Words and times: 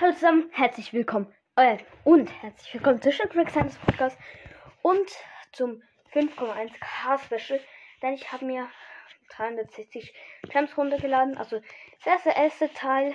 Hallo 0.00 0.14
zusammen, 0.14 0.48
herzlich 0.52 0.94
willkommen. 0.94 1.30
Äh, 1.56 1.76
und 2.04 2.30
herzlich 2.40 2.72
willkommen 2.72 3.02
zu 3.02 3.12
Shipwreck 3.12 3.50
Science 3.50 3.76
Podcast 3.76 4.16
und 4.80 5.10
zum 5.52 5.82
5,1k 6.14 7.18
Special. 7.22 7.60
Denn 8.00 8.14
ich 8.14 8.32
habe 8.32 8.46
mir 8.46 8.66
360 9.36 10.14
Gems 10.48 10.78
runtergeladen. 10.78 11.36
Also 11.36 11.60
das 12.02 12.24
erste 12.24 12.72
Teil. 12.72 13.14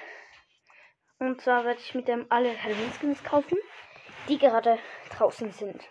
Und 1.17 1.41
zwar 1.41 1.65
werde 1.65 1.79
ich 1.79 1.95
mit 1.95 2.07
dem 2.07 2.27
alle 2.29 2.55
Halloween 2.63 2.93
Skins 2.93 3.23
kaufen, 3.23 3.57
die 4.29 4.37
gerade 4.37 4.77
draußen 5.17 5.51
sind. 5.53 5.89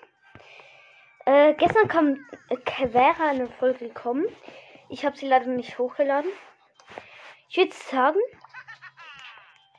Äh, 1.27 1.55
gestern 1.55 1.89
kam 1.89 2.25
äh, 2.51 2.93
wäre 2.95 3.25
eine 3.25 3.49
Folge 3.49 3.89
gekommen. 3.89 4.27
Ich 4.89 5.05
habe 5.05 5.17
sie 5.17 5.27
leider 5.27 5.47
nicht 5.47 5.77
hochgeladen. 5.77 6.31
Ich 7.49 7.57
würde 7.57 7.75
sagen, 7.75 8.21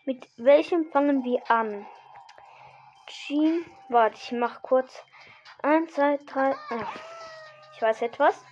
mit 0.05 0.29
welchem 0.37 0.85
fangen 0.91 1.23
wir 1.23 1.49
an? 1.49 1.85
Jean. 3.07 3.65
Warte, 3.89 4.17
ich 4.17 4.31
mach 4.31 4.61
kurz. 4.61 5.03
1, 5.63 5.93
2, 5.93 6.17
3. 6.25 6.55
Ah, 6.69 6.93
ich 7.73 7.81
weiß 7.81 8.01
etwas. 8.03 8.43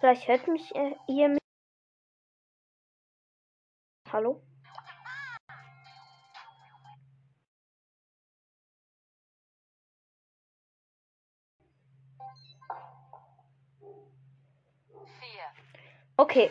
Vielleicht 0.00 0.28
hört 0.28 0.46
mich 0.48 0.74
äh, 0.74 0.94
ihr 1.08 1.28
mit. 1.28 1.38
Hallo? 4.12 4.40
Okay. 16.16 16.50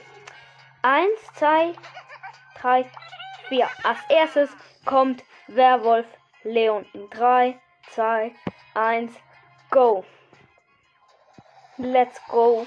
Eins, 0.81 1.21
zwei, 1.35 1.73
drei, 2.63 2.89
vier. 3.49 3.69
Als 3.83 3.99
erstes 4.09 4.49
kommt 4.85 5.23
Werwolf 5.47 6.07
Leon 6.43 6.85
in 6.93 7.09
3, 7.09 7.59
2, 7.89 8.33
1, 8.73 9.13
go. 9.69 10.05
Let's 11.77 12.21
go. 12.27 12.65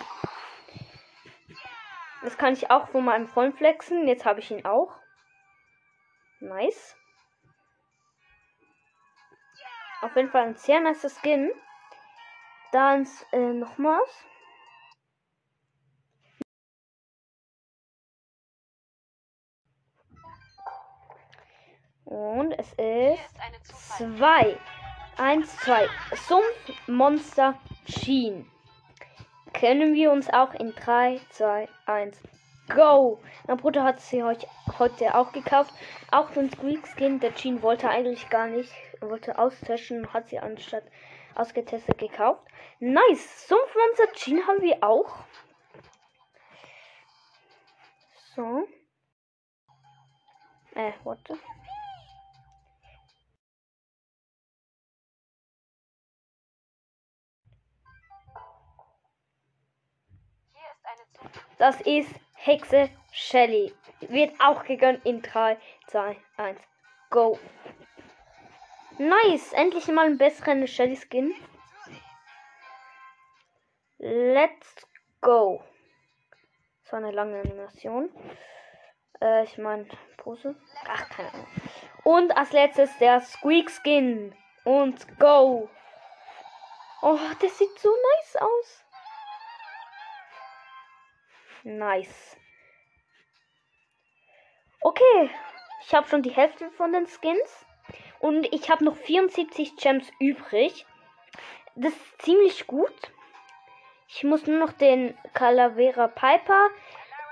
Das 2.22 2.36
kann 2.36 2.52
ich 2.52 2.70
auch 2.70 2.88
von 2.88 3.04
meinem 3.04 3.26
Freund 3.26 3.56
flexen. 3.56 4.06
Jetzt 4.06 4.24
habe 4.24 4.40
ich 4.40 4.50
ihn 4.50 4.64
auch. 4.66 4.92
Nice. 6.40 6.96
Auf 10.02 10.14
jeden 10.16 10.30
Fall 10.30 10.42
ein 10.42 10.56
sehr 10.56 10.80
nice 10.80 11.20
Skin. 11.20 11.50
Dann 12.72 13.08
äh, 13.32 13.38
nochmals. 13.38 14.26
Und 22.06 22.52
es 22.52 22.72
ist 22.74 23.98
zwei. 23.98 24.56
Eins, 25.16 25.56
zwei. 25.56 25.88
Sumpfmonster 26.14 27.58
Sheen. 27.88 28.48
Kennen 29.52 29.92
wir 29.92 30.12
uns 30.12 30.30
auch 30.30 30.54
in 30.54 30.72
3, 30.74 31.20
2, 31.30 31.68
1. 31.86 32.22
Go! 32.74 33.20
Mein 33.48 33.56
Bruder 33.56 33.82
hat 33.82 34.00
sie 34.00 34.22
heute, 34.22 34.46
heute 34.78 35.16
auch 35.16 35.32
gekauft. 35.32 35.72
Auch 36.12 36.30
den 36.30 36.48
Squeak 36.50 36.86
Skin. 36.86 37.18
Der 37.18 37.34
Jean 37.34 37.60
wollte 37.62 37.88
eigentlich 37.88 38.28
gar 38.28 38.46
nicht. 38.46 38.72
Er 39.00 39.10
wollte 39.10 39.36
austesten. 39.36 40.12
Hat 40.12 40.28
sie 40.28 40.38
anstatt 40.38 40.84
ausgetestet 41.34 41.98
gekauft. 41.98 42.42
Nice! 42.78 43.48
Sumpfmonster 43.48 44.12
Jean 44.14 44.46
haben 44.46 44.62
wir 44.62 44.84
auch. 44.84 45.12
So. 48.36 48.68
Äh, 50.76 50.92
warte. 51.02 51.36
Das 61.58 61.80
ist 61.82 62.10
Hexe 62.34 62.90
Shelly. 63.12 63.72
Wird 64.00 64.34
auch 64.40 64.64
gegönnt 64.64 65.04
in 65.06 65.22
3, 65.22 65.58
2, 65.88 66.16
1. 66.36 66.60
Go. 67.10 67.38
Nice. 68.98 69.52
Endlich 69.52 69.88
mal 69.88 70.06
einen 70.06 70.18
besseren 70.18 70.66
Shelly 70.66 70.96
Skin. 70.96 71.34
Let's 73.98 74.86
go. 75.20 75.62
So 76.84 76.96
eine 76.96 77.10
lange 77.10 77.40
Animation. 77.40 78.10
Äh, 79.20 79.44
ich 79.44 79.58
meine, 79.58 79.86
Pose. 80.18 80.54
Ach, 80.86 81.08
keine 81.08 81.32
Ahnung. 81.32 81.46
Und 82.04 82.36
als 82.36 82.52
letztes 82.52 82.96
der 82.98 83.20
Squeak 83.20 83.70
Skin. 83.70 84.34
Und 84.64 85.18
go. 85.18 85.68
Oh, 87.02 87.18
das 87.40 87.58
sieht 87.58 87.78
so 87.78 87.88
nice 87.88 88.36
aus. 88.36 88.85
Nice. 91.66 92.36
Okay, 94.80 95.30
ich 95.82 95.92
habe 95.92 96.06
schon 96.06 96.22
die 96.22 96.30
Hälfte 96.30 96.70
von 96.70 96.92
den 96.92 97.08
Skins. 97.08 97.66
Und 98.20 98.46
ich 98.54 98.70
habe 98.70 98.84
noch 98.84 98.94
74 98.94 99.74
Gems 99.74 100.08
übrig. 100.20 100.86
Das 101.74 101.92
ist 101.92 102.22
ziemlich 102.22 102.68
gut. 102.68 102.94
Ich 104.06 104.22
muss 104.22 104.46
nur 104.46 104.60
noch 104.60 104.74
den 104.74 105.18
Calavera 105.34 106.06
Piper, 106.06 106.68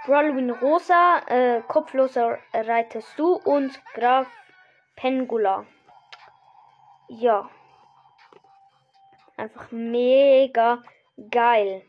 Brawlwin 0.05 0.51
Rosa, 0.51 1.21
äh, 1.29 1.63
Kopfloser 1.69 2.41
Reiter 2.53 3.03
Stu 3.03 3.35
und 3.35 3.81
Graf 3.95 4.27
Pengula. 4.97 5.65
Ja. 7.07 7.49
Einfach 9.37 9.71
mega 9.71 10.83
geil. 11.31 11.85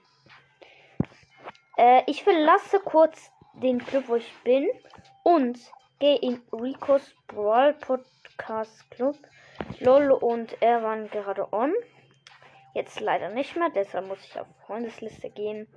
Äh, 1.77 2.03
ich 2.07 2.23
verlasse 2.23 2.79
kurz 2.79 3.31
den 3.53 3.79
Club, 3.79 4.07
wo 4.07 4.15
ich 4.15 4.33
bin 4.43 4.67
und 5.23 5.59
gehe 5.99 6.17
in 6.17 6.41
Ricos 6.51 7.13
Brawl 7.27 7.73
Podcast 7.73 8.89
Club. 8.91 9.17
Lol 9.79 10.11
und 10.11 10.61
er 10.61 10.83
waren 10.83 11.09
gerade 11.09 11.51
on. 11.53 11.73
Jetzt 12.73 12.99
leider 12.99 13.29
nicht 13.29 13.55
mehr, 13.55 13.69
deshalb 13.73 14.07
muss 14.07 14.23
ich 14.25 14.37
auf 14.39 14.47
Freundesliste 14.65 15.29
gehen. 15.29 15.67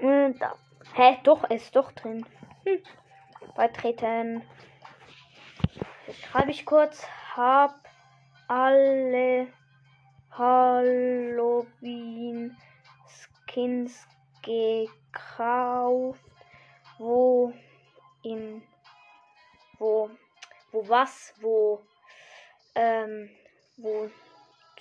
Und 0.00 0.40
da. 0.40 0.54
Hä, 0.94 1.18
doch, 1.22 1.48
ist 1.50 1.76
doch 1.76 1.92
drin. 1.92 2.26
Hm. 2.64 2.82
Beitreten. 3.54 4.42
Jetzt 6.06 6.22
schreibe 6.22 6.50
ich 6.50 6.66
kurz. 6.66 7.06
Hab 7.36 7.74
alle 8.48 9.46
Halloween 10.32 11.76
Skins 13.06 14.08
gekauft, 14.42 16.20
wo 16.98 17.52
in 18.22 18.62
wo 19.78 20.10
wo 20.72 20.88
was 20.88 21.34
wo 21.40 21.82
ähm, 22.74 23.30
wo 23.76 24.10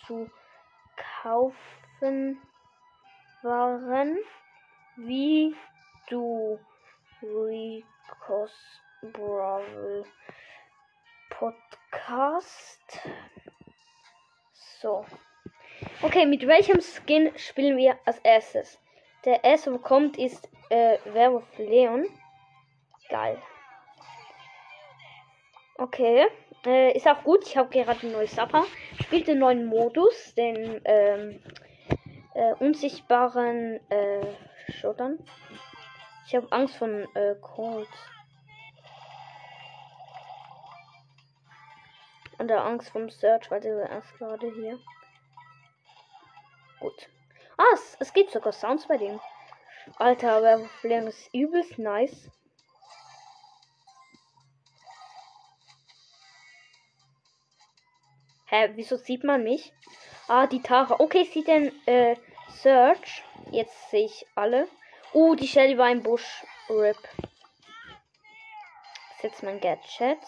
zu 0.05 0.29
kaufen 1.21 2.41
waren, 3.41 4.17
wie 4.97 5.55
du 6.09 6.59
Ricos 7.21 8.51
Brawl 9.01 10.03
Podcast. 11.29 12.99
So. 14.81 15.05
Okay, 16.01 16.25
mit 16.25 16.45
welchem 16.45 16.81
Skin 16.81 17.31
spielen 17.37 17.77
wir 17.77 17.97
als 18.05 18.19
erstes? 18.19 18.77
Der 19.25 19.43
erste, 19.43 19.73
wo 19.73 19.77
kommt, 19.77 20.17
ist 20.17 20.49
äh, 20.69 20.97
Werwolf 21.05 21.45
Leon. 21.57 22.05
Geil. 23.09 23.41
Okay. 25.77 26.27
Äh, 26.65 26.95
ist 26.95 27.07
auch 27.07 27.23
gut. 27.23 27.45
Ich 27.45 27.57
habe 27.57 27.69
gerade 27.69 28.05
ein 28.05 28.11
neues 28.11 28.35
Sapper. 28.35 28.65
Spielt 29.01 29.27
den 29.27 29.39
neuen 29.39 29.65
Modus, 29.65 30.33
den 30.35 30.81
ähm, 30.85 31.41
äh, 32.33 32.53
unsichtbaren 32.59 33.79
äh, 33.89 34.25
Schottern. 34.71 35.19
Ich 36.27 36.35
habe 36.35 36.51
Angst 36.51 36.77
von 36.77 37.07
äh, 37.15 37.35
Cold. 37.41 37.87
Und 42.37 42.47
der 42.47 42.63
Angst 42.63 42.89
vom 42.89 43.09
Search, 43.09 43.51
weil 43.51 43.59
der 43.59 43.89
erst 43.89 44.17
gerade 44.17 44.49
hier. 44.53 44.79
Gut. 46.79 47.09
Ah, 47.59 47.73
es, 47.73 47.97
es 47.99 48.13
gibt 48.13 48.31
sogar 48.31 48.53
Sounds 48.53 48.87
bei 48.87 48.97
dem. 48.97 49.19
Alter, 49.97 50.31
aber 50.37 50.59
Flame 50.79 51.09
ist 51.09 51.29
übelst 51.33 51.77
nice. 51.77 52.31
Hä, 58.45 58.69
wieso 58.75 58.95
sieht 58.95 59.25
man 59.25 59.43
mich? 59.43 59.73
Ah, 60.29 60.47
die 60.47 60.61
Tara. 60.61 61.01
Okay, 61.01 61.25
sieht 61.25 61.49
den 61.49 61.73
äh, 61.85 62.15
Search. 62.47 63.25
Jetzt 63.51 63.91
sehe 63.91 64.05
ich 64.05 64.25
alle. 64.35 64.69
Uh, 65.13 65.35
die 65.35 65.47
Shelly 65.47 65.77
war 65.77 65.91
im 65.91 66.01
Busch. 66.01 66.45
RIP. 66.69 66.97
ist 69.17 69.23
jetzt 69.23 69.43
mein 69.43 69.59
Gadget. 69.59 70.19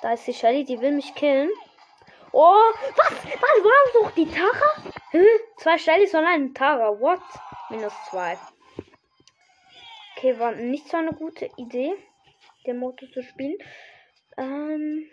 Da 0.00 0.12
ist 0.12 0.28
die 0.28 0.34
Shelly, 0.34 0.64
die 0.64 0.80
will 0.80 0.92
mich 0.92 1.12
killen. 1.16 1.50
Oh, 2.36 2.72
was? 2.96 3.24
Was 3.24 3.64
war 3.64 4.02
doch 4.02 4.10
die 4.10 4.26
Tara? 4.26 4.92
Hm? 5.12 5.24
Zwei 5.56 5.78
Shellys 5.78 6.12
und 6.14 6.24
eine 6.24 6.52
Tara. 6.52 6.98
What? 6.98 7.22
Minus 7.70 7.92
zwei. 8.10 8.36
Okay, 10.16 10.36
war 10.40 10.50
nicht 10.50 10.88
so 10.88 10.96
eine 10.96 11.12
gute 11.12 11.48
Idee, 11.56 11.94
den 12.66 12.78
Motor 12.78 13.08
zu 13.12 13.22
spielen. 13.22 13.56
Ähm. 14.36 15.08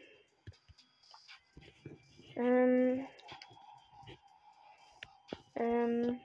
Ähm. 2.36 3.08
Ähm. 5.56 6.22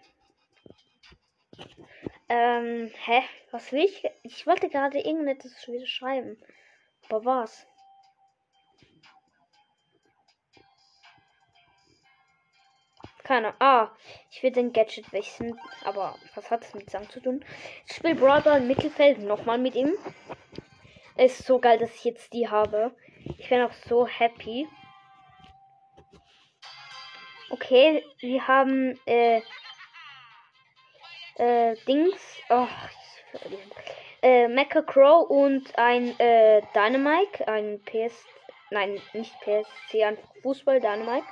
Ähm, 2.30 2.90
hä? 3.04 3.22
Was 3.50 3.70
will 3.70 3.84
ich? 3.84 4.02
Ich 4.22 4.46
wollte 4.46 4.70
gerade 4.70 4.98
irgendetwas 4.98 5.68
wieder 5.68 5.86
schreiben. 5.86 6.42
Aber 7.10 7.22
was? 7.26 7.66
Keine 13.26 13.60
Ah, 13.60 13.90
ich 14.30 14.40
will 14.44 14.52
den 14.52 14.72
Gadget 14.72 15.12
wechseln. 15.12 15.58
Aber 15.82 16.14
was 16.36 16.48
hat 16.48 16.62
es 16.62 16.74
mit 16.74 16.88
Sang 16.88 17.10
zu 17.10 17.18
tun? 17.18 17.44
Ich 17.84 17.96
spiele 17.96 18.14
Brawler 18.14 18.58
im 18.58 18.68
Mittelfeld 18.68 19.18
nochmal 19.18 19.58
mit 19.58 19.74
ihm. 19.74 19.94
Ist 21.16 21.44
so 21.44 21.58
geil, 21.58 21.76
dass 21.76 21.92
ich 21.96 22.04
jetzt 22.04 22.32
die 22.32 22.48
habe. 22.48 22.94
Ich 23.36 23.48
bin 23.48 23.62
auch 23.62 23.72
so 23.88 24.06
happy. 24.06 24.68
Okay, 27.50 28.04
wir 28.20 28.46
haben 28.46 28.96
äh, 29.06 29.42
äh, 31.34 31.74
Dings. 31.88 32.20
Oh, 32.48 32.68
äh, 34.22 34.46
Mecha 34.46 34.82
Crow 34.82 35.28
und 35.28 35.76
ein 35.76 36.16
äh, 36.20 36.62
Dynamite. 36.72 37.48
Ein 37.48 37.80
PS. 37.82 38.24
Nein, 38.70 39.00
nicht 39.14 39.34
PSC, 39.40 40.04
ein 40.04 40.18
Fußball 40.42 40.80
Dynamite. 40.80 41.26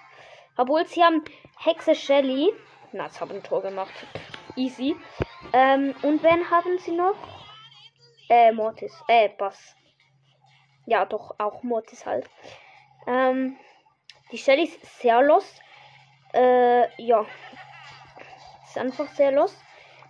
Obwohl 0.56 0.87
sie 0.87 1.03
haben 1.03 1.25
Hexe 1.59 1.95
Shelly. 1.95 2.53
Na, 2.93 3.06
jetzt 3.06 3.21
haben 3.21 3.33
ein 3.33 3.43
Tor 3.43 3.62
gemacht. 3.62 3.93
Easy. 4.56 4.97
Ähm, 5.53 5.95
und 6.03 6.23
wen 6.23 6.51
haben 6.51 6.79
sie 6.79 6.93
noch? 6.93 7.17
Äh, 8.29 8.53
Mortis. 8.53 8.93
Äh, 9.09 9.31
Bass. 9.31 9.75
Ja, 10.87 11.05
doch, 11.05 11.35
auch 11.39 11.62
Mortis 11.62 12.06
halt. 12.06 12.29
Ähm, 13.06 13.56
die 14.31 14.39
Shelly 14.39 14.65
ist 14.65 15.01
sehr 15.01 15.23
lost. 15.23 15.61
Äh, 16.33 17.03
ja. 17.03 17.27
Ist 18.67 18.79
einfach 18.79 19.09
sehr 19.09 19.33
lost. 19.33 19.56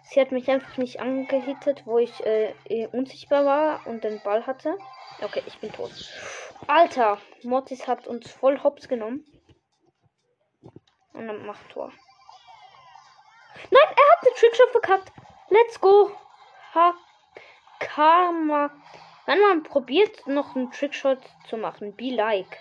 Sie 0.05 0.21
hat 0.21 0.33
mich 0.33 0.51
einfach 0.51 0.77
nicht 0.77 1.01
angehittet, 1.01 1.87
wo 1.87 1.99
ich 1.99 2.25
äh, 2.27 2.55
eh 2.69 2.87
unsichtbar 2.89 3.47
war 3.47 3.87
und 3.87 4.05
den 4.05 4.21
Ball 4.23 4.47
hatte. 4.47 4.77
Okay, 5.23 5.43
ich 5.47 5.59
bin 5.59 5.73
tot. 5.73 5.91
Alter, 6.67 7.19
Mortis 7.43 7.89
hat 7.89 8.07
uns 8.07 8.31
voll 8.31 8.63
hops 8.63 8.89
genommen. 8.89 9.25
Und 11.15 11.27
dann 11.27 11.47
macht 11.47 11.71
Tor. 11.71 11.93
Nein, 13.71 13.97
er 13.97 14.17
hat 14.17 14.27
den 14.27 14.35
Trickshot 14.37 14.71
verkackt. 14.71 15.13
Let's 15.49 15.81
go. 15.81 16.11
Ha 16.75 16.95
Karma. 17.79 18.71
Wenn 19.27 19.41
man 19.41 19.63
probiert, 19.63 20.27
noch 20.27 20.55
einen 20.55 20.71
Trickshot 20.71 21.19
zu 21.49 21.57
machen, 21.57 21.95
be 21.97 22.11
like. 22.11 22.61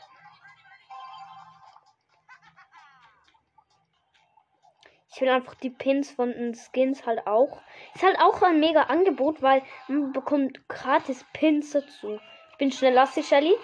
Ich 5.13 5.21
will 5.21 5.29
einfach 5.29 5.55
die 5.55 5.69
Pins 5.69 6.11
von 6.11 6.31
den 6.31 6.55
Skins 6.55 7.05
halt 7.05 7.27
auch. 7.27 7.61
Ist 7.93 8.03
halt 8.03 8.17
auch 8.19 8.41
ein 8.41 8.59
mega 8.59 8.83
Angebot, 8.83 9.41
weil 9.41 9.61
man 9.87 10.11
bekommt 10.11 10.67
gratis 10.67 11.25
Pins 11.33 11.71
dazu. 11.71 12.19
Ich 12.51 12.57
bin 12.57 12.71
schnell 12.71 12.93
lastig, 12.93 13.27
Shelly. 13.27 13.55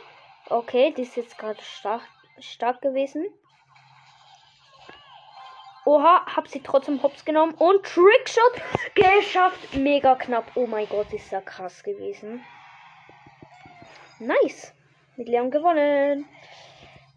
Okay, 0.49 0.93
die 0.95 1.03
ist 1.03 1.15
jetzt 1.15 1.37
gerade 1.37 1.61
stark, 1.61 2.03
stark 2.39 2.81
gewesen. 2.81 3.25
Oha, 5.89 6.23
hab 6.35 6.47
sie 6.47 6.61
trotzdem 6.61 7.01
hops 7.01 7.25
genommen 7.25 7.55
und 7.55 7.83
Trickshot 7.83 8.61
geschafft. 8.93 9.73
Mega 9.73 10.13
knapp. 10.13 10.51
Oh 10.53 10.67
mein 10.67 10.87
Gott, 10.87 11.11
ist 11.13 11.31
ja 11.31 11.41
krass 11.41 11.81
gewesen. 11.81 12.45
Nice. 14.19 14.71
Mit 15.15 15.29
Leon 15.29 15.49
gewonnen. 15.49 16.27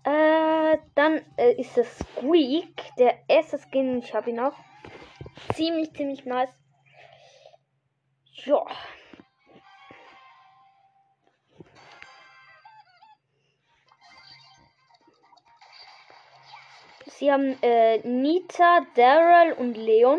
Äh, 0.04 0.78
dann 0.94 1.20
äh, 1.36 1.52
ist 1.60 1.76
das 1.76 1.98
Squeak. 1.98 2.82
Der 2.96 3.18
erste 3.28 3.58
Skin. 3.58 3.98
Ich 3.98 4.14
habe 4.14 4.30
ihn 4.30 4.40
auch. 4.40 4.56
Ziemlich, 5.52 5.92
ziemlich 5.92 6.24
nice. 6.24 6.48
Ja. 8.46 8.64
Sie 17.22 17.30
haben 17.30 17.56
äh, 17.62 17.98
Nita, 17.98 18.84
Daryl 18.96 19.52
und 19.52 19.76
Leon. 19.76 20.18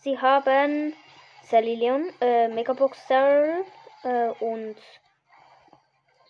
Sie 0.00 0.18
haben 0.18 0.94
Sally 1.42 1.74
Leon, 1.74 2.10
äh, 2.22 2.48
Megabox 2.48 3.06
Daryl 3.08 3.62
äh, 4.04 4.28
und 4.42 4.76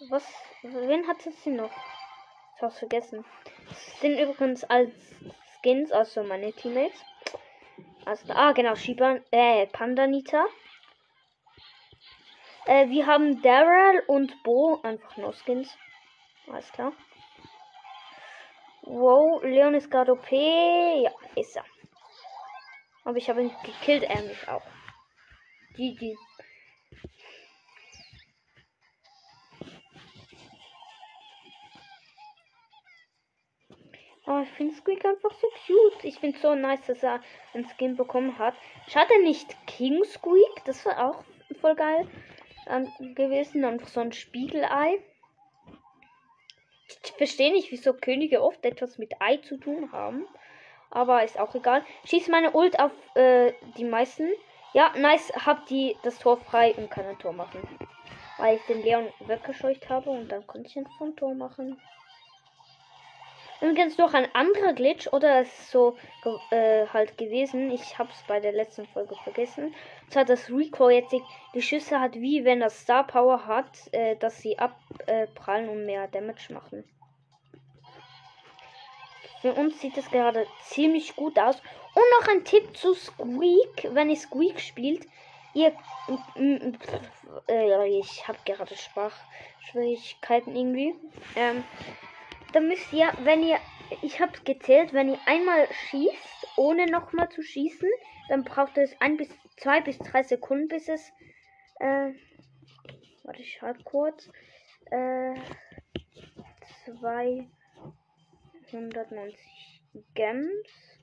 was? 0.09 0.27
Wen 0.65 1.07
hatte 1.07 1.31
sie 1.31 1.51
noch? 1.51 1.71
Ich 2.57 2.63
hab's 2.63 2.81
vergessen. 2.81 3.25
Das 3.69 4.01
sind 4.01 4.19
übrigens 4.19 4.65
als 4.65 4.91
Skins, 5.61 5.93
also 5.93 6.25
meine 6.25 6.53
Teammates. 6.53 7.01
Also, 8.05 8.33
ah, 8.33 8.51
genau, 8.51 8.75
Shiba, 8.75 9.19
äh, 9.31 9.69
Panda 9.69 10.09
Nita. 10.09 10.45
Äh, 12.67 12.89
wir 12.89 13.07
haben 13.07 13.41
Daryl 13.43 14.03
und 14.09 14.43
Bo, 14.43 14.81
einfach 14.83 15.17
nur 15.19 15.33
Skins. 15.35 15.79
Alles 16.49 16.73
klar. 16.73 16.93
Wow, 18.91 19.43
Leon 19.43 19.75
ist 19.75 19.91
gerade 19.91 20.13
OP. 20.13 20.33
Ja, 20.33 21.11
ist 21.37 21.57
er. 21.57 21.65
Aber 23.05 23.19
ich 23.19 23.29
habe 23.29 23.43
ihn 23.43 23.53
gekillt, 23.63 24.03
er 24.03 24.23
mich 24.23 24.49
auch. 24.49 24.63
GG. 25.75 26.17
Oh, 34.27 34.41
ich 34.43 34.51
finde 34.57 34.75
Squeak 34.75 35.05
einfach 35.05 35.33
so 35.33 35.49
cute. 35.67 36.05
Ich 36.05 36.19
finde 36.19 36.39
so 36.39 36.55
nice, 36.55 36.87
dass 36.87 37.03
er 37.03 37.21
ein 37.53 37.67
Skin 37.67 37.95
bekommen 37.95 38.39
hat. 38.39 38.55
Schade 38.89 39.23
nicht 39.23 39.55
King 39.67 40.03
Squeak. 40.05 40.65
Das 40.65 40.85
war 40.87 41.11
auch 41.11 41.25
voll 41.61 41.75
geil 41.75 42.09
ähm, 42.67 42.91
gewesen. 43.15 43.67
Einfach 43.67 43.89
so 43.89 44.01
ein 44.01 44.13
Spiegelei. 44.13 44.99
Ich 46.89 47.13
verstehe 47.13 47.53
nicht, 47.53 47.71
wieso 47.71 47.93
Könige 47.93 48.43
oft 48.43 48.65
etwas 48.65 48.99
mit 48.99 49.21
Ei 49.21 49.37
zu 49.39 49.59
tun 49.59 49.93
haben. 49.93 50.27
Aber 50.91 51.23
ist 51.23 51.39
auch 51.39 51.55
egal. 51.55 51.85
Schieß 52.05 52.29
meine 52.29 52.53
Ult 52.53 52.81
auf 52.81 52.93
äh, 53.15 53.53
die 53.77 53.85
meisten. 53.85 54.29
Ja, 54.73 54.93
nice. 54.97 55.33
Hab 55.35 55.67
die 55.67 55.97
das 56.03 56.19
Tor 56.19 56.39
frei 56.39 56.75
und 56.75 56.91
kann 56.91 57.05
ein 57.07 57.19
Tor 57.19 57.33
machen. 57.33 57.61
Weil 58.39 58.57
ich 58.57 58.63
den 58.63 58.83
Leon 58.83 59.09
weggescheucht 59.21 59.91
habe 59.91 60.11
und 60.11 60.29
dann 60.29 60.47
konnte 60.47 60.69
ich 60.69 60.77
ein 60.77 61.17
Tor 61.17 61.35
machen. 61.35 61.77
Übrigens 63.61 63.99
noch 63.99 64.15
ein 64.15 64.33
anderer 64.35 64.73
Glitch 64.73 65.09
oder 65.09 65.41
ist 65.41 65.71
so 65.71 65.97
äh, 66.51 66.87
halt 66.87 67.19
gewesen. 67.19 67.73
Ich 67.73 67.99
habe 67.99 68.11
es 68.13 68.23
bei 68.29 68.39
der 68.39 68.53
letzten 68.53 68.87
Folge 68.87 69.17
vergessen. 69.25 69.75
Und 70.05 70.13
zwar 70.13 70.25
das 70.25 70.49
Recoil 70.49 70.93
jetzt 70.93 71.15
die 71.55 71.63
Schüsse 71.63 71.99
hat 71.99 72.15
wie 72.15 72.45
wenn 72.45 72.61
das 72.61 72.81
Star 72.81 73.05
Power 73.05 73.47
hat, 73.47 73.93
äh, 73.93 74.15
dass 74.17 74.39
sie 74.41 74.57
abprallen 74.59 75.69
und 75.69 75.87
mehr 75.87 76.07
Damage 76.07 76.53
machen. 76.53 76.85
Für 79.41 79.53
uns 79.55 79.81
sieht 79.81 79.97
es 79.97 80.11
gerade 80.11 80.47
ziemlich 80.63 81.17
gut 81.17 81.39
aus. 81.39 81.61
Und 81.95 82.03
noch 82.21 82.29
ein 82.29 82.45
Tipp 82.45 82.77
zu 82.77 82.95
Squeak, 82.95 83.89
wenn 83.93 84.11
ihr 84.11 84.17
Squeak 84.17 84.61
spielt. 84.61 85.07
Ihr, 85.55 85.73
äh, 87.49 87.99
ich 87.99 88.29
habe 88.29 88.39
gerade 88.45 88.77
Sprachschwierigkeiten 88.77 90.55
irgendwie. 90.55 90.95
Ähm, 91.35 91.65
dann 92.53 92.69
müsst 92.69 92.93
ihr, 92.93 93.13
wenn 93.23 93.43
ihr, 93.43 93.59
ich 94.03 94.21
habe 94.21 94.33
gezählt, 94.45 94.93
wenn 94.93 95.09
ihr 95.11 95.19
einmal 95.27 95.67
schießt, 95.91 96.49
ohne 96.57 96.87
nochmal 96.87 97.29
zu 97.31 97.43
schießen, 97.43 97.89
dann 98.29 98.45
braucht 98.45 98.79
es 98.79 98.95
ein 99.01 99.17
bis 99.17 99.29
zwei 99.57 99.81
bis 99.81 99.99
drei 99.99 100.23
Sekunden, 100.23 100.69
bis 100.69 100.89
es, 100.89 101.11
äh, 101.81 102.13
warte, 103.25 103.43
ich 103.43 103.55
schreibe 103.55 103.83
kurz, 103.85 104.31
äh, 104.91 105.35
290 106.85 109.83
Gems. 110.15 110.99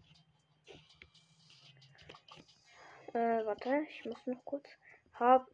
Äh, 3.14 3.46
warte, 3.46 3.86
ich 3.90 4.06
muss 4.06 4.26
noch 4.26 4.44
kurz. 4.46 4.68
Hab, 5.14 5.48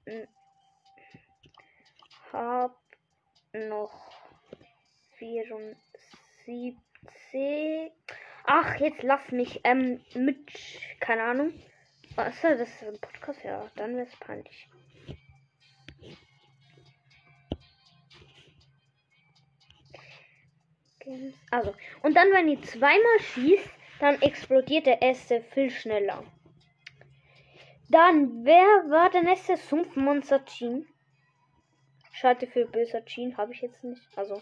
hab 2.31 2.79
noch 3.53 4.10
74. 5.21 7.91
Ach, 8.45 8.75
jetzt 8.77 9.03
lass 9.03 9.31
mich. 9.31 9.61
Ähm, 9.63 10.01
mit. 10.15 10.51
Keine 10.99 11.23
Ahnung. 11.23 11.53
Was 12.15 12.41
das 12.41 12.59
ist 12.59 12.83
ein 12.83 12.99
Podcast? 12.99 13.43
Ja, 13.43 13.69
dann 13.75 13.95
wäre 13.95 14.07
es 14.07 14.15
peinlich. 14.17 14.67
Also, 21.51 21.73
und 22.03 22.15
dann, 22.15 22.31
wenn 22.31 22.47
ihr 22.47 22.61
zweimal 22.61 23.19
schießt, 23.33 23.69
dann 23.99 24.21
explodiert 24.21 24.85
der 24.85 25.01
erste 25.01 25.41
viel 25.41 25.69
schneller. 25.69 26.23
Dann, 27.89 28.45
wer 28.45 28.89
war 28.89 29.09
der 29.09 29.23
nächste 29.23 29.57
Sumpfmonster 29.57 30.45
Jean? 30.45 30.87
Schade 32.13 32.47
für 32.47 32.65
böser 32.65 33.03
Jean, 33.05 33.35
habe 33.37 33.53
ich 33.53 33.61
jetzt 33.61 33.83
nicht. 33.83 34.01
Also, 34.15 34.41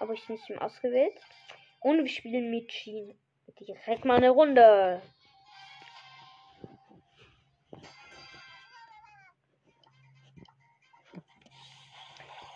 habe 0.00 0.14
ich 0.14 0.28
nicht 0.28 0.48
mehr 0.48 0.62
ausgewählt. 0.62 1.14
Und 1.80 1.98
wir 1.98 2.08
spielen 2.08 2.50
mit 2.50 2.68
Jean. 2.68 3.14
Direkt 3.58 4.04
mal 4.04 4.16
eine 4.16 4.30
Runde. 4.30 5.02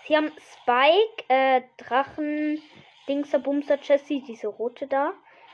Sie 0.06 0.16
haben 0.16 0.32
Spike, 0.38 1.24
äh, 1.28 1.62
Drachen, 1.78 2.60
Dingser, 3.08 3.38
Bumster, 3.38 3.78
Jessie, 3.80 4.22
diese 4.22 4.48
rote 4.48 4.86
da. 4.86 5.12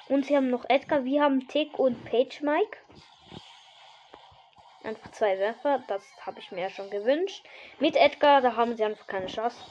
Und 0.08 0.26
sie 0.26 0.36
haben 0.36 0.50
noch 0.50 0.64
Edgar. 0.68 1.04
Wir 1.04 1.22
haben 1.22 1.46
Tick 1.46 1.78
und 1.78 2.04
Page 2.04 2.42
Mike. 2.42 2.78
Einfach 4.82 5.10
zwei 5.12 5.38
Werfer. 5.38 5.84
Das 5.86 6.04
habe 6.26 6.40
ich 6.40 6.50
mir 6.50 6.62
ja 6.62 6.70
schon 6.70 6.90
gewünscht. 6.90 7.46
Mit 7.78 7.96
Edgar, 7.96 8.40
da 8.40 8.56
haben 8.56 8.76
sie 8.76 8.84
einfach 8.84 9.06
keine 9.06 9.26
Chance. 9.26 9.64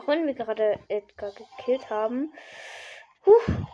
Auch 0.00 0.06
wenn 0.06 0.26
wir 0.26 0.32
gerade 0.32 0.78
Edgar 0.88 1.30
gekillt 1.32 1.90
haben. 1.90 2.32
Huh. 3.26 3.66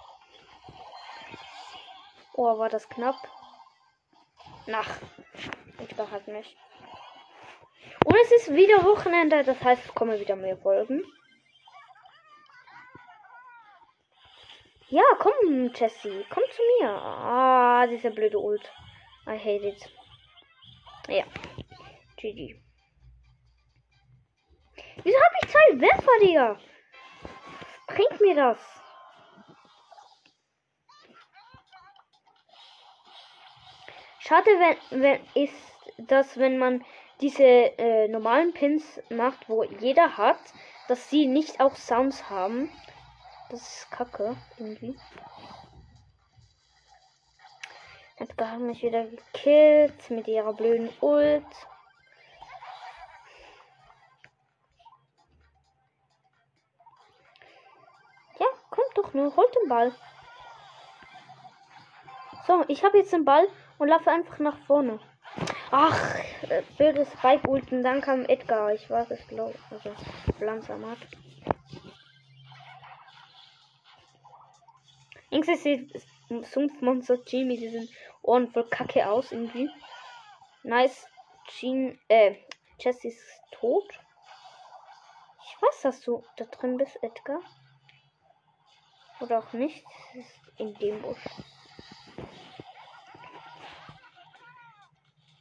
Oh, 2.35 2.59
war 2.59 2.69
das 2.69 2.89
knapp. 2.89 3.15
Nach. 4.67 4.89
Edgar 5.79 6.11
hat 6.11 6.27
mich. 6.27 6.57
Und 8.05 8.17
es 8.25 8.33
ist 8.33 8.53
wieder 8.53 8.83
Wochenende, 8.85 9.45
das 9.45 9.63
heißt, 9.63 9.85
es 9.85 9.95
kommen 9.95 10.19
wieder 10.19 10.35
mehr 10.35 10.57
Folgen. 10.57 11.05
Ja, 14.89 15.05
komm, 15.21 15.73
Jessie, 15.75 16.27
komm 16.29 16.43
zu 16.51 16.63
mir. 16.81 16.91
Ah, 16.91 17.87
dieser 17.87 18.11
blöde 18.11 18.41
Ult. 18.41 18.69
I 19.29 19.39
hate 19.39 19.69
it. 19.69 19.89
Ja. 21.09 21.25
GG. 22.17 22.66
Wieso 25.07 25.19
habe 25.19 25.37
ich 25.41 25.51
zwei 25.53 25.81
Werfer, 25.81 26.19
Digga? 26.21 26.59
Was 27.23 27.95
bringt 27.95 28.21
mir 28.21 28.35
das? 28.35 28.59
Schade, 34.19 34.51
wenn, 34.59 35.01
wenn 35.01 35.21
ist, 35.35 35.55
dass 35.99 36.37
wenn 36.39 36.59
man 36.59 36.85
diese 37.21 37.45
äh, 37.45 38.09
normalen 38.09 38.53
Pins 38.53 39.01
macht, 39.09 39.49
wo 39.49 39.63
jeder 39.63 40.17
hat, 40.17 40.41
dass 40.89 41.09
sie 41.09 41.27
nicht 41.27 41.61
auch 41.61 41.77
Sounds 41.77 42.29
haben. 42.29 42.69
Das 43.51 43.61
ist 43.61 43.91
kacke, 43.93 44.37
irgendwie. 44.59 44.99
Hat 48.19 48.59
mich 48.59 48.83
wieder 48.83 49.05
gekillt 49.05 50.11
mit 50.11 50.27
ihrer 50.27 50.53
blöden 50.53 50.91
Ult. 51.01 51.45
Doch 58.97 59.15
nur, 59.15 59.35
holt 59.37 59.55
den 59.63 59.69
Ball. 59.69 59.93
So, 62.47 62.65
ich 62.69 62.85
habe 62.85 62.99
jetzt 62.99 63.13
den 63.13 63.25
Ball 63.25 63.47
und 63.79 63.89
laufe 63.89 64.11
einfach 64.11 64.39
nach 64.39 64.59
vorne. 64.67 65.01
Ach, 65.71 66.15
äh, 66.49 66.63
blödes 66.77 67.11
Spike-Ulten. 67.13 67.83
Dann 67.83 68.01
kam 68.01 68.25
Edgar. 68.25 68.73
Ich 68.73 68.89
war 68.89 69.11
es, 69.11 69.27
glaube 69.27 69.55
Also, 69.71 69.91
langsam 70.39 70.89
hat. 70.89 70.99
Irgendwie 75.31 75.57
sieht 75.57 76.03
Sumpfmonster 76.29 77.25
Jean 77.25 77.49
mit 77.49 77.61
diesen 77.61 77.89
Ohren 78.23 78.51
voll 78.53 78.69
Kacke 78.69 79.09
aus, 79.09 79.33
irgendwie. 79.33 79.69
Nice. 80.63 81.09
Jean, 81.49 81.99
äh, 82.09 82.37
Jesse 82.79 83.09
ist 83.09 83.25
tot. 83.51 83.89
Ich 85.45 85.63
weiß, 85.63 85.83
dass 85.83 86.01
du 86.01 86.25
da 86.37 86.45
drin 86.45 86.77
bist, 86.77 87.03
Edgar. 87.03 87.41
Oder 89.21 89.39
auch 89.39 89.53
nicht. 89.53 89.85
In 90.59 90.75
dem 90.75 91.03
Busch. 91.03 91.25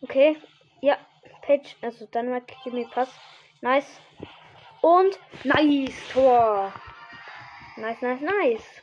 Okay. 0.01 0.37
Ja. 0.81 0.97
Page. 1.41 1.75
Also 1.81 2.05
Dynamite 2.07 2.53
give 2.63 2.75
me 2.75 2.85
Pass. 2.87 3.09
Nice. 3.61 4.01
Und 4.81 5.19
nice 5.43 5.95
Tor. 6.13 6.73
Nice, 7.77 8.01
nice, 8.01 8.21
nice. 8.21 8.81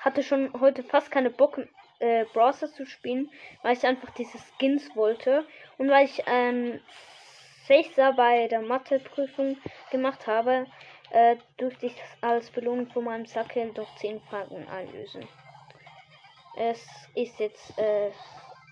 Hatte 0.00 0.22
schon 0.22 0.52
heute 0.60 0.82
fast 0.84 1.10
keine 1.10 1.30
Bock, 1.30 1.60
äh, 1.98 2.24
Browser 2.32 2.72
zu 2.72 2.86
spielen, 2.86 3.30
weil 3.62 3.76
ich 3.76 3.84
einfach 3.84 4.10
diese 4.10 4.38
Skins 4.38 4.94
wollte. 4.94 5.46
Und 5.76 5.90
weil 5.90 6.06
ich 6.06 6.22
ähm, 6.26 6.80
Sechser 7.68 8.14
bei 8.14 8.48
der 8.48 8.62
Matheprüfung 8.62 9.58
gemacht 9.90 10.26
habe, 10.26 10.66
äh, 11.10 11.36
durfte 11.58 11.86
ich 11.86 11.94
als 12.22 12.50
Belohnung 12.50 12.88
von 12.88 13.04
meinem 13.04 13.26
Sackel 13.26 13.70
doch 13.74 13.94
10 13.96 14.22
Franken 14.22 14.66
einlösen. 14.68 15.28
Es 16.56 16.84
ist 17.14 17.38
jetzt 17.38 17.78
äh, 17.78 18.10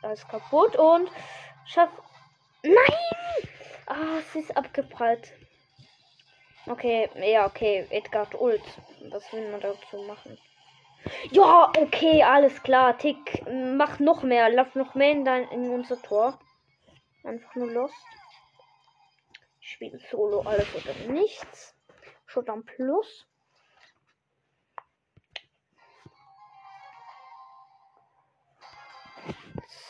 alles 0.03 0.27
kaputt 0.27 0.77
und 0.77 1.11
schaff. 1.67 1.91
Nein! 2.63 3.51
Ah, 3.87 4.19
es 4.19 4.35
ist 4.35 4.57
abgeprallt. 4.57 5.33
Okay, 6.67 7.09
ja, 7.17 7.47
okay. 7.47 7.87
Edgar 7.91 8.29
Ult. 8.41 8.65
Was 9.11 9.31
will 9.33 9.49
man 9.51 9.61
dazu 9.61 9.99
machen? 10.09 10.39
Ja, 11.31 11.71
okay, 11.79 12.23
alles 12.23 12.63
klar. 12.63 12.97
Tick, 12.99 13.45
mach 13.77 14.01
noch 14.01 14.23
mehr. 14.23 14.49
Lauf 14.49 14.75
noch 14.75 14.95
mehr 14.95 15.13
in, 15.13 15.25
dein, 15.25 15.49
in 15.51 15.71
unser 15.71 16.01
Tor. 16.03 16.39
Einfach 17.23 17.55
nur 17.55 17.71
los. 17.71 17.93
Spiel 19.67 19.99
Solo 19.99 20.43
alles 20.43 20.69
oder 20.77 20.95
nichts. 21.13 21.75
Schon 22.27 22.45
dann 22.45 22.65
Plus. 22.65 23.27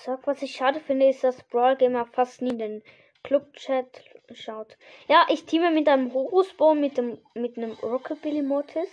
Sag, 0.02 0.26
was 0.26 0.40
ich 0.40 0.56
schade 0.56 0.80
finde, 0.80 1.10
ist, 1.10 1.22
dass 1.24 1.42
Brawl 1.42 1.76
Gamer 1.76 2.06
fast 2.06 2.40
nie 2.40 2.56
den 2.56 2.82
Club-Chat 3.22 4.02
schaut. 4.32 4.78
Ja, 5.08 5.26
ich 5.28 5.44
teame 5.44 5.70
mit 5.70 5.88
einem 5.88 6.14
Horusbo 6.14 6.74
mit 6.74 6.96
dem 6.96 7.20
mit 7.34 7.58
einem 7.58 7.72
Rockabilly 7.72 8.40
Mortis. 8.40 8.88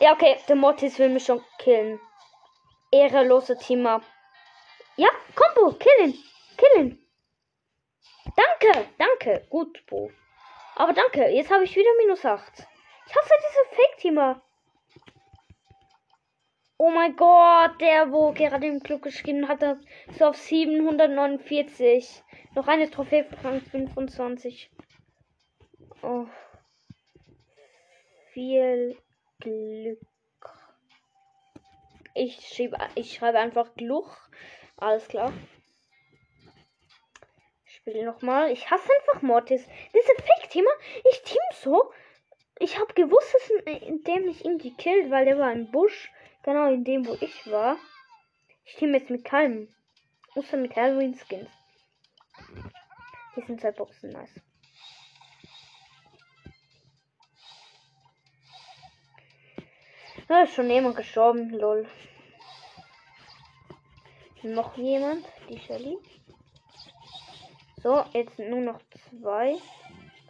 Ja, 0.00 0.12
okay, 0.12 0.36
der 0.48 0.56
Mortis 0.56 0.98
will 0.98 1.08
mich 1.08 1.24
schon 1.24 1.42
killen. 1.58 1.98
Ehrelose 2.92 3.56
Teamer. 3.56 4.02
Ja, 4.96 5.08
Kombo, 5.34 5.76
killen, 5.78 6.14
killen. 6.56 7.06
Danke, 8.36 8.88
danke. 8.98 9.46
Gut, 9.48 9.84
Bo. 9.86 10.10
Aber 10.76 10.92
danke, 10.92 11.28
jetzt 11.28 11.50
habe 11.50 11.64
ich 11.64 11.76
wieder 11.76 11.90
minus 11.98 12.24
8. 12.24 12.66
Ich 13.06 13.14
hasse 13.16 13.34
diese 13.48 13.76
Fake-Teamer. 13.76 14.42
Oh 16.78 16.90
mein 16.90 17.14
Gott, 17.14 17.78
der, 17.80 18.10
wo 18.10 18.32
gerade 18.32 18.66
im 18.66 18.80
Club 18.80 19.02
geschrieben 19.02 19.48
hat, 19.48 19.62
ist 20.06 20.22
auf 20.22 20.36
749. 20.36 22.22
Noch 22.54 22.68
eine 22.68 22.90
Trophäe 22.90 23.26
Rang 23.44 23.60
25. 23.60 24.70
Oh. 26.02 26.26
Viel 28.32 28.96
Glück. 29.40 30.00
Ich, 32.14 32.36
schiebe, 32.40 32.78
ich 32.94 33.12
schreibe 33.12 33.38
einfach 33.38 33.74
Gluch. 33.74 34.16
Alles 34.80 35.06
klar. 35.08 35.32
Ich 37.66 37.74
spiele 37.76 38.04
nochmal. 38.04 38.50
Ich 38.50 38.70
hasse 38.70 38.88
einfach 39.00 39.22
Mortis. 39.22 39.66
Diese 39.94 40.14
Fake-Thema. 40.22 40.70
Ich 41.10 41.22
team 41.22 41.38
so. 41.52 41.92
Ich 42.58 42.78
habe 42.78 42.92
gewusst, 42.94 43.34
dass 43.34 43.50
indem 43.82 44.28
ich 44.28 44.44
ihn 44.44 44.58
gekillt, 44.58 45.10
weil 45.10 45.26
der 45.26 45.38
war 45.38 45.52
im 45.52 45.70
Busch. 45.70 46.10
Genau 46.42 46.72
in 46.72 46.84
dem, 46.84 47.06
wo 47.06 47.16
ich 47.20 47.50
war. 47.50 47.76
Ich 48.64 48.76
team 48.76 48.94
jetzt 48.94 49.10
mit 49.10 49.24
keinem. 49.24 49.74
Außer 50.34 50.56
mit 50.56 50.74
Halloween 50.76 51.14
Skins. 51.14 51.50
Hier 53.34 53.44
sind 53.46 53.60
zwei 53.60 53.72
Boxen, 53.72 54.10
nice. 54.10 54.34
Da 60.28 60.42
ist 60.42 60.54
schon 60.54 60.70
jemand 60.70 60.96
gestorben, 60.96 61.50
lol. 61.50 61.86
Noch 64.42 64.76
jemand, 64.78 65.26
die 65.48 65.58
Shelly. 65.58 65.98
So, 67.82 68.04
jetzt 68.12 68.38
nur 68.38 68.60
noch 68.60 68.80
zwei 69.10 69.56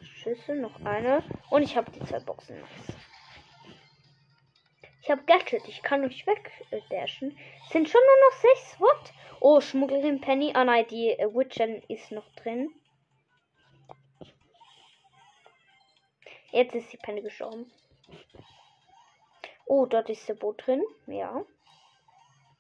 Schüsse, 0.02 0.54
noch 0.54 0.84
eine. 0.84 1.22
Und 1.50 1.62
ich 1.62 1.76
habe 1.76 1.90
die 1.92 2.04
zwei 2.04 2.18
Boxen. 2.18 2.62
Ich 5.02 5.10
habe 5.10 5.22
Gadget. 5.24 5.66
Ich 5.68 5.82
kann 5.82 6.04
euch 6.04 6.26
wegdashen. 6.26 7.38
Sind 7.70 7.88
schon 7.88 8.00
nur 8.00 8.30
noch 8.30 8.36
sechs. 8.38 8.80
What? 8.80 9.12
Oh, 9.40 9.60
Schmugglerin 9.60 10.20
Penny. 10.20 10.52
Ah 10.54 10.64
nein, 10.64 10.86
die 10.88 11.10
äh, 11.10 11.32
Witchen 11.32 11.82
ist 11.88 12.10
noch 12.10 12.28
drin. 12.34 12.72
Jetzt 16.50 16.74
ist 16.74 16.92
die 16.92 16.96
Penny 16.96 17.22
gestorben. 17.22 17.70
Oh, 19.66 19.86
dort 19.86 20.10
ist 20.10 20.28
der 20.28 20.34
Boot 20.34 20.66
drin. 20.66 20.82
Ja. 21.06 21.44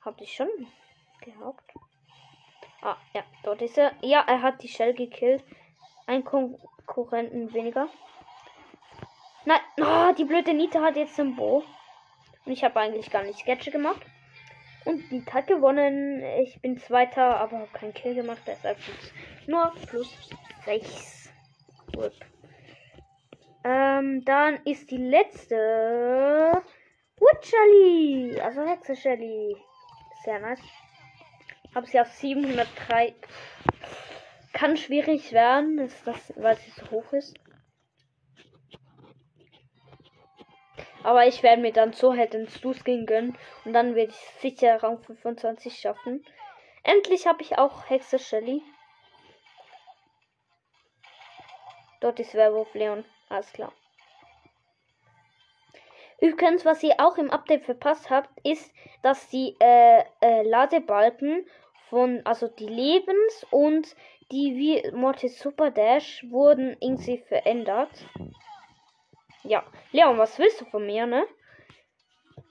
Hab 0.00 0.20
ich 0.20 0.32
schon 0.32 0.48
gehabt. 1.20 1.72
Ah, 2.82 2.96
ja, 3.14 3.22
dort 3.42 3.62
ist 3.62 3.76
er. 3.78 3.92
Ja, 4.02 4.24
er 4.26 4.42
hat 4.42 4.62
die 4.62 4.68
Shell 4.68 4.94
gekillt. 4.94 5.44
Ein 6.06 6.24
Konkurrenten 6.24 7.52
weniger. 7.52 7.88
Nein, 9.44 9.60
oh, 9.80 10.12
die 10.16 10.24
blöde 10.24 10.54
Nita 10.54 10.80
hat 10.80 10.96
jetzt 10.96 11.18
ein 11.20 11.36
Bo. 11.36 11.64
Und 12.44 12.52
ich 12.52 12.64
habe 12.64 12.80
eigentlich 12.80 13.10
gar 13.10 13.22
nicht 13.22 13.38
Sketche 13.38 13.70
gemacht. 13.70 14.00
Und 14.84 15.12
Nita 15.12 15.34
hat 15.34 15.46
gewonnen. 15.46 16.22
Ich 16.42 16.60
bin 16.62 16.78
Zweiter, 16.78 17.38
aber 17.38 17.58
habe 17.58 17.72
keinen 17.72 17.94
Kill 17.94 18.14
gemacht. 18.14 18.42
Deshalb 18.46 18.78
nur 19.46 19.72
plus 19.86 20.16
6. 20.64 21.32
Gut. 21.94 22.12
Ähm, 23.62 24.24
dann 24.24 24.60
ist 24.64 24.90
die 24.90 24.96
letzte 24.96 26.62
Witcherly. 27.18 28.40
Also 28.40 28.66
Hexe 28.66 28.96
Shelly. 28.96 29.56
Sehr 30.24 30.38
nice. 30.38 30.60
Habe 31.74 31.86
sie 31.86 32.00
auf 32.00 32.08
703. 32.08 33.14
Kann 34.52 34.76
schwierig 34.76 35.32
werden, 35.32 35.78
ist 35.78 36.06
das, 36.06 36.32
weil 36.36 36.56
sie 36.56 36.70
so 36.70 36.90
hoch 36.90 37.12
ist. 37.12 37.38
Aber 41.02 41.26
ich 41.26 41.42
werde 41.42 41.62
mir 41.62 41.72
dann 41.72 41.92
so 41.92 42.14
halt 42.14 42.34
ins 42.34 42.60
Skin 42.60 43.06
gönnen. 43.06 43.38
Und 43.64 43.72
dann 43.72 43.94
werde 43.94 44.12
ich 44.12 44.40
sicher 44.40 44.82
Rang 44.82 44.98
25 45.02 45.78
schaffen. 45.78 46.24
Endlich 46.82 47.26
habe 47.26 47.42
ich 47.42 47.58
auch 47.58 47.88
Hexe 47.88 48.18
Shelly. 48.18 48.62
Dort 52.00 52.18
ist 52.20 52.34
Werwolf 52.34 52.72
Leon. 52.74 53.04
Alles 53.28 53.52
klar. 53.52 53.72
Übrigens, 56.20 56.64
was 56.64 56.82
ihr 56.82 56.94
auch 56.98 57.16
im 57.16 57.30
Update 57.30 57.64
verpasst 57.64 58.10
habt, 58.10 58.28
ist, 58.46 58.72
dass 59.02 59.28
die 59.28 59.56
äh, 59.58 60.04
äh, 60.20 60.42
Ladebalken 60.42 61.46
von, 61.88 62.20
also 62.24 62.48
die 62.48 62.68
Lebens- 62.68 63.46
und 63.50 63.96
die 64.30 64.54
wie 64.56 64.90
Mortis 64.92 65.40
Super 65.40 65.70
Dash 65.70 66.24
wurden 66.30 66.76
irgendwie 66.80 67.18
verändert. 67.18 67.90
Ja, 69.42 69.64
Leon, 69.92 70.18
was 70.18 70.38
willst 70.38 70.60
du 70.60 70.66
von 70.66 70.86
mir, 70.86 71.06
ne? 71.06 71.26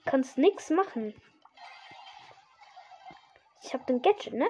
Kannst 0.04 0.36
nix 0.36 0.70
machen. 0.70 1.14
Ich 3.62 3.72
hab 3.72 3.86
den 3.86 4.02
Gadget, 4.02 4.34
ne? 4.34 4.48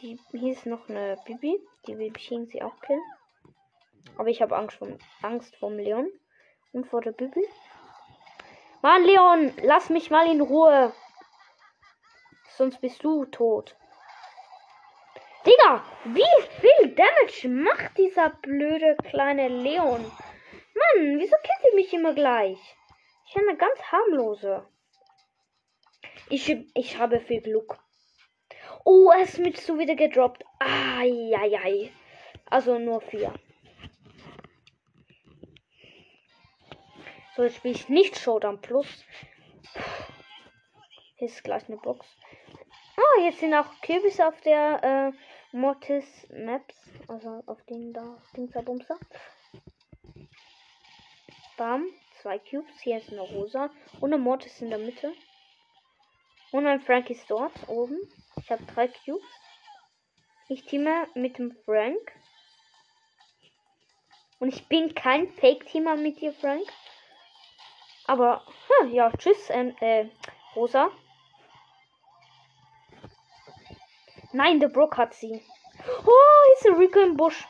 Die, 0.00 0.18
hier 0.32 0.52
ist 0.52 0.66
noch 0.66 0.88
eine 0.88 1.16
Bibi. 1.26 1.60
Die 1.86 1.98
will 1.98 2.12
ich 2.16 2.30
irgendwie 2.30 2.62
auch 2.62 2.80
killen. 2.80 3.02
Aber 4.16 4.28
ich 4.28 4.40
habe 4.40 4.56
Angst 4.56 4.78
vom, 4.78 4.98
Angst 5.22 5.54
vom 5.56 5.76
Leon. 5.76 6.08
Und 6.72 6.86
vor 6.86 7.00
der 7.00 7.12
Bibi. 7.12 7.44
Mann, 8.86 9.02
Leon, 9.02 9.52
lass 9.62 9.90
mich 9.90 10.10
mal 10.12 10.30
in 10.30 10.40
Ruhe. 10.40 10.92
Sonst 12.56 12.80
bist 12.80 13.02
du 13.02 13.24
tot. 13.24 13.74
Digga, 15.44 15.82
wie 16.04 16.22
viel 16.60 16.94
Damage 16.94 17.48
macht 17.48 17.98
dieser 17.98 18.30
blöde 18.30 18.96
kleine 19.10 19.48
Leon? 19.48 20.04
Mann, 20.04 21.18
wieso 21.18 21.34
kennt 21.42 21.64
ihr 21.68 21.74
mich 21.74 21.92
immer 21.94 22.14
gleich? 22.14 22.60
Ich 23.26 23.34
bin 23.34 23.48
eine 23.48 23.58
ganz 23.58 23.76
harmlose. 23.90 24.64
Ich, 26.28 26.48
ich 26.72 26.96
habe 26.96 27.18
viel 27.18 27.40
Glück. 27.40 27.80
Oh, 28.84 29.10
er 29.10 29.22
ist 29.22 29.40
mit 29.40 29.56
so 29.56 29.80
wieder 29.80 29.96
gedroppt. 29.96 30.44
Ai, 30.60 31.34
Also 32.48 32.78
nur 32.78 33.00
vier. 33.00 33.34
So, 37.36 37.42
jetzt 37.42 37.56
spiele 37.56 37.74
ich 37.74 37.90
nicht 37.90 38.18
Showdown 38.18 38.62
Plus. 38.62 38.86
Hier 41.16 41.28
ist 41.28 41.44
gleich 41.44 41.68
eine 41.68 41.76
Box. 41.76 42.06
Ah, 42.96 43.20
jetzt 43.24 43.40
sind 43.40 43.52
auch 43.52 43.78
Kürbisse 43.82 44.26
auf 44.26 44.40
der 44.40 45.12
äh, 45.52 45.54
Mortis 45.54 46.26
Maps. 46.30 46.74
Also 47.08 47.42
auf 47.44 47.62
den 47.64 47.92
da, 47.92 48.16
Dingsabumser. 48.34 48.98
Bam. 51.58 51.84
Zwei 52.22 52.38
Cubes. 52.38 52.80
Hier 52.80 52.96
ist 52.96 53.12
eine 53.12 53.20
Rosa. 53.20 53.68
Und 54.00 54.14
eine 54.14 54.22
Mortis 54.22 54.62
in 54.62 54.70
der 54.70 54.78
Mitte. 54.78 55.12
Und 56.52 56.66
ein 56.66 56.80
Frank 56.80 57.10
ist 57.10 57.30
dort 57.30 57.68
oben. 57.68 57.98
Ich 58.40 58.50
habe 58.50 58.64
drei 58.64 58.88
Cubes. 58.88 59.22
Ich 60.48 60.64
teame 60.64 61.06
mit 61.14 61.36
dem 61.36 61.54
Frank. 61.66 62.12
Und 64.38 64.48
ich 64.48 64.66
bin 64.68 64.94
kein 64.94 65.28
Fake-Teamer 65.28 65.96
mit 65.96 66.22
dir, 66.22 66.32
Frank. 66.32 66.66
Aber, 68.06 68.42
hm, 68.68 68.92
ja, 68.92 69.10
tschüss, 69.18 69.50
ähm, 69.50 69.74
äh, 69.80 70.06
Rosa. 70.54 70.90
Nein, 74.32 74.60
der 74.60 74.68
Brock 74.68 74.96
hat 74.96 75.14
sie. 75.14 75.42
Oh, 76.04 76.52
ist 76.54 76.64
der 76.64 76.78
Rico 76.78 77.00
im 77.00 77.16
Busch. 77.16 77.46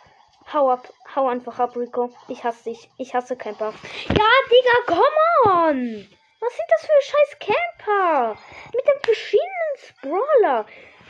Hau 0.52 0.70
ab, 0.70 0.92
hau 1.14 1.26
einfach 1.26 1.58
ab, 1.58 1.76
Rico. 1.76 2.10
Ich 2.28 2.44
hasse 2.44 2.64
dich. 2.64 2.88
Ich 2.98 3.14
hasse 3.14 3.36
Camper. 3.36 3.74
Ja, 4.08 4.24
Digga, 4.50 4.86
come 4.86 5.56
on! 5.56 6.08
Was 6.38 6.56
sind 6.56 6.68
das 6.70 6.86
für 6.86 7.02
scheiß 7.02 7.38
Camper? 7.40 8.38
Mit 8.72 8.86
dem 8.86 9.00
verschiedenen 9.02 9.76
Sprawler. 9.78 10.66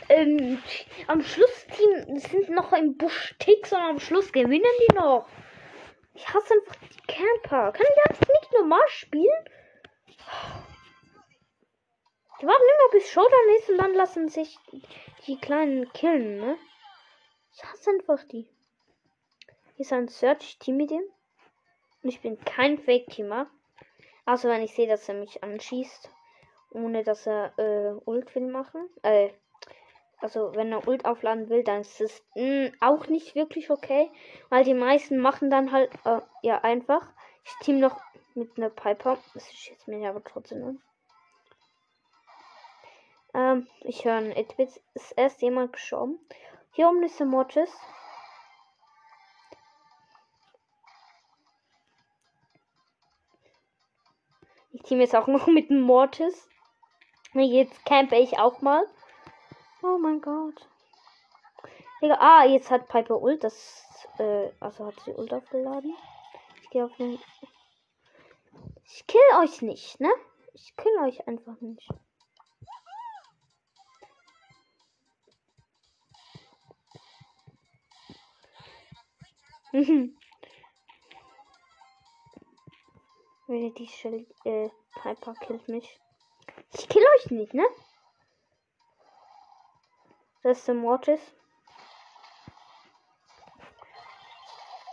Ähm, 0.09 0.63
am 1.07 1.21
Schlussteam 1.21 2.17
sind 2.19 2.49
noch 2.49 2.73
im 2.73 2.97
Busch 2.97 3.35
Ticks 3.39 3.73
und 3.73 3.79
am 3.79 3.99
Schluss 3.99 4.31
gewinnen 4.31 4.71
die 4.89 4.95
noch. 4.95 5.27
Ich 6.17 6.27
hasse 6.33 6.55
einfach 6.55 6.75
die 6.77 7.13
Camper. 7.13 7.71
Kann 7.71 7.85
ich 7.87 8.09
einfach 8.09 8.27
nicht 8.27 8.53
normal 8.53 8.87
spielen? 8.87 9.45
Die 12.41 12.47
warten 12.47 12.63
immer 12.63 12.91
bis 12.91 13.11
Showdown 13.11 13.55
ist 13.59 13.69
und 13.69 13.77
dann 13.77 13.93
lassen 13.93 14.27
sich 14.27 14.57
die 15.27 15.39
kleinen 15.39 15.93
killen, 15.93 16.39
ne? 16.39 16.57
Ich 17.53 17.63
hasse 17.63 17.91
einfach 17.91 18.23
die. 18.23 18.49
Hier 19.75 19.85
ist 19.85 19.93
ein 19.93 20.07
Search-Team 20.07 20.77
mit 20.77 20.89
ihm. 20.89 21.03
Und 22.01 22.09
ich 22.09 22.21
bin 22.21 22.39
kein 22.43 22.79
Fake-Teamer. 22.79 23.47
Also 24.25 24.49
wenn 24.49 24.63
ich 24.63 24.73
sehe, 24.73 24.87
dass 24.87 25.07
er 25.07 25.15
mich 25.15 25.43
anschießt, 25.43 26.09
ohne 26.71 27.03
dass 27.03 27.27
er 27.27 27.53
äh, 27.59 27.93
Ult 28.05 28.33
will 28.33 28.47
machen. 28.47 28.89
Äh, 29.03 29.29
also 30.19 30.55
wenn 30.55 30.71
er 30.71 30.87
Ult 30.87 31.05
aufladen 31.05 31.49
will, 31.49 31.63
dann 31.63 31.81
ist 31.81 32.01
es 32.01 32.23
hm, 32.33 32.73
auch 32.79 33.07
nicht 33.07 33.35
wirklich 33.35 33.69
okay. 33.69 34.11
Weil 34.49 34.63
die 34.63 34.73
meisten 34.73 35.17
machen 35.17 35.49
dann 35.49 35.71
halt 35.71 35.91
äh, 36.05 36.21
ja 36.41 36.59
einfach. 36.63 37.05
Ich 37.45 37.53
team 37.65 37.79
noch 37.79 38.01
mit 38.33 38.57
einer 38.57 38.69
Piper. 38.69 39.17
Das 39.33 39.47
ist 39.47 39.67
jetzt 39.67 39.87
mir 39.87 40.09
aber 40.09 40.23
trotzdem. 40.23 40.81
Ähm, 43.33 43.67
ich 43.81 44.05
höre 44.05 44.15
ein 44.15 44.31
Edwitz. 44.31 44.79
Ist 44.95 45.11
erst 45.11 45.41
jemand 45.41 45.73
gestorben. 45.73 46.19
Hier 46.71 46.89
oben 46.89 47.03
ist 47.03 47.19
der 47.19 47.27
Mortis. 47.27 47.71
Ich 54.71 54.81
team 54.81 54.99
jetzt 54.99 55.15
auch 55.15 55.27
noch 55.27 55.47
mit 55.47 55.69
dem 55.69 55.81
Mortis. 55.81 56.49
Jetzt 57.33 57.85
campe 57.85 58.15
ich 58.15 58.39
auch 58.39 58.61
mal. 58.61 58.83
Oh 59.83 59.97
mein 59.99 60.21
Gott. 60.21 60.67
Digga, 62.01 62.17
ah, 62.19 62.45
jetzt 62.45 62.71
hat 62.71 62.87
Piper 62.87 63.21
Ult. 63.21 63.43
Das, 63.43 63.85
äh, 64.17 64.49
also 64.59 64.87
hat 64.87 64.99
sie 65.01 65.13
Ult 65.13 65.33
aufgeladen. 65.33 65.95
Ich 66.61 66.69
gehe 66.69 66.85
auf 66.85 66.95
den. 66.97 67.19
Ich 68.85 69.05
kill 69.05 69.21
euch 69.39 69.61
nicht, 69.61 69.99
ne? 69.99 70.09
Ich 70.53 70.75
kill 70.75 70.97
euch 71.03 71.27
einfach 71.27 71.59
nicht. 71.61 71.87
Wenn 79.71 80.15
die 83.75 83.87
Shell, 83.87 84.25
äh, 84.43 84.69
Piper 85.01 85.33
killt 85.35 85.67
mich. 85.67 85.99
Ich 86.73 86.89
kill 86.89 87.03
euch 87.17 87.29
nicht, 87.31 87.53
ne? 87.53 87.65
Das 90.47 90.59
ist 90.59 90.67
der 90.69 90.75
Mortis. 90.75 91.19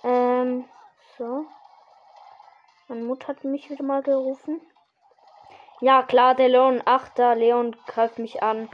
Ähm, 0.03 0.69
so. 1.17 1.47
Meine 2.89 3.05
Mutter 3.05 3.29
hat 3.29 3.45
mich 3.45 3.71
wieder 3.71 3.85
mal 3.85 4.03
gerufen. 4.03 4.61
Ja, 5.81 6.03
klar, 6.03 6.35
der 6.35 6.49
Leon 6.49 6.83
8. 6.85 7.19
Leon 7.37 7.77
greift 7.87 8.19
mich 8.19 8.43
an. 8.43 8.69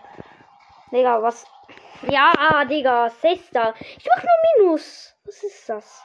Digga, 0.91 1.21
was? 1.21 1.45
Ja, 2.09 2.65
Digga, 2.65 3.11
6. 3.11 3.51
Ich 3.51 4.09
mach 4.09 4.23
nur 4.23 4.33
Minus. 4.57 5.15
Was 5.27 5.43
ist 5.43 5.69
das? 5.69 6.03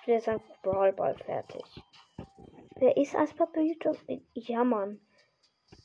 Ich 0.00 0.06
bin 0.06 0.14
jetzt 0.14 0.28
einfach 0.30 0.56
Brawlball 0.62 1.14
fertig. 1.14 1.62
Wer 2.76 2.96
ist 2.96 3.14
Eisbär 3.14 3.48
bei 3.52 3.60
YouTube? 3.60 3.98
Ja, 4.32 4.64
Mann. 4.64 4.98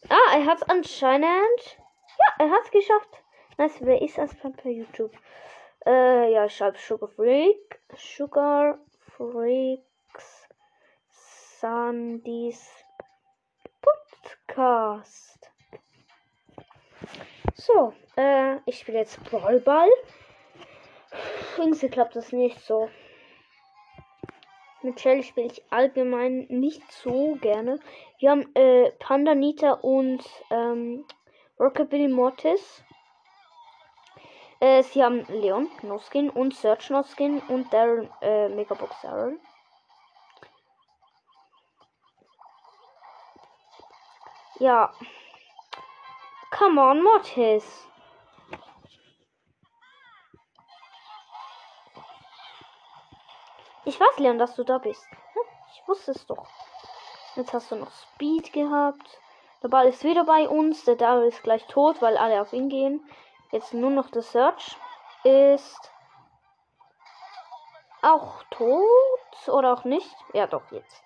Ah, 0.08 0.38
er 0.38 0.46
hat 0.46 0.70
anscheinend. 0.70 1.83
Ja, 2.20 2.46
er 2.46 2.52
hat 2.52 2.64
es 2.64 2.72
geschafft. 2.72 3.24
Nice, 3.58 3.78
wer 3.82 4.02
ist 4.02 4.20
Eisbär 4.20 4.52
bei 4.64 4.70
YouTube? 4.70 5.14
Äh, 5.86 6.32
ja, 6.32 6.46
ich 6.46 6.56
schreibe 6.56 6.78
Sugar 6.78 7.10
Freak. 7.10 7.82
Sugar 7.96 8.80
Freaks 9.18 10.48
Sandys 11.60 12.68
Podcast. 13.82 15.52
So, 17.56 17.94
äh, 18.16 18.58
ich 18.66 18.80
spiele 18.80 19.00
jetzt 19.00 19.24
Brawlball. 19.24 19.90
Irgendwie 21.58 21.90
klappt 21.90 22.16
das 22.16 22.32
nicht 22.32 22.60
so. 22.60 22.90
Mit 24.82 25.00
Shelly 25.00 25.24
spiele 25.24 25.48
ich 25.48 25.64
allgemein 25.70 26.48
nicht 26.50 26.92
so 26.92 27.38
gerne. 27.40 27.80
Wir 28.20 28.32
haben 28.32 28.54
äh, 28.56 28.92
Panda 29.00 29.36
Nita 29.36 29.72
und 29.74 30.24
ähm, 30.50 31.06
Rockabilly 31.64 32.10
Mortis. 32.10 32.84
Äh, 34.60 34.84
sie 34.84 35.02
haben 35.02 35.24
Leon, 35.30 35.70
No 35.82 35.98
Skin 35.98 36.30
und 36.30 36.54
Search 36.54 36.90
No 36.90 37.04
Skin 37.04 37.40
und 37.48 37.72
Daryl, 37.72 38.12
äh, 38.22 38.50
Megabox 38.50 38.94
Daryl. 39.02 39.40
Ja. 44.60 44.92
Come 46.52 46.82
on, 46.82 47.02
Mortis. 47.02 47.88
Ich 53.86 53.98
weiß, 53.98 54.18
Leon, 54.18 54.38
dass 54.38 54.56
du 54.56 54.66
da 54.66 54.80
bist. 54.80 55.08
Ich 55.74 55.88
wusste 55.88 56.12
es 56.12 56.26
doch. 56.26 56.46
Jetzt 57.38 57.54
hast 57.54 57.72
du 57.72 57.78
noch 57.78 57.92
Speed 57.92 58.52
gehabt. 58.52 59.23
Der 59.64 59.70
Ball 59.70 59.88
ist 59.88 60.04
wieder 60.04 60.26
bei 60.26 60.50
uns. 60.50 60.84
Der 60.84 60.98
Daryl 60.98 61.30
ist 61.30 61.42
gleich 61.42 61.66
tot, 61.68 62.02
weil 62.02 62.18
alle 62.18 62.42
auf 62.42 62.52
ihn 62.52 62.68
gehen. 62.68 63.00
Jetzt 63.52 63.74
nur 63.74 63.92
noch 63.92 64.10
der 64.10 64.22
Search 64.22 64.76
ist 65.24 65.92
auch 68.02 68.44
tot 68.50 69.48
oder 69.48 69.74
auch 69.74 69.86
nicht. 69.86 70.14
Ja, 70.34 70.48
doch, 70.48 70.70
jetzt. 70.72 71.02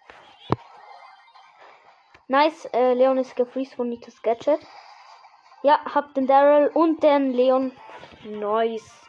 Nice, 2.27 2.65
äh, 2.73 2.93
Leon 2.93 3.19
ist 3.19 3.35
gefreezed 3.35 3.75
von 3.75 3.89
Nitas 3.89 4.21
Gadget. 4.23 4.59
Ja, 5.61 5.79
hab 5.93 6.15
den 6.15 6.25
Daryl 6.25 6.71
und 6.73 7.03
den 7.03 7.33
Leon. 7.33 7.71
Nice. 8.23 9.07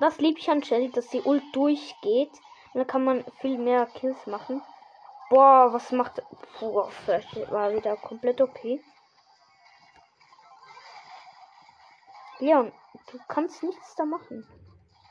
Das 0.00 0.18
liebe 0.18 0.40
ich 0.40 0.50
an 0.50 0.62
Shelly, 0.62 0.90
dass 0.90 1.08
sie 1.08 1.22
ult 1.22 1.44
durchgeht. 1.54 2.32
Und 2.74 2.80
dann 2.80 2.86
kann 2.86 3.04
man 3.04 3.24
viel 3.40 3.58
mehr 3.58 3.86
Kills 3.86 4.26
machen. 4.26 4.60
Boah, 5.28 5.72
was 5.72 5.90
macht. 5.90 6.22
Boah, 6.60 6.90
war 7.50 7.72
wieder 7.72 7.96
komplett 7.96 8.40
okay. 8.40 8.82
Leon, 12.38 12.72
du 13.10 13.18
kannst 13.26 13.62
nichts 13.62 13.94
da 13.96 14.04
machen. 14.04 14.46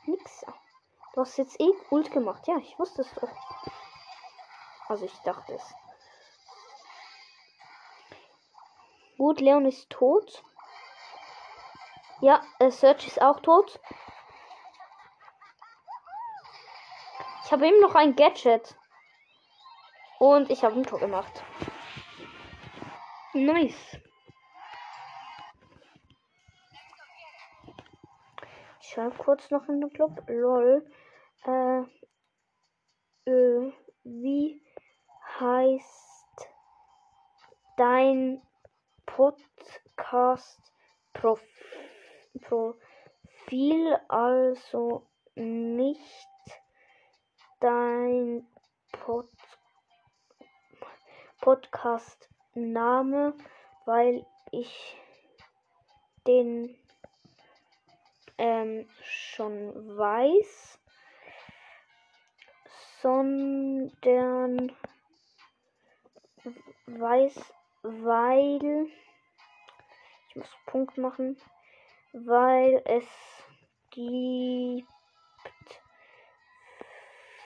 Nix. 0.06 0.46
Du 1.14 1.22
hast 1.22 1.38
jetzt 1.38 1.60
eh 1.60 1.72
Ult 1.90 2.12
gemacht. 2.12 2.48
Ja, 2.48 2.58
ich 2.58 2.78
wusste 2.78 3.02
es 3.02 3.14
doch. 3.16 3.30
Also 4.88 5.06
ich 5.06 5.18
dachte 5.20 5.54
es. 5.54 5.74
Gut, 9.18 9.42
Leon 9.42 9.66
ist 9.66 9.90
tot. 9.90 10.44
Ja, 12.22 12.42
äh, 12.60 12.70
Search 12.70 13.08
ist 13.08 13.22
auch 13.22 13.40
tot. 13.40 13.80
Ich 17.44 17.52
habe 17.52 17.68
ihm 17.68 17.80
noch 17.82 17.96
ein 17.96 18.16
Gadget. 18.16 18.76
Und 20.20 20.50
ich 20.50 20.64
habe 20.64 20.76
ein 20.76 20.84
Tor 20.84 21.00
gemacht. 21.00 21.44
Nice. 23.34 23.98
schreibe 28.96 29.18
kurz 29.18 29.52
noch 29.52 29.68
in 29.68 29.82
den 29.82 29.92
Club. 29.92 30.24
Lol. 30.28 30.90
Äh, 31.46 31.82
äh, 33.30 33.74
wie 34.04 34.62
heißt 35.40 36.50
dein 37.76 38.42
Podcast 39.06 40.62
Profil? 41.12 41.42
Also 44.08 45.06
nicht 45.36 46.30
dein 47.60 48.48
Pod 48.94 49.26
Podcast 49.26 49.35
Name, 52.54 53.34
weil 53.86 54.26
ich 54.52 54.98
den 56.26 56.76
ähm, 58.38 58.88
schon 59.02 59.98
weiß, 59.98 60.80
sondern 63.02 64.76
weiß, 66.88 67.54
weil 67.84 68.88
ich 70.30 70.36
muss 70.36 70.58
Punkt 70.66 70.98
machen, 70.98 71.38
weil 72.14 72.82
es 72.86 73.06
gibt 73.92 74.88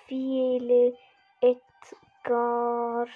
viele 0.07 0.97
Edgars 1.41 3.09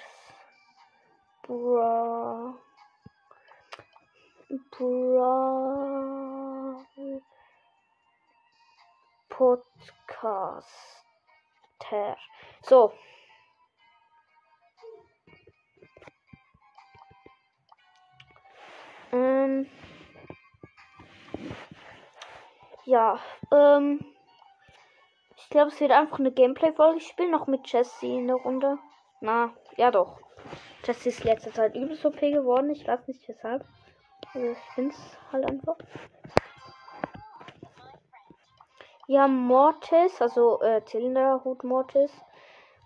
Bra 1.46 2.54
Bra 4.70 6.04
Podcaster. 9.28 10.64
So. 12.62 12.92
Ähm. 19.12 19.68
Ja, 22.84 23.18
ähm. 23.52 24.04
Ich 25.36 25.50
glaube, 25.50 25.68
es 25.68 25.80
wird 25.80 25.90
einfach 25.90 26.18
eine 26.18 26.32
Gameplay-Folge. 26.32 26.98
Ich 26.98 27.06
spiele 27.06 27.30
noch 27.30 27.46
mit 27.46 27.70
Jesse 27.70 28.06
in 28.06 28.28
der 28.28 28.36
Runde. 28.36 28.78
Na, 29.20 29.54
ja 29.76 29.90
doch. 29.90 30.18
Jesse 30.84 31.08
ist 31.08 31.24
letzte 31.24 31.52
Zeit 31.52 31.74
übelst 31.74 32.04
OP 32.04 32.20
geworden. 32.20 32.70
Ich 32.70 32.86
weiß 32.86 33.06
nicht 33.08 33.26
weshalb. 33.28 33.64
Also 34.34 34.48
ich 34.48 34.58
finde 34.74 34.94
es 34.94 35.18
halt 35.32 35.48
einfach. 35.48 35.76
Haben 39.08 39.46
Mortis, 39.46 40.20
also 40.20 40.60
äh, 40.62 40.84
Zylinderhut 40.84 41.64
Mortis. 41.64 42.12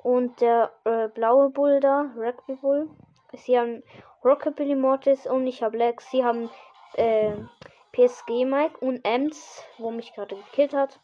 Und 0.02 0.40
der 0.40 0.72
äh, 0.84 1.08
blaue 1.08 1.50
Bull 1.50 1.80
da, 1.80 2.12
Rugby 2.16 2.54
Bull. 2.56 2.88
Sie 3.32 3.58
haben 3.58 3.82
Rockabilly 4.24 4.74
Mortis 4.74 5.26
und 5.26 5.46
ich 5.46 5.62
habe 5.62 5.76
Lex. 5.76 6.10
Sie 6.10 6.24
haben 6.24 6.50
äh, 6.94 7.34
PSG 7.92 8.44
Mike 8.44 8.78
und 8.80 9.04
Ems, 9.04 9.64
wo 9.78 9.90
mich 9.90 10.12
gerade 10.14 10.36
gekillt 10.36 10.74
hat. 10.74 11.00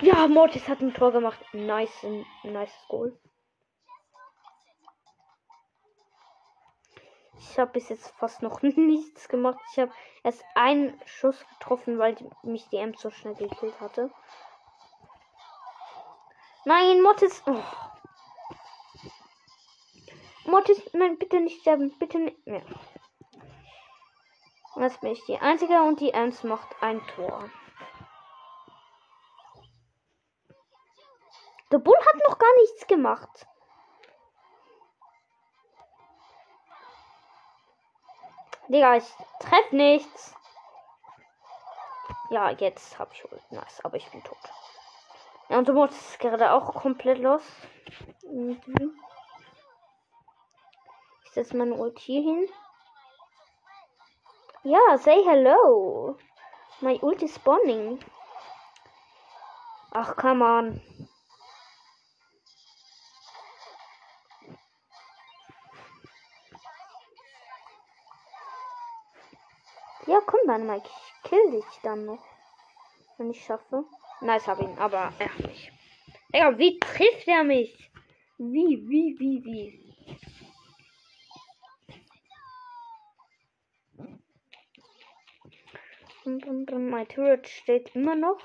Ja, 0.00 0.26
Mortis 0.28 0.68
hat 0.68 0.80
ein 0.80 0.94
Tor 0.94 1.12
gemacht. 1.12 1.38
Nice, 1.52 2.06
nice 2.42 2.74
Goal. 2.88 3.16
Ich 7.40 7.58
habe 7.58 7.72
bis 7.72 7.88
jetzt 7.88 8.10
fast 8.18 8.42
noch 8.42 8.62
nichts 8.62 9.28
gemacht. 9.28 9.58
Ich 9.72 9.78
habe 9.78 9.92
erst 10.22 10.44
einen 10.54 11.00
Schuss 11.06 11.44
getroffen, 11.54 11.98
weil 11.98 12.16
mich 12.42 12.68
die 12.68 12.76
M 12.76 12.94
so 12.94 13.10
schnell 13.10 13.34
gekillt 13.34 13.80
hatte. 13.80 14.10
Nein, 16.66 17.02
Mortis. 17.02 17.42
Oh. 17.46 17.62
Mortis, 20.44 20.82
nein, 20.92 21.18
bitte 21.18 21.40
nicht 21.40 21.62
sterben. 21.62 21.96
Bitte 21.98 22.18
nicht 22.18 22.46
mehr. 22.46 22.62
Und 24.74 24.82
jetzt 24.82 25.00
bin 25.00 25.12
ich 25.12 25.24
die 25.24 25.38
Einzige 25.38 25.82
und 25.82 26.00
die 26.00 26.12
Ems 26.12 26.44
macht 26.44 26.82
ein 26.82 27.00
Tor. 27.08 27.50
Der 31.72 31.78
Bull 31.78 31.96
hat 31.98 32.28
noch 32.28 32.38
gar 32.38 32.54
nichts 32.58 32.86
gemacht. 32.86 33.46
Digga, 38.70 38.98
ich 38.98 39.04
treff 39.40 39.72
nichts. 39.72 40.32
Ja, 42.30 42.50
jetzt 42.50 42.96
habe 43.00 43.12
ich 43.12 43.24
wohl. 43.24 43.40
Nice, 43.50 43.84
aber 43.84 43.96
ich 43.96 44.08
bin 44.12 44.22
tot. 44.22 44.38
Ja, 45.48 45.58
und 45.58 45.66
du 45.66 45.72
musst 45.72 46.20
gerade 46.20 46.52
auch 46.52 46.72
komplett 46.74 47.18
los. 47.18 47.42
Ich 51.24 51.30
setze 51.32 51.56
meine 51.56 51.74
Ult 51.74 51.98
hier 51.98 52.22
hin. 52.22 52.48
Ja, 54.62 54.96
say 54.98 55.20
hello. 55.24 56.16
My 56.80 56.96
ult 57.02 57.22
is 57.22 57.34
spawning. 57.34 57.98
Ach, 59.90 60.14
come 60.14 60.44
on. 60.44 60.80
Dann, 70.50 70.66
Mike. 70.66 70.88
Ich 70.88 71.30
kill 71.30 71.50
dich 71.52 71.64
dann 71.84 72.06
noch. 72.06 72.18
Wenn 73.18 73.30
ich 73.30 73.44
schaffe. 73.44 73.84
Nice, 74.20 74.48
hab 74.48 74.60
ihn, 74.60 74.76
aber 74.78 75.12
er 75.20 75.32
hat 75.32 75.46
mich. 75.46 75.70
Digga, 76.34 76.58
wie 76.58 76.80
trifft 76.80 77.28
er 77.28 77.44
mich? 77.44 77.88
Wie, 78.36 78.84
wie, 78.88 79.14
wie, 79.20 79.44
wie? 79.44 79.94
Mein 86.24 87.06
Turret 87.06 87.46
steht 87.48 87.94
immer 87.94 88.16
noch. 88.16 88.40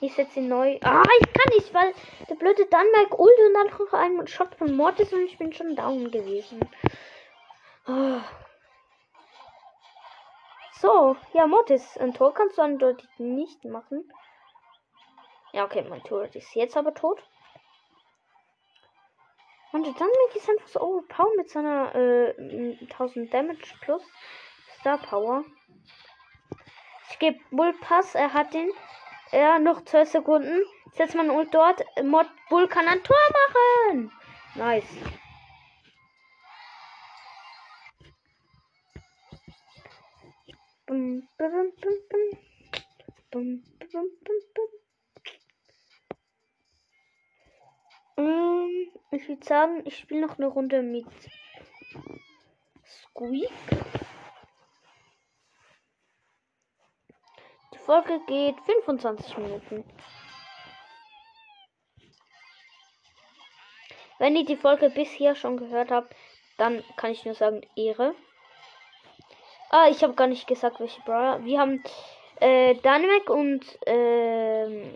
Ich 0.00 0.14
setze 0.14 0.40
ihn 0.40 0.48
neu. 0.48 0.78
Ah, 0.80 1.02
ich 1.20 1.32
kann 1.34 1.54
nicht, 1.58 1.74
weil 1.74 1.92
der 2.30 2.36
blöde 2.36 2.64
Danmark 2.70 3.18
ult 3.18 3.38
und 3.46 3.52
dann 3.52 3.66
noch 3.66 3.92
einen 3.92 4.26
Shot 4.28 4.54
von 4.54 4.74
Mortis 4.74 5.12
und 5.12 5.26
ich 5.26 5.36
bin 5.36 5.52
schon 5.52 5.76
down 5.76 6.10
gewesen. 6.10 6.66
Oh. 7.86 8.22
So, 10.80 11.16
ja, 11.32 11.46
Mortis, 11.46 11.96
ein 11.98 12.14
Tor 12.14 12.34
kannst 12.34 12.58
du 12.58 12.62
eindeutig 12.62 13.08
nicht 13.18 13.64
machen. 13.64 14.10
Ja, 15.52 15.64
okay, 15.64 15.84
mein 15.88 16.02
Turret 16.02 16.34
ist 16.34 16.54
jetzt 16.54 16.76
aber 16.76 16.94
tot. 16.94 17.22
Und 19.72 19.84
dann 19.86 20.08
ist 20.34 20.48
einfach 20.48 20.66
so 20.68 20.80
overpowered 20.80 21.36
mit 21.36 21.50
seiner 21.50 21.94
äh, 21.94 22.76
1000 22.82 23.32
Damage 23.32 23.74
plus 23.80 24.02
Star 24.80 24.98
Power. 24.98 25.44
Ich 27.10 27.18
gebe 27.18 27.38
Bull 27.50 27.72
Pass, 27.80 28.14
er 28.14 28.32
hat 28.32 28.52
den. 28.54 28.70
Ja, 29.30 29.58
noch 29.58 29.84
12 29.84 30.08
Sekunden. 30.10 30.62
Setzt 30.92 31.14
man 31.14 31.30
Ult 31.30 31.54
dort. 31.54 31.82
Mod 32.02 32.26
Bull 32.50 32.68
kann 32.68 32.86
ein 32.86 33.02
Tor 33.02 33.16
machen. 33.32 34.12
Nice. 34.54 34.96
Ähm, 48.16 48.92
ich 49.10 49.28
würde 49.28 49.44
sagen, 49.44 49.82
ich 49.86 49.98
spiele 49.98 50.20
noch 50.20 50.38
eine 50.38 50.46
Runde 50.46 50.82
mit 50.82 51.06
Squeak. 52.84 53.50
Die 57.72 57.78
Folge 57.78 58.20
geht 58.28 58.54
25 58.60 59.38
Minuten. 59.38 59.84
Wenn 64.20 64.36
ihr 64.36 64.44
die 64.44 64.56
Folge 64.56 64.90
bisher 64.90 65.34
schon 65.34 65.56
gehört 65.56 65.90
habt, 65.90 66.14
dann 66.56 66.84
kann 66.96 67.10
ich 67.10 67.24
nur 67.24 67.34
sagen, 67.34 67.62
Ehre. 67.74 68.14
Ah, 69.76 69.88
ich 69.90 70.04
habe 70.04 70.14
gar 70.14 70.28
nicht 70.28 70.46
gesagt, 70.46 70.78
welche 70.78 71.00
Brawler. 71.00 71.44
Wir 71.44 71.58
haben 71.58 71.82
äh, 72.38 72.76
Dynamic 72.76 73.28
und 73.28 73.64
äh, 73.88 74.94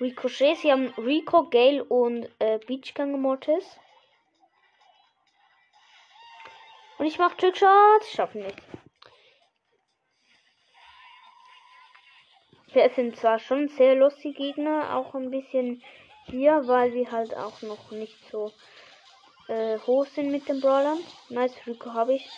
Ricochet. 0.00 0.56
Sie 0.56 0.72
haben 0.72 0.92
Rico, 0.98 1.48
Gale 1.48 1.84
und 1.84 2.28
äh, 2.40 2.58
Beachgang 2.66 3.20
Mortis. 3.20 3.78
Und 6.98 7.06
ich 7.06 7.16
mache 7.16 7.36
Trickshot. 7.36 8.04
Schaffen 8.10 8.42
nicht. 8.42 8.60
Wir 12.72 12.90
sind 12.90 13.16
zwar 13.16 13.38
schon 13.38 13.68
sehr 13.68 13.94
lustige 13.94 14.34
Gegner, 14.34 14.96
auch 14.96 15.14
ein 15.14 15.30
bisschen 15.30 15.80
hier, 16.24 16.66
weil 16.66 16.92
wir 16.92 17.12
halt 17.12 17.36
auch 17.36 17.62
noch 17.62 17.92
nicht 17.92 18.18
so 18.32 18.50
äh, 19.46 19.78
hoch 19.86 20.06
sind 20.06 20.32
mit 20.32 20.48
den 20.48 20.60
Brawlern. 20.60 20.98
Nice 21.28 21.54
Rico 21.68 21.92
habe 21.94 22.14
ich. 22.14 22.28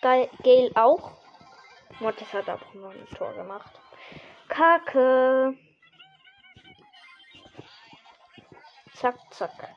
Gale 0.00 0.70
auch. 0.74 1.12
Mortis 2.00 2.32
hat 2.32 2.48
auch 2.48 2.74
noch 2.74 2.90
ein 2.90 3.06
Tor 3.16 3.32
gemacht. 3.34 3.70
Kacke. 4.48 5.56
Zack, 8.94 9.16
zack. 9.30 9.74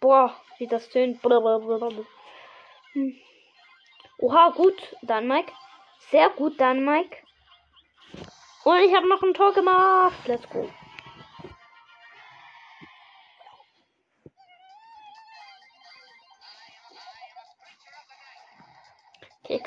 Boah, 0.00 0.34
wie 0.58 0.66
das 0.66 0.88
tönt. 0.88 1.22
Hm. 1.22 3.16
Oha, 4.18 4.50
gut, 4.50 4.96
dann 5.02 5.26
Mike. 5.26 5.52
Sehr 6.10 6.28
gut, 6.30 6.60
dann 6.60 6.84
Mike. 6.84 7.16
Und 8.64 8.78
ich 8.78 8.94
habe 8.94 9.08
noch 9.08 9.22
ein 9.22 9.34
Tor 9.34 9.52
gemacht. 9.52 10.26
Let's 10.26 10.48
go. 10.48 10.68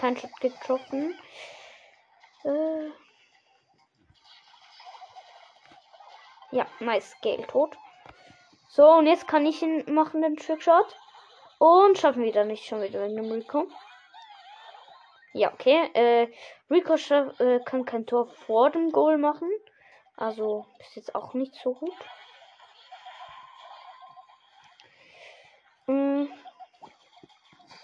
Okay, 0.05 0.13
kein 0.13 0.17
Shot 0.17 0.39
getroffen. 0.39 1.19
Äh 2.43 2.91
ja, 6.51 6.67
nice. 6.79 7.15
Gale 7.21 7.47
tot. 7.47 7.77
So, 8.69 8.87
und 8.87 9.07
jetzt 9.07 9.27
kann 9.27 9.45
ich 9.45 9.61
ihn 9.61 9.93
machen, 9.93 10.21
den 10.21 10.37
Trickshot. 10.37 10.95
Und 11.57 11.97
schaffen 11.97 12.23
wir 12.23 12.33
dann 12.33 12.47
nicht 12.47 12.65
schon 12.65 12.81
wieder 12.81 13.01
wegen 13.03 13.15
dem 13.15 13.31
Rico. 13.31 13.67
Ja, 15.33 15.51
okay. 15.51 15.89
Äh, 15.93 16.31
Rico 16.69 16.93
äh, 16.93 17.59
kann 17.63 17.85
kein 17.85 18.05
Tor 18.05 18.27
vor 18.27 18.69
dem 18.69 18.91
Goal 18.91 19.17
machen. 19.17 19.49
Also 20.17 20.65
ist 20.79 20.95
jetzt 20.95 21.15
auch 21.15 21.33
nicht 21.33 21.55
so 21.55 21.73
gut. 21.73 21.95
Mhm. 25.87 26.29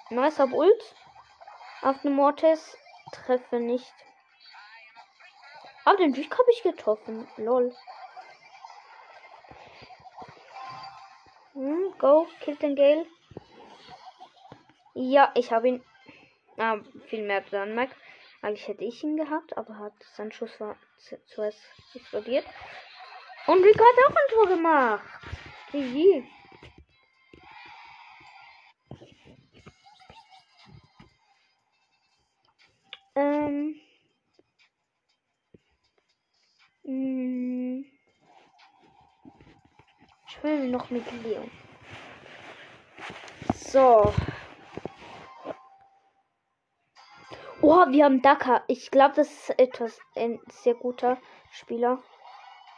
Nice, 0.09 0.39
Ult. 0.39 0.95
Auf 1.81 1.99
den 2.01 2.13
Mortis 2.13 2.77
treffe 3.11 3.59
nicht. 3.59 3.93
Aber 5.83 5.97
den 5.97 6.13
Rico 6.13 6.37
habe 6.37 6.51
ich 6.51 6.61
getroffen. 6.61 7.27
Lol. 7.37 7.75
Hm, 11.53 11.93
go, 11.97 12.27
kill 12.41 12.55
den 12.57 12.75
Gale. 12.75 13.05
Ja, 14.93 15.31
ich 15.35 15.51
habe 15.51 15.69
ihn. 15.69 15.83
Ah, 16.57 16.77
viel 17.07 17.25
mehr 17.25 17.43
Mike. 17.65 17.95
Eigentlich 18.43 18.67
hätte 18.67 18.83
ich 18.83 19.03
ihn 19.03 19.17
gehabt, 19.17 19.57
aber 19.57 19.77
hat 19.77 19.93
sein 20.13 20.31
Schuss 20.31 20.59
war 20.59 20.75
zuerst 21.27 21.59
explodiert. 21.95 22.45
Und 23.47 23.63
Rico 23.63 23.83
hat 23.83 24.05
auch 24.05 24.15
ein 24.15 24.33
Tor 24.33 24.47
gemacht. 24.47 25.03
GG. 25.71 26.23
Will 40.61 40.69
noch 40.69 40.91
mit 40.91 41.03
Leon. 41.23 41.49
So. 43.55 44.13
Oh, 47.63 47.85
wir 47.89 48.05
haben 48.05 48.21
Daka. 48.21 48.61
Ich 48.67 48.91
glaube, 48.91 49.15
das 49.15 49.31
ist 49.31 49.59
etwas 49.59 49.99
ein 50.15 50.39
sehr 50.49 50.75
guter 50.75 51.17
Spieler. 51.51 51.97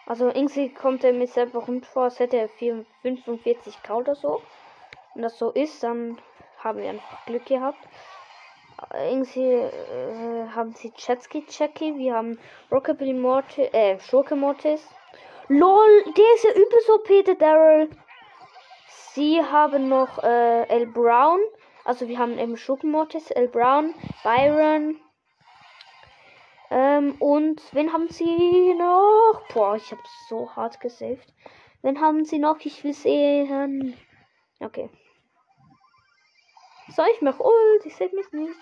Also 0.05 0.27
irgendwie 0.27 0.73
kommt 0.73 1.03
er 1.03 1.11
mir 1.11 1.27
selber 1.27 1.59
rund 1.59 1.85
vor, 1.85 2.03
als 2.03 2.19
hätte 2.19 2.37
er 2.37 2.47
45k 2.47 3.91
oder 3.93 4.15
so. 4.15 4.41
Wenn 5.13 5.23
das 5.23 5.37
so 5.37 5.51
ist, 5.51 5.83
dann 5.83 6.21
haben 6.59 6.79
wir 6.79 6.89
einfach 6.89 7.25
Glück 7.25 7.45
gehabt. 7.47 7.79
Irgendwie 8.93 9.51
äh, 9.51 10.47
haben 10.55 10.71
sie 10.71 10.93
Jetski 10.95 11.45
Checky, 11.47 11.97
wir 11.97 12.15
haben 12.15 12.39
Rockabilly 12.71 13.13
Mortis, 13.13 13.73
äh, 13.73 13.99
Schurke 13.99 14.37
Mortis. 14.37 14.87
LOL, 15.49 16.03
der 16.06 16.36
ist 16.36 16.43
ja 16.43 16.51
übelst 16.51 16.89
OP, 16.89 17.25
der 17.25 17.36
Daryl. 17.36 17.89
Sie 19.13 19.43
haben 19.43 19.89
noch 19.89 20.23
äh, 20.23 20.63
El 20.69 20.88
Brown. 20.88 21.39
Also 21.84 22.08
wir 22.08 22.17
haben 22.17 22.39
eben 22.39 22.56
Schurkenmortis, 22.56 23.29
El 23.32 23.49
Brown, 23.49 23.93
Byron. 24.23 24.99
Ähm, 26.71 27.15
und 27.19 27.62
wen 27.73 27.91
haben 27.91 28.08
sie 28.08 28.73
noch? 28.73 29.41
Boah, 29.53 29.75
ich 29.75 29.91
habe 29.91 30.01
so 30.29 30.49
hart 30.56 30.79
gesaved. 30.79 31.34
Wen 31.82 31.99
haben 31.99 32.23
sie 32.25 32.39
noch? 32.39 32.58
Ich 32.62 32.84
will 32.84 32.93
sehen. 32.93 33.97
Okay. 34.60 34.89
So, 36.88 37.03
ich 37.13 37.21
mach 37.21 37.39
Ult. 37.39 37.86
Ich 37.86 37.95
sehe 37.95 38.10
mich 38.13 38.32
nicht. 38.32 38.56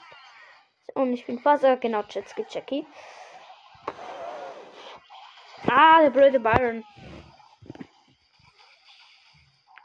Und 0.96 1.14
ich 1.14 1.26
bin 1.26 1.40
äh, 1.46 1.78
genau, 1.78 2.04
Jetski 2.10 2.46
Jackie. 2.50 2.86
Ah, 5.68 6.02
der 6.02 6.10
blöde 6.10 6.40
Byron. 6.40 6.84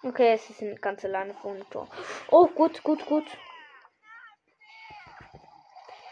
Okay, 0.02 0.34
es 0.34 0.48
ist 0.50 0.62
eine 0.62 0.76
ganze 0.76 1.08
alleine 1.08 1.34
vor 1.34 1.54
dem 1.54 1.68
Tor. 1.70 1.88
Oh, 2.30 2.46
gut, 2.46 2.82
gut, 2.82 3.04
gut. 3.06 3.26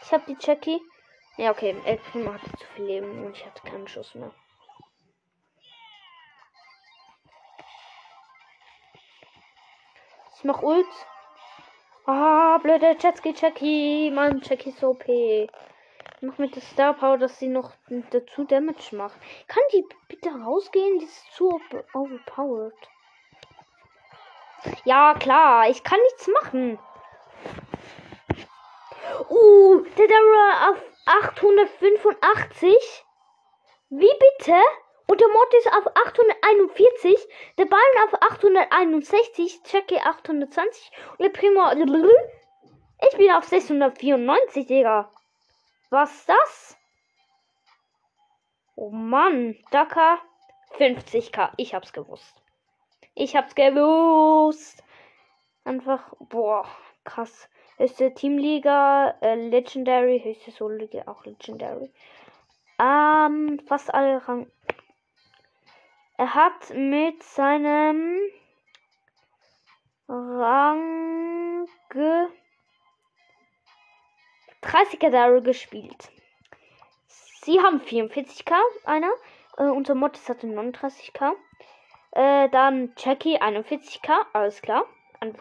Ich 0.03 0.11
habe 0.11 0.23
die 0.27 0.37
Jackie. 0.39 0.81
Ja, 1.37 1.51
okay, 1.51 1.75
El 1.85 1.97
Primo 1.97 2.33
hatte 2.33 2.51
zu 2.57 2.65
viel 2.75 2.85
Leben 2.85 3.25
und 3.25 3.35
ich 3.35 3.45
hatte 3.45 3.61
keinen 3.63 3.87
Schuss 3.87 4.15
mehr. 4.15 4.31
mach 10.45 10.61
Ult. 10.61 10.87
Ah, 12.05 12.59
blöde 12.59 12.95
Jetski 12.99 13.33
Jackie. 13.35 14.11
Mann, 14.11 14.41
Jackie 14.43 14.69
ist 14.69 14.83
OP. 14.83 15.03
Mach 16.21 16.37
mit 16.37 16.55
der 16.55 16.61
Star 16.61 16.93
Power, 16.93 17.17
dass 17.17 17.39
sie 17.39 17.49
noch 17.49 17.73
dazu 18.11 18.45
Damage 18.45 18.95
macht. 18.95 19.17
Kann 19.47 19.63
die 19.73 19.83
bitte 20.07 20.29
rausgehen? 20.29 20.99
Die 20.99 21.05
ist 21.05 21.33
zu 21.33 21.59
overpowered. 21.93 22.73
Ja, 24.85 25.13
klar. 25.13 25.69
Ich 25.69 25.83
kann 25.83 25.99
nichts 25.99 26.29
machen. 26.41 26.79
Uh, 29.29 29.81
der 29.97 30.07
Dara 30.07 30.71
auf 30.71 30.81
885. 31.05 33.05
Wie 33.89 34.09
bitte? 34.19 34.55
Und 35.07 35.21
der 35.21 35.27
Mod 35.27 35.53
ist 35.53 35.67
auf 35.67 35.85
841, 35.85 37.27
der 37.59 37.65
Ball 37.65 37.79
auf 38.05 38.15
861, 38.21 39.59
Jackie 39.71 39.99
820 39.99 40.91
und 41.11 41.21
der 41.21 41.29
Primo. 41.29 41.69
Ich 43.11 43.17
bin 43.17 43.31
auf 43.31 43.43
694, 43.43 44.65
Digga. 44.65 45.11
Was 45.89 46.25
das? 46.25 46.77
Oh 48.75 48.89
Mann, 48.89 49.55
Daka 49.71 50.19
50k. 50.77 51.51
Ich 51.57 51.73
hab's 51.73 51.93
gewusst. 51.93 52.41
Ich 53.13 53.35
hab's 53.35 53.55
gewusst. 53.55 54.83
Einfach, 55.63 56.13
boah, 56.19 56.67
krass. 57.03 57.49
Höchste 57.77 58.13
Teamliga, 58.13 59.15
äh, 59.21 59.35
Legendary, 59.35 60.21
höchste 60.23 60.51
Solo-Liga, 60.51 61.03
auch 61.07 61.25
Legendary. 61.25 61.91
Ähm, 62.79 63.59
fast 63.65 63.93
alle 63.93 64.27
Rang. 64.27 64.51
Er 66.17 66.33
hat 66.33 66.69
mit 66.71 67.23
seinem 67.23 68.19
Rang 70.07 71.67
30er 74.65 75.11
Daryl 75.11 75.41
gespielt. 75.41 76.09
Sie 77.43 77.59
haben 77.59 77.79
44k, 77.79 78.53
einer. 78.85 79.11
Äh, 79.57 79.63
unser 79.63 79.93
Mortis 79.95 80.27
hatte 80.27 80.47
39k. 80.47 81.33
Äh, 82.11 82.49
dann 82.49 82.93
Jackie 82.97 83.39
41k, 83.39 84.11
alles 84.33 84.61
klar. 84.61 84.85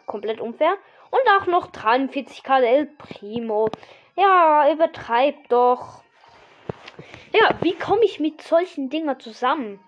komplett 0.07 0.41
unfair. 0.41 0.77
Und 1.11 1.21
auch 1.39 1.47
noch 1.47 1.71
43k 1.71 2.63
El 2.63 2.87
Primo. 2.87 3.69
Ja, 4.17 4.71
übertreibt 4.71 5.51
doch. 5.51 6.03
Ja, 7.33 7.51
wie 7.63 7.75
komme 7.75 8.05
ich 8.05 8.21
mit 8.21 8.43
solchen 8.43 8.91
Dinger 8.91 9.19
zusammen? 9.19 9.81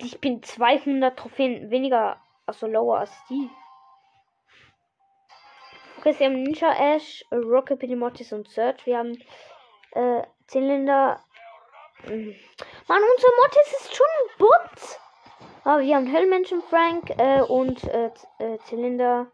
Ich 0.00 0.20
bin 0.20 0.42
200 0.42 1.18
Trophäen 1.18 1.70
weniger, 1.70 2.20
also 2.46 2.66
lower 2.66 3.00
als 3.00 3.12
die. 3.28 3.50
Okay, 6.08 6.16
sie 6.16 6.24
haben 6.24 6.42
Ninja 6.42 6.72
Ash, 6.72 7.22
Rocket 7.30 7.82
Mortis 7.90 8.32
und 8.32 8.48
Search. 8.48 8.86
Wir 8.86 8.96
haben 8.96 9.22
äh, 9.92 10.22
Zylinder. 10.46 11.22
Hm. 12.04 12.34
Mann, 12.88 13.02
unser 13.14 13.28
Mortis 13.36 13.74
ist 13.78 13.94
schon 13.94 14.06
ein 14.06 14.38
Bot. 14.38 15.00
Aber 15.64 15.82
wir 15.82 15.96
haben 15.96 16.06
Hellmenschen 16.06 16.62
Frank 16.62 17.10
äh, 17.18 17.42
und 17.42 17.84
äh, 17.84 18.10
äh, 18.38 18.58
Zylinder 18.64 19.26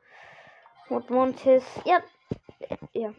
und 0.89 1.09
Montis. 1.11 1.65
Ja. 1.85 2.03
Ja. 2.93 3.15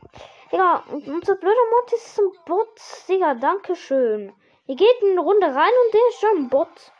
Digga, 0.52 0.84
unser 0.89 1.36
blöder 1.36 1.70
Mortis 1.72 2.08
ist 2.08 2.20
ein 2.20 2.32
Bot. 2.46 2.82
Digga, 3.08 3.36
danke 3.36 3.78
schön. 3.78 4.34
Ihr 4.68 4.76
geht 4.76 5.02
in 5.02 5.12
eine 5.12 5.22
Runde 5.22 5.48
rein 5.48 5.56
und 5.86 5.94
der 5.94 6.08
ist 6.10 6.20
schon 6.20 6.38
ein 6.39 6.50
Bot. 6.50 6.91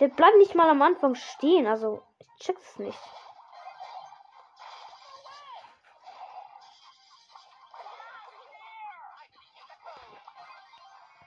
Der 0.00 0.08
bleibt 0.08 0.38
nicht 0.38 0.56
mal 0.56 0.68
am 0.68 0.82
Anfang 0.82 1.14
stehen. 1.14 1.68
Also, 1.68 2.02
ich 2.18 2.44
check's 2.44 2.76
nicht. 2.80 2.98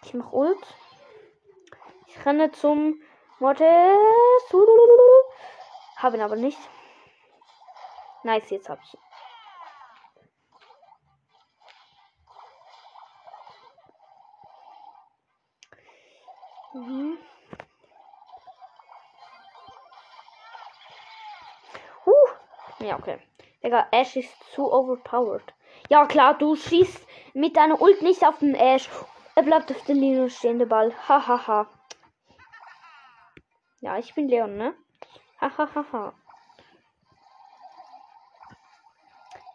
Ich 0.09 0.15
mach 0.15 0.31
Ult. 0.31 0.57
Ich 2.07 2.25
renne 2.25 2.51
zum 2.51 2.99
Mortis. 3.37 3.67
Hab 5.97 6.15
ihn 6.15 6.21
aber 6.21 6.35
nicht. 6.35 6.57
Nice, 8.23 8.49
jetzt 8.49 8.69
hab 8.69 8.79
ich 8.81 8.95
ihn. 8.95 8.99
Mhm. 16.73 17.17
Ja, 22.79 22.97
okay. 22.97 23.19
Digga, 23.63 23.87
Ash 23.91 24.15
ist 24.15 24.33
zu 24.55 24.73
overpowered. 24.73 25.53
Ja, 25.89 26.07
klar, 26.07 26.35
du 26.35 26.55
schießt 26.55 27.07
mit 27.35 27.55
deiner 27.55 27.79
Ult 27.79 28.01
nicht 28.01 28.25
auf 28.25 28.39
den 28.39 28.55
Ash. 28.55 28.89
Er 29.39 29.45
bleibt 29.45 29.71
auf 29.71 29.81
der 29.85 29.95
Linie 29.95 30.29
stehen, 30.29 30.59
der 30.59 30.65
Ball. 30.65 30.93
Hahaha. 31.07 31.47
Ha, 31.47 31.47
ha. 31.47 31.67
Ja, 33.79 33.97
ich 33.97 34.13
bin 34.13 34.27
Leon, 34.27 34.57
ne? 34.57 34.75
Hahaha. 35.39 35.85
Ha. 35.93 36.13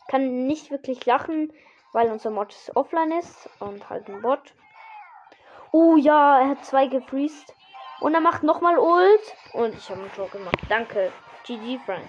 Kann 0.09 0.47
nicht 0.47 0.71
wirklich 0.71 1.05
lachen, 1.05 1.53
weil 1.93 2.11
unser 2.11 2.31
Mod 2.31 2.57
offline 2.75 3.13
ist 3.13 3.51
und 3.61 3.91
halt 3.91 4.09
ein 4.09 4.23
Bot. 4.23 4.55
Oh 5.71 5.99
ja, 5.99 6.41
er 6.41 6.49
hat 6.49 6.65
zwei 6.65 6.87
gefriest. 6.87 7.55
Und 8.01 8.15
er 8.15 8.23
macht 8.23 8.43
nochmal 8.43 8.79
Ult. 8.79 9.37
Und 9.53 9.75
ich 9.75 9.91
habe 9.91 10.01
einen 10.01 10.13
Tor 10.15 10.31
gemacht. 10.31 10.57
Danke. 10.71 11.13
GG, 11.45 11.79
Frank. 11.85 12.09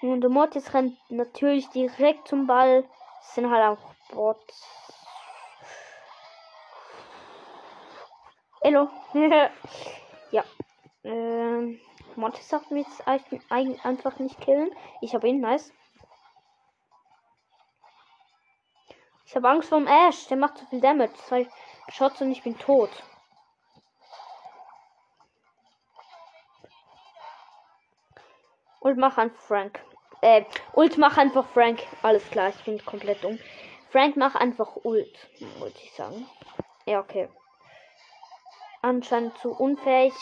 Und 0.00 0.22
der 0.22 0.30
Mortis 0.30 0.72
rennt 0.72 0.96
natürlich 1.10 1.68
direkt 1.68 2.26
zum 2.26 2.46
Ball. 2.46 2.88
Das 3.18 3.34
sind 3.34 3.50
halt 3.50 3.78
auch 3.78 4.14
Bots. 4.14 4.89
Hallo. 8.62 8.90
ja. 10.32 10.44
Ähm, 11.02 11.80
Mortis 12.14 12.46
sagt 12.46 12.70
mir 12.70 12.80
jetzt 12.80 13.08
einfach 13.08 14.18
nicht 14.18 14.38
killen. 14.38 14.70
Ich 15.00 15.14
habe 15.14 15.28
ihn, 15.28 15.40
nice. 15.40 15.72
Ich 19.24 19.34
habe 19.34 19.48
Angst 19.48 19.70
vor 19.70 19.78
dem 19.78 19.86
Ash. 19.86 20.26
Der 20.26 20.36
macht 20.36 20.58
zu 20.58 20.66
viel 20.66 20.82
Damage. 20.82 21.14
Zwei 21.26 21.48
Shots 21.88 22.20
und 22.20 22.32
ich 22.32 22.42
bin 22.42 22.58
tot. 22.58 22.90
Und 28.80 28.98
mach 28.98 29.16
an 29.16 29.30
Frank. 29.30 29.80
Äh, 30.20 30.44
Ult 30.74 30.98
mach 30.98 31.16
einfach 31.16 31.46
Frank. 31.48 31.82
Alles 32.02 32.28
klar, 32.28 32.50
ich 32.50 32.62
bin 32.64 32.84
komplett 32.84 33.24
dumm. 33.24 33.38
Frank 33.88 34.18
mach 34.18 34.34
einfach 34.34 34.76
Ult, 34.84 35.28
wollte 35.58 35.80
ich 35.82 35.92
sagen. 35.94 36.26
Ja, 36.84 37.00
okay. 37.00 37.30
Anscheinend 38.82 39.36
zu 39.38 39.50
unfähig. 39.52 40.14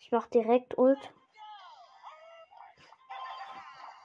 Ich 0.00 0.10
mach 0.10 0.26
direkt 0.26 0.76
Ult. 0.76 0.98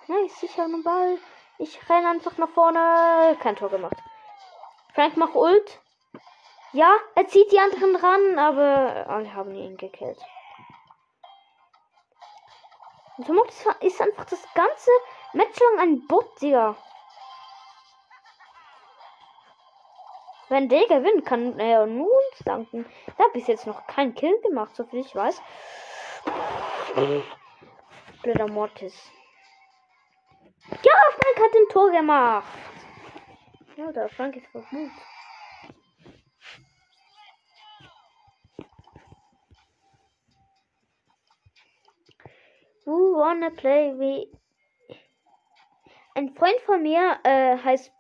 Ich 0.08 0.58
habe 0.58 0.66
einen 0.66 0.84
Ball. 0.84 1.18
Ich 1.58 1.90
renne 1.90 2.10
einfach 2.10 2.38
nach 2.38 2.50
vorne. 2.50 3.36
Kein 3.42 3.56
Tor 3.56 3.70
gemacht. 3.70 3.98
Frank 4.94 5.18
macht 5.18 5.36
Ult. 5.36 5.82
Ja, 6.74 6.96
er 7.16 7.28
zieht 7.28 7.52
die 7.52 7.60
anderen 7.60 7.96
ran, 7.96 8.38
aber 8.38 9.10
alle 9.10 9.34
haben 9.34 9.56
ihn 9.56 9.78
gekillt. 9.78 10.20
Und 13.18 13.26
Somit 13.26 13.48
ist 13.80 14.02
einfach 14.02 14.26
das 14.26 14.44
ganze 14.54 14.92
Match 15.34 15.60
lang 15.60 15.80
ein 15.80 16.08
Bot, 16.08 16.42
Digga. 16.42 16.76
Wenn 20.50 20.70
der 20.70 20.86
gewinnt, 20.88 21.26
kann 21.26 21.60
er 21.60 21.88
nur 21.88 22.08
uns 22.08 22.40
danken. 22.46 22.86
Er 23.18 23.26
hat 23.26 23.34
bis 23.34 23.48
jetzt 23.48 23.66
noch 23.66 23.88
keinen 23.88 24.14
Kill 24.14 24.40
gemacht, 24.42 24.76
soviel 24.76 25.00
ich 25.00 25.16
weiß. 25.16 25.42
Blöder 28.22 28.48
Mortis. 28.48 29.12
Ja, 30.70 30.94
Frank 31.12 31.38
hat 31.38 31.56
ein 31.56 31.70
Tor 31.70 31.92
gemacht. 31.92 32.48
Ja, 33.76 33.92
der 33.92 34.10
Frank 34.10 34.36
ist 34.36 34.48
vermut. 34.48 34.92
Who 42.86 43.18
wanna 43.18 43.50
play 43.50 43.94
wie. 43.98 44.32
Ein 46.14 46.36
Freund 46.36 46.60
von 46.66 46.84
mir 46.84 47.20
äh, 47.24 47.58
heißt 47.58 47.92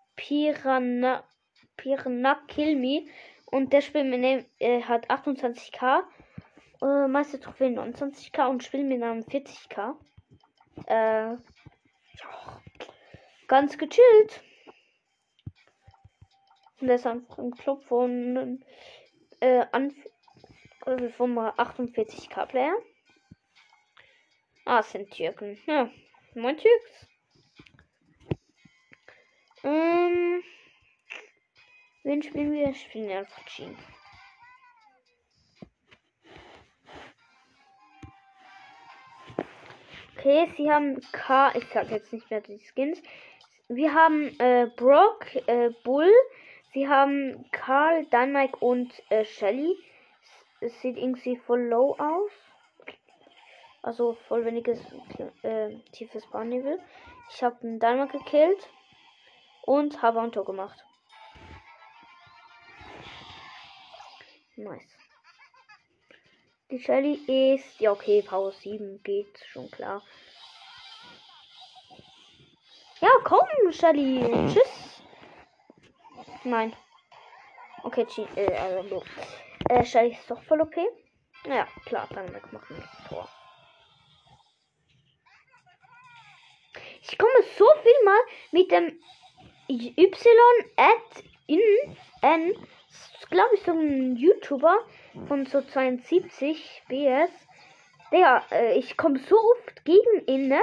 Piranha, 1.85 2.33
Piranha 2.39 2.39
Kill 2.47 2.75
Me 2.75 3.05
und 3.45 3.71
der 3.71 3.83
dem, 3.83 4.43
äh, 4.57 4.81
hat 4.81 5.07
28k, 5.07 6.03
äh, 6.81 7.07
Meister 7.07 7.39
Trophäe 7.39 7.67
29k 7.67 8.49
und 8.49 8.63
einem 9.03 9.21
40k. 9.21 9.95
Äh, 10.87 11.37
ganz 13.47 13.77
gechillt. 13.77 14.43
Und 16.81 16.87
der 16.87 16.95
ist 16.95 17.05
einfach 17.05 17.37
im 17.37 17.51
Club 17.51 17.83
von, 17.83 18.63
äh, 19.39 19.65
an, 19.71 19.93
vom 21.15 21.37
48k 21.37 22.47
Player. 22.47 22.75
Ah, 24.65 24.79
es 24.79 24.91
sind 24.91 25.11
Türken. 25.11 25.59
Ja, 25.67 25.91
moin 26.33 26.57
Türks. 26.57 27.07
Ähm. 29.63 30.43
Wen 32.05 32.21
spielen 32.21 32.53
wir? 32.53 32.71
Spielen 32.75 33.09
wir 33.09 33.17
einfach 33.17 33.43
Jean. 33.47 33.75
Okay, 40.15 40.47
sie 40.55 40.71
haben 40.71 41.01
K. 41.11 41.51
Ich 41.55 41.65
sag 41.73 41.89
jetzt 41.89 42.13
nicht 42.13 42.29
mehr 42.29 42.41
die 42.41 42.59
Skins. 42.59 43.01
Wir 43.69 43.95
haben 43.95 44.39
äh, 44.39 44.67
Brock, 44.75 45.25
äh, 45.47 45.71
Bull. 45.83 46.11
Sie 46.73 46.87
haben 46.87 47.49
Karl, 47.49 48.05
Dynamite 48.05 48.55
und 48.57 48.93
äh, 49.09 49.25
Shelly. 49.25 49.75
Es 50.61 50.79
sieht 50.81 50.97
irgendwie 50.97 51.37
voll 51.37 51.61
low 51.61 51.95
aus. 51.97 52.31
Also 53.81 54.13
voll 54.27 54.45
weniges 54.45 54.79
äh, 55.41 55.75
tiefes 55.91 56.23
Bahnlevel. 56.27 56.79
Ich 57.31 57.43
habe 57.43 57.59
einen 57.63 57.79
Dynamite 57.79 58.19
gekillt 58.19 58.69
und 59.63 60.03
habe 60.03 60.21
ein 60.21 60.31
Tor 60.31 60.45
gemacht. 60.45 60.85
Nice. 64.57 64.87
Die 66.71 66.79
Shelly 66.79 67.55
ist. 67.55 67.79
Ja, 67.79 67.91
okay, 67.91 68.21
Power 68.21 68.51
7 68.51 69.03
geht 69.03 69.37
schon 69.51 69.69
klar. 69.69 70.01
Ja, 73.01 73.09
komm, 73.23 73.71
Shelly. 73.71 74.21
Tschüss. 74.47 75.01
Nein. 76.43 76.75
Okay, 77.83 78.07
äh, 78.35 78.55
also, 78.55 79.03
äh, 79.69 79.85
Shelly 79.85 80.11
ist 80.11 80.31
doch 80.31 80.41
voll 80.43 80.61
okay. 80.61 80.87
Ja, 81.45 81.67
klar, 81.85 82.07
dann 82.11 82.31
machen 82.31 82.51
wir 82.69 82.77
das 82.77 83.07
Tor. 83.09 83.29
Ich 87.01 87.17
komme 87.17 87.43
so 87.57 87.65
viel 87.83 88.03
mal 88.03 88.19
mit 88.51 88.71
dem 88.71 88.99
Y 89.67 90.65
at 90.77 91.23
in 91.45 91.61
N 92.21 92.67
glaube 93.29 93.55
ich, 93.55 93.63
so 93.63 93.71
ein 93.71 94.15
YouTuber 94.15 94.77
von 95.27 95.45
so 95.45 95.61
72 95.61 96.83
BS. 96.87 97.31
Der, 98.11 98.43
äh, 98.51 98.77
ich 98.77 98.97
komme 98.97 99.19
so 99.19 99.35
oft 99.35 99.83
gegen 99.83 100.25
ihn, 100.27 100.47
ne? 100.47 100.61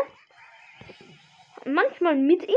Manchmal 1.65 2.17
mit 2.17 2.47
ihm. 2.49 2.55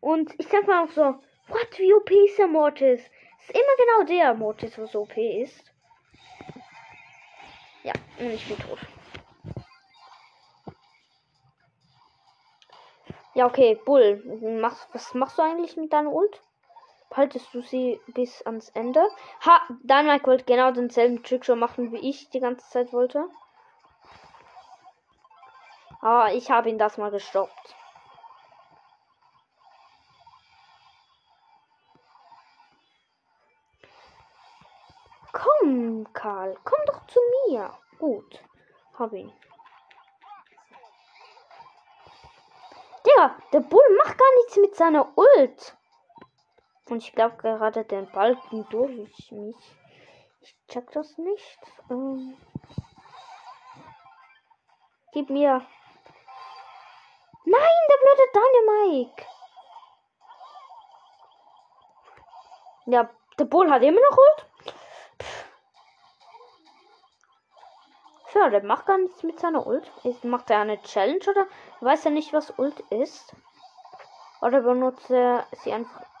Und 0.00 0.34
ich 0.38 0.48
sag 0.48 0.66
mal 0.66 0.84
auch 0.84 0.90
so, 0.90 1.02
what, 1.48 1.78
wie 1.78 1.94
OP 1.94 2.10
ist 2.10 2.38
der 2.38 2.48
Mortis? 2.48 3.00
Ist 3.40 3.50
immer 3.50 4.06
genau 4.06 4.06
der 4.08 4.34
Mortis, 4.34 4.78
was 4.78 4.94
OP 4.96 5.16
ist. 5.16 5.72
Ja, 7.82 7.92
und 8.18 8.30
ich 8.30 8.46
bin 8.46 8.58
tot. 8.58 8.78
Ja, 13.34 13.46
okay, 13.46 13.78
Bull. 13.84 14.22
Was 14.60 15.14
machst 15.14 15.38
du 15.38 15.42
eigentlich 15.42 15.76
mit 15.76 15.92
deiner 15.92 16.12
Ult? 16.12 16.42
Haltest 17.16 17.52
du 17.54 17.62
sie 17.62 18.00
bis 18.08 18.42
ans 18.42 18.68
Ende. 18.70 19.02
Ha, 19.44 19.60
Dynamite 19.82 20.26
wollte 20.26 20.44
genau 20.44 20.70
denselben 20.72 21.22
Trick 21.22 21.44
schon 21.44 21.58
machen, 21.58 21.92
wie 21.92 22.08
ich 22.08 22.30
die 22.30 22.40
ganze 22.40 22.68
Zeit 22.68 22.92
wollte. 22.92 23.26
Aber 26.00 26.32
ich 26.34 26.50
habe 26.50 26.68
ihn 26.68 26.78
das 26.78 26.98
mal 26.98 27.10
gestoppt. 27.10 27.76
Komm, 35.32 36.12
Karl, 36.12 36.56
komm 36.64 36.80
doch 36.86 37.06
zu 37.06 37.20
mir. 37.48 37.72
Gut, 37.98 38.42
hab 38.98 39.12
ihn. 39.12 39.32
Digga, 43.06 43.36
der 43.52 43.60
Bull 43.60 43.98
macht 44.04 44.18
gar 44.18 44.34
nichts 44.36 44.56
mit 44.56 44.74
seiner 44.76 45.16
Ult. 45.16 45.76
Und 46.92 47.02
ich 47.02 47.14
glaube 47.14 47.36
gerade 47.38 47.86
den 47.86 48.06
Balken 48.10 48.68
durch 48.68 49.32
mich. 49.32 49.56
Ich 50.42 50.54
check 50.68 50.90
das 50.90 51.16
nicht. 51.16 51.58
Ähm, 51.88 52.36
gib 55.12 55.30
mir. 55.30 55.66
Nein, 57.46 57.78
der 57.88 57.96
blöde 58.02 58.28
Dynamike. 58.34 59.26
Ja, 62.84 63.08
der 63.38 63.44
Bull 63.46 63.70
hat 63.70 63.82
immer 63.82 64.00
noch 64.10 64.18
Ult. 64.18 64.46
Ja, 68.34 68.50
der 68.50 68.62
macht 68.64 68.84
gar 68.84 68.98
nichts 68.98 69.22
mit 69.22 69.40
seiner 69.40 69.66
Ult. 69.66 69.90
Ist, 70.04 70.24
macht 70.24 70.50
er 70.50 70.60
eine 70.60 70.82
Challenge 70.82 71.24
oder 71.26 71.46
weiß 71.80 72.04
er 72.04 72.10
nicht, 72.10 72.34
was 72.34 72.58
Ult 72.58 72.80
ist? 72.90 73.34
Oder 74.42 74.60
benutzt 74.60 75.10
er 75.10 75.46
sie 75.52 75.72
einfach 75.72 76.11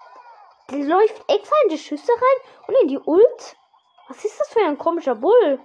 läuft 0.74 1.24
extra 1.28 1.56
in 1.64 1.70
die 1.70 1.78
Schüsse 1.78 2.12
rein 2.12 2.66
und 2.68 2.82
in 2.82 2.88
die 2.88 2.98
Ult. 2.98 3.56
Was 4.08 4.24
ist 4.24 4.38
das 4.38 4.48
für 4.52 4.60
ein 4.60 4.78
komischer 4.78 5.14
Bull? 5.14 5.60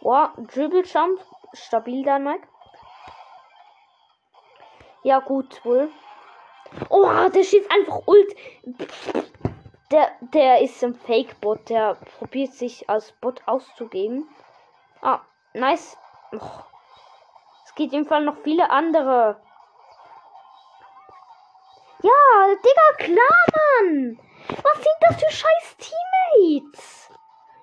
Wow, 0.00 0.30
Dribble 0.36 0.84
Jump. 0.84 1.20
Stabil 1.52 2.04
dann, 2.04 2.24
Mike. 2.24 2.46
Ja, 5.02 5.18
gut, 5.18 5.62
Bull. 5.62 5.90
Oh, 6.88 7.28
der 7.28 7.42
schießt 7.42 7.70
einfach 7.70 8.06
Ult. 8.06 8.34
Der, 9.90 10.12
der 10.20 10.60
ist 10.60 10.82
ein 10.84 10.94
Fake-Bot. 10.94 11.68
Der 11.68 11.96
probiert 12.18 12.52
sich 12.52 12.88
als 12.88 13.12
Bot 13.12 13.42
auszugeben. 13.46 14.28
Ah, 15.02 15.20
nice. 15.52 15.96
Es 17.64 17.74
geht 17.74 18.06
Fall 18.06 18.24
noch 18.24 18.36
viele 18.38 18.70
andere. 18.70 19.40
Ja, 22.02 22.54
Digga, 22.54 23.04
klar, 23.04 23.44
Mann. 23.52 24.18
Was 24.48 24.76
sind 24.76 24.98
das 25.00 25.16
für 25.16 25.30
scheiß 25.30 25.76
Teammates? 25.76 27.10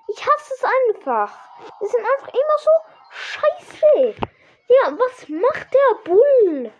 Ich 0.10 0.26
hasse 0.26 0.54
es 0.54 0.64
einfach. 0.64 1.40
Die 1.82 1.88
sind 1.88 2.06
einfach 2.06 2.28
immer 2.28 2.58
so 2.60 2.70
scheiße. 3.10 4.16
Ja, 4.68 4.92
was 4.92 5.28
macht 5.28 5.74
der 5.74 6.04
Bull? 6.04 6.72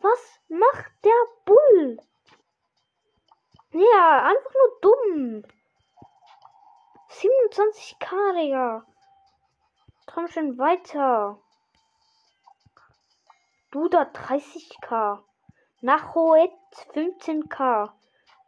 Was 0.00 0.40
macht 0.48 0.92
der 1.04 1.22
Bull? 1.44 1.98
Ja, 3.72 4.24
einfach 4.24 4.54
nur 4.54 4.80
dumm. 4.80 5.44
27k, 7.10 8.40
Digga. 8.40 8.86
Komm 10.06 10.28
schon 10.28 10.56
weiter. 10.56 11.38
Du 13.70 13.88
da 13.88 14.02
30k. 14.02 15.22
Nachoet 15.82 16.52
15k. 16.94 17.90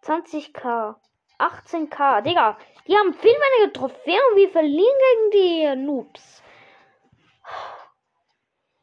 20k. 0.03 0.97
18k. 1.39 2.23
Digga, 2.23 2.57
die 2.87 2.97
haben 2.97 3.13
viel 3.15 3.31
weniger 3.31 3.73
Trophäen 3.73 4.21
und 4.31 4.37
wir 4.37 4.49
verlieren 4.51 5.31
gegen 5.31 5.77
die 5.77 5.85
Noobs. 5.87 6.43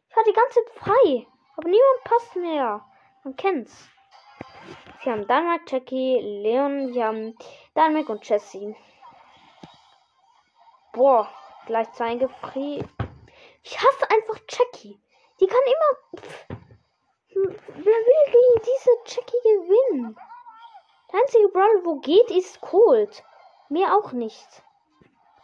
Ich 0.09 0.15
war 0.15 0.23
die 0.23 0.33
ganze 0.33 0.63
Zeit 0.63 0.73
frei. 0.75 1.27
Aber 1.57 1.69
niemand 1.69 2.03
passt 2.03 2.35
mehr. 2.35 2.85
Man 3.23 3.35
kennt's. 3.35 3.89
Sie 5.03 5.09
haben 5.09 5.27
Dynamite, 5.27 5.63
Jackie, 5.67 6.19
Leon, 6.19 6.93
sie 6.93 7.03
haben 7.03 7.35
Dynamite 7.75 8.11
und 8.11 8.27
Jessie. 8.27 8.75
Boah, 10.93 11.29
gleich 11.65 11.91
zwei 11.93 12.15
gefriert. 12.15 12.89
Ich 13.63 13.77
hasse 13.77 14.09
einfach 14.09 14.41
Jackie. 14.49 14.99
Die 15.39 15.47
kann 15.47 15.59
immer. 15.65 16.21
Pff, 16.21 16.47
wer 17.35 17.83
will 17.83 18.25
gegen 18.25 18.61
diese 18.63 18.91
Jackie 19.05 19.41
gewinnen? 19.43 20.17
Der 21.11 21.19
einzige 21.19 21.49
Brawl, 21.49 21.85
wo 21.85 21.99
geht, 21.99 22.31
ist 22.31 22.61
Cold. 22.61 23.23
Mehr 23.69 23.95
auch 23.95 24.11
nicht. 24.11 24.63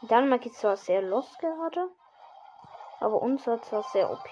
Dänemark 0.01 0.45
ist 0.45 0.59
zwar 0.59 0.77
sehr 0.77 1.01
los 1.01 1.37
gerade, 1.39 1.89
aber 2.99 3.21
uns 3.21 3.45
war 3.45 3.61
zwar 3.61 3.83
sehr 3.83 4.09
OP. 4.09 4.29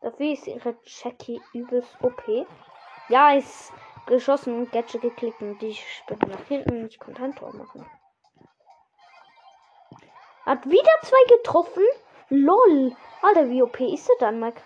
Dafür 0.00 0.32
ist 0.32 0.46
ihre 0.46 0.76
Jackie 0.84 1.42
übelst 1.52 1.94
OP. 2.02 2.46
Ja, 3.08 3.32
ist 3.32 3.72
geschossen 4.06 4.54
und 4.54 4.72
Gadget 4.72 5.02
geklickt 5.02 5.42
und 5.42 5.58
die 5.60 5.74
spinnt 5.74 6.26
nach 6.26 6.44
hinten 6.46 6.86
ich 6.86 6.98
konnte 6.98 7.22
ein 7.22 7.34
Tor 7.34 7.54
machen. 7.54 7.86
Hat 10.46 10.64
wieder 10.66 10.90
zwei 11.02 11.36
getroffen. 11.36 11.84
LOL. 12.30 12.96
Alter, 13.22 13.48
wie 13.50 13.62
OP 13.62 13.78
ist 13.80 14.08
der 14.08 14.16
Danmark? 14.18 14.62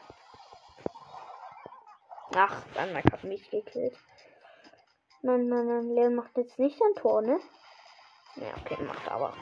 Ach, 2.37 2.63
Danmark 2.75 3.05
hat 3.13 3.25
mich 3.25 3.49
gekillt. 3.51 3.97
Nein, 5.23 5.49
nein, 5.49 5.67
nein, 5.67 5.95
Leon 5.95 6.15
macht 6.15 6.37
jetzt 6.37 6.59
nicht 6.59 6.81
ein 6.83 6.95
Tor, 6.97 7.23
ne? 7.23 7.41
Ja, 8.37 8.49
okay, 8.61 8.77
macht 8.83 9.11
aber. 9.11 9.33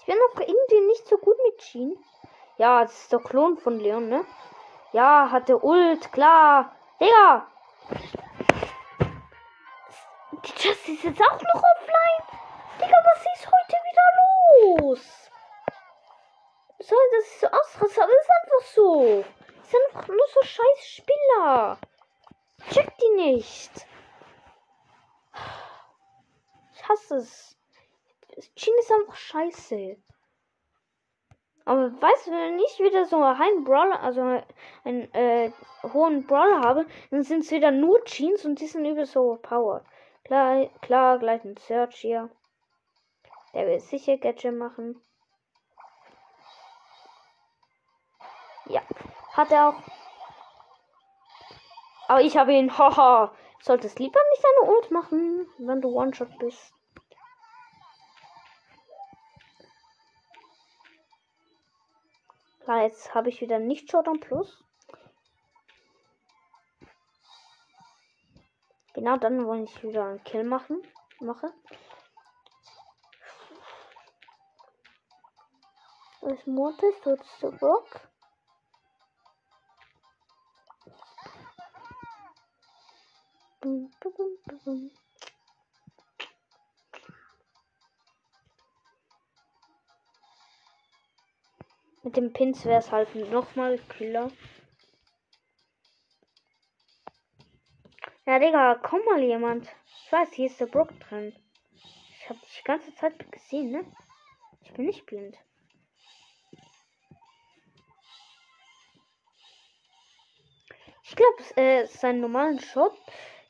Ich 0.00 0.06
bin 0.06 0.16
auch 0.16 0.40
irgendwie 0.40 0.86
nicht 0.86 1.06
so 1.06 1.18
gut 1.18 1.36
mit 1.44 1.58
Jean. 1.58 1.96
Ja, 2.56 2.82
das 2.82 3.02
ist 3.02 3.12
der 3.12 3.20
Klon 3.20 3.58
von 3.58 3.78
Leon, 3.78 4.08
ne? 4.08 4.24
Ja, 4.92 5.30
hatte 5.30 5.62
Ult, 5.62 6.10
klar. 6.10 6.74
Digga! 6.98 7.46
Die 10.32 10.52
Jessie 10.56 10.94
ist 10.94 11.04
jetzt 11.04 11.20
auch 11.20 11.40
noch 11.40 11.62
offline. 11.62 12.40
Digga, 12.80 12.96
was 13.04 13.20
ist 13.20 13.46
heute 13.46 13.76
wieder 13.84 14.08
los? 14.64 15.30
Sorry, 16.80 17.00
dass 17.16 17.26
ich 17.26 17.40
so 17.40 17.46
ausraste, 17.48 18.02
aber 18.02 18.12
es 18.12 18.20
ist 18.20 18.30
einfach 18.30 18.66
so. 18.74 19.24
Es 19.62 19.70
sind 19.70 19.80
einfach 19.88 20.08
nur 20.08 20.26
so 20.32 20.42
scheiß 20.42 20.86
Spieler. 20.86 21.78
Check 22.70 22.96
die 22.98 23.22
nicht. 23.22 23.86
Ich 26.74 26.88
hasse 26.88 27.16
es. 27.16 27.56
Chin 28.54 28.74
ist 28.78 28.92
einfach 28.92 29.16
scheiße. 29.16 29.96
Aber 31.64 31.92
weißt 32.00 32.28
du, 32.28 32.30
wenn 32.30 32.58
ich 32.58 32.78
wieder 32.78 33.04
so 33.04 33.22
einen 33.22 33.64
Brawler, 33.64 34.00
also 34.00 34.22
einen 34.84 35.12
äh, 35.12 35.52
hohen 35.92 36.26
Brawler 36.26 36.60
habe, 36.60 36.86
dann 37.10 37.22
sind 37.22 37.40
es 37.40 37.50
wieder 37.50 37.70
nur 37.70 38.02
Jeans 38.04 38.46
und 38.46 38.58
die 38.60 38.66
sind 38.66 38.86
übel 38.86 39.04
so 39.04 39.38
power. 39.42 39.84
Klar, 40.24 40.70
klar, 40.80 41.18
gleich 41.18 41.44
ein 41.44 41.58
Search 41.58 41.96
hier. 41.96 42.30
Der 43.54 43.66
will 43.66 43.80
sicher 43.80 44.18
Gadget 44.18 44.54
machen. 44.54 45.00
Ja, 48.66 48.82
hat 49.32 49.50
er 49.50 49.70
auch. 49.70 49.82
Aber 52.08 52.20
ich 52.20 52.36
habe 52.36 52.52
ihn, 52.52 52.76
haha. 52.78 53.34
Solltest 53.60 53.98
lieber 53.98 54.20
nicht 54.30 54.44
eine 54.44 54.70
Ult 54.70 54.90
machen, 54.90 55.48
wenn 55.58 55.80
du 55.80 55.88
One-Shot 55.88 56.38
bist. 56.38 56.72
Klar, 62.60 62.82
jetzt 62.82 63.14
habe 63.14 63.30
ich 63.30 63.40
wieder 63.40 63.58
nicht 63.58 63.90
Showdown 63.90 64.20
Plus. 64.20 64.62
Genau 68.92 69.16
dann 69.16 69.46
wollte 69.46 69.64
ich 69.64 69.82
wieder 69.82 70.04
einen 70.04 70.22
Kill 70.24 70.44
machen. 70.44 70.82
Mache. 71.20 71.52
Was 76.20 76.46
Mortis 76.46 77.00
tut 77.02 77.24
zurück. 77.38 78.08
Bum, 83.60 83.90
bum, 84.00 84.38
bum, 84.64 84.90
Mit 92.02 92.16
dem 92.16 92.32
Pins 92.32 92.64
wäre 92.64 92.78
es 92.78 92.90
halt 92.90 93.14
nochmal 93.14 93.78
Killer. 93.88 94.30
Ja, 98.24 98.38
Digga, 98.38 98.76
komm 98.82 99.04
mal 99.04 99.22
jemand. 99.22 99.68
Ich 100.04 100.12
weiß, 100.12 100.32
hier 100.32 100.46
ist 100.46 100.60
der 100.60 100.66
Brook 100.66 100.98
drin. 101.00 101.34
Ich 101.74 102.28
habe 102.28 102.38
dich 102.40 102.58
die 102.58 102.64
ganze 102.64 102.94
Zeit 102.94 103.30
gesehen, 103.32 103.70
ne? 103.70 103.92
Ich 104.62 104.72
bin 104.72 104.86
nicht 104.86 105.06
blind. 105.06 105.36
Ich 111.08 111.16
glaube, 111.16 111.42
äh, 111.56 111.86
sein 111.86 112.20
normalen 112.20 112.60
Shot, 112.60 112.92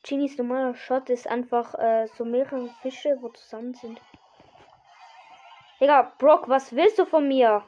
Genies 0.05 0.39
normaler 0.39 0.77
Shot 0.77 1.11
ist 1.11 1.27
einfach 1.27 1.75
äh, 1.75 2.07
so 2.07 2.25
mehrere 2.25 2.69
Fische, 2.83 3.19
wo 3.21 3.31
zusammen 3.31 3.75
sind. 3.75 4.01
Digga, 5.81 6.15
Brock, 6.19 6.49
was 6.49 6.73
willst 6.73 7.01
du 7.01 7.05
von 7.05 7.27
mir? 7.27 7.65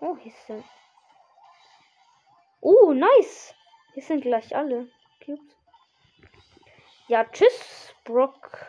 Oh, 0.00 0.16
hier 0.18 0.34
sind. 0.46 0.64
Oh, 2.60 2.92
nice. 2.92 3.54
Hier 3.94 4.02
sind 4.02 4.20
gleich 4.20 4.54
alle. 4.54 4.90
Cute. 5.24 5.40
Ja, 7.08 7.24
tschüss, 7.24 7.94
Brock. 8.04 8.66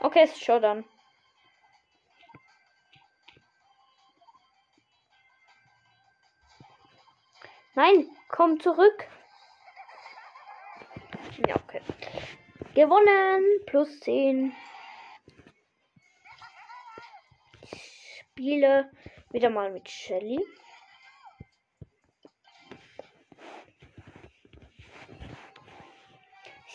Okay, 0.00 0.24
ist 0.24 0.42
schon 0.42 0.62
dann. 0.62 0.84
Nein, 7.74 8.08
komm 8.28 8.60
zurück. 8.60 9.08
Ja, 11.46 11.56
okay. 11.56 11.80
Gewonnen. 12.74 13.44
Plus 13.66 14.00
10. 14.00 14.54
spiele 18.34 18.90
wieder 19.30 19.48
mal 19.48 19.70
mit 19.70 19.88
Shelly. 19.88 20.40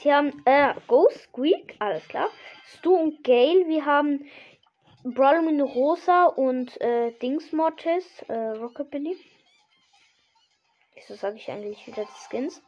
Sie 0.02 0.14
haben 0.14 0.41
äh, 0.45 0.74
Ghost 0.88 1.24
Squeak, 1.24 1.76
alles 1.80 2.08
klar. 2.08 2.30
Stu 2.66 2.95
und 2.95 3.24
Gale, 3.26 3.68
wir 3.68 3.86
haben 3.86 4.26
Brawlmin 5.04 5.60
Rosa 5.60 6.28
und 6.28 6.80
äh, 6.80 7.12
Dings 7.22 7.52
Mortis, 7.52 8.22
äh, 8.30 8.34
Rockabilly. 8.34 9.18
Wieso 11.00 11.16
sage 11.16 11.38
ich 11.38 11.50
eigentlich 11.50 11.88
wieder 11.88 12.04
die 12.04 12.28
Skins? 12.28 12.62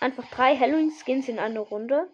Einfach 0.00 0.28
drei 0.30 0.56
Halloween 0.56 0.90
Skins 0.90 1.28
in 1.28 1.38
einer 1.38 1.60
Runde. 1.60 2.10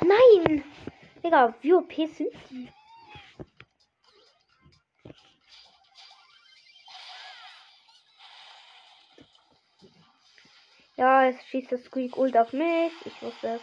Nein! 0.00 0.64
Digga, 1.22 1.54
wie 1.60 1.74
OP 1.74 1.92
sind 1.92 2.32
die? 2.50 2.68
Ja, 11.02 11.24
es 11.26 11.44
schießt 11.46 11.72
das 11.72 11.82
Squeak 11.82 12.16
Ult 12.16 12.36
auf 12.36 12.52
mich. 12.52 12.92
Ich 13.04 13.20
wusste 13.22 13.48
es. 13.48 13.62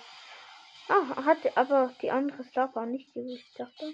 Ah, 0.89 1.23
hatte 1.23 1.55
aber 1.55 1.95
die 2.01 2.11
andere 2.11 2.43
Star 2.43 2.85
nicht, 2.85 3.15
die 3.15 3.35
ich 3.35 3.53
dachte. 3.53 3.93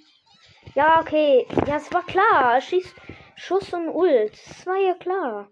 Ja, 0.73 0.99
okay. 0.99 1.45
Ja, 1.67 1.75
es 1.75 1.93
war 1.93 2.03
klar. 2.07 2.55
Er 2.55 2.61
schießt 2.61 2.95
Schuss 3.35 3.71
und 3.71 3.89
Ult. 3.89 4.33
Das 4.33 4.65
war 4.65 4.77
ja 4.77 4.95
klar. 4.95 5.47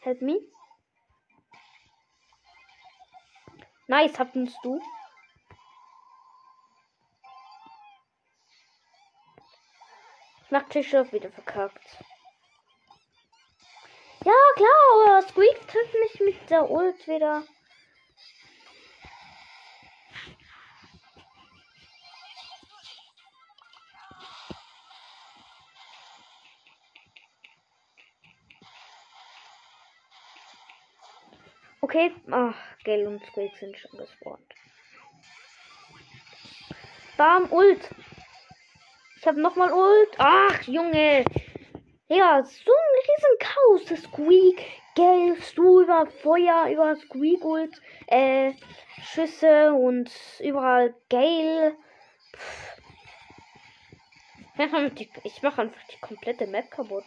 Help 0.00 0.22
me. 0.22 0.40
Nice, 3.88 4.18
hattest 4.18 4.64
du. 4.64 4.80
Nachttischschiff 10.56 11.12
wieder 11.12 11.30
verkackt. 11.30 11.98
Ja, 14.24 14.32
klar, 14.54 15.18
aber 15.18 15.28
Squeak 15.28 15.68
trifft 15.68 15.94
mich 15.94 16.20
mit 16.20 16.50
der 16.50 16.70
Ult 16.70 17.06
wieder. 17.06 17.42
Okay, 31.82 32.14
ach, 32.30 32.54
Gale 32.84 33.08
und 33.08 33.22
Squeak 33.26 33.54
sind 33.58 33.76
schon 33.76 33.98
gespawnt. 33.98 34.54
Bam, 37.18 37.52
Ult. 37.52 37.90
Ich 39.26 39.28
habe 39.28 39.40
nochmal 39.40 39.72
Ult. 39.72 40.14
Ach, 40.18 40.62
Junge. 40.68 41.24
Ja, 42.06 42.44
so 42.44 42.70
ein 42.70 43.00
riesen 43.02 43.38
Chaos. 43.40 43.84
Das 43.86 44.02
Squeak, 44.02 44.64
Gale, 44.94 45.36
du 45.56 45.80
über 45.80 46.06
Feuer, 46.22 46.68
über 46.70 46.94
Squeak 46.94 47.44
Ult, 47.44 47.82
äh, 48.06 48.52
Schüsse 49.02 49.74
und 49.74 50.12
überall 50.38 50.94
Gale. 51.10 51.76
Ich 55.24 55.42
mache 55.42 55.62
einfach 55.62 55.82
die 55.88 56.00
komplette 56.00 56.46
Map 56.46 56.70
kaputt. 56.70 57.04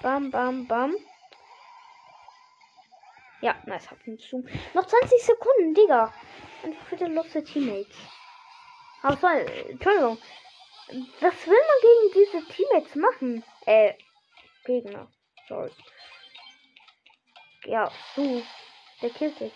Bam, 0.00 0.30
bam, 0.30 0.68
bam. 0.68 0.94
Ja, 3.40 3.56
nice, 3.66 3.90
hab 3.90 4.06
ihn 4.06 4.18
zu. 4.18 4.44
Noch 4.72 4.86
20 4.86 5.22
Sekunden, 5.22 5.74
Digga. 5.74 6.12
Einfach 6.62 6.86
für 6.86 6.96
die 6.96 7.04
losse 7.04 7.44
Teammates. 7.44 7.96
Aber 9.02 9.16
so, 9.16 9.26
Entschuldigung. 9.26 10.18
Was 11.20 11.46
will 11.46 11.56
man 11.56 11.80
gegen 11.82 12.26
diese 12.26 12.48
Teammates 12.48 12.94
machen? 12.94 13.44
Äh, 13.66 13.94
Gegner. 14.64 15.10
Sorry. 15.48 15.70
Ja, 17.64 17.90
du. 18.16 18.42
Der 19.02 19.10
killt 19.10 19.38
dich. 19.40 19.52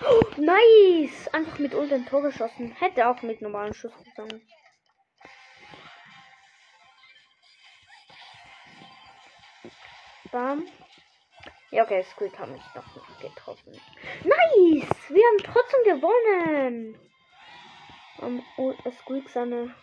Oh, 0.00 0.22
nice! 0.36 1.28
Einfach 1.32 1.58
mit 1.58 1.74
Ult 1.74 2.08
Tor 2.08 2.22
geschossen. 2.22 2.72
Hätte 2.72 3.08
auch 3.08 3.22
mit 3.22 3.40
normalen 3.40 3.72
Schuss 3.72 3.92
gegangen. 4.04 4.46
Bam. 10.32 10.66
Ja, 11.74 11.82
okay, 11.82 12.04
Squeak 12.04 12.38
hat 12.38 12.48
mich 12.50 12.62
noch 12.76 12.84
nicht 12.94 13.20
getroffen. 13.20 13.72
Nice! 14.22 15.10
Wir 15.10 15.26
haben 15.26 15.38
trotzdem 15.38 15.82
gewonnen! 15.82 16.96
Um, 18.18 18.40
oh, 18.58 18.72
Squeak 18.92 19.28
seine 19.28 19.74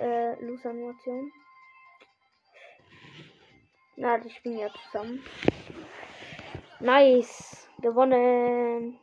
äh, 0.00 0.34
Loser-Animation. 0.44 1.32
Na, 3.94 4.18
die 4.18 4.30
spielen 4.30 4.58
ja 4.58 4.68
zusammen. 4.72 5.24
Nice. 6.80 7.68
Gewonnen. 7.78 8.98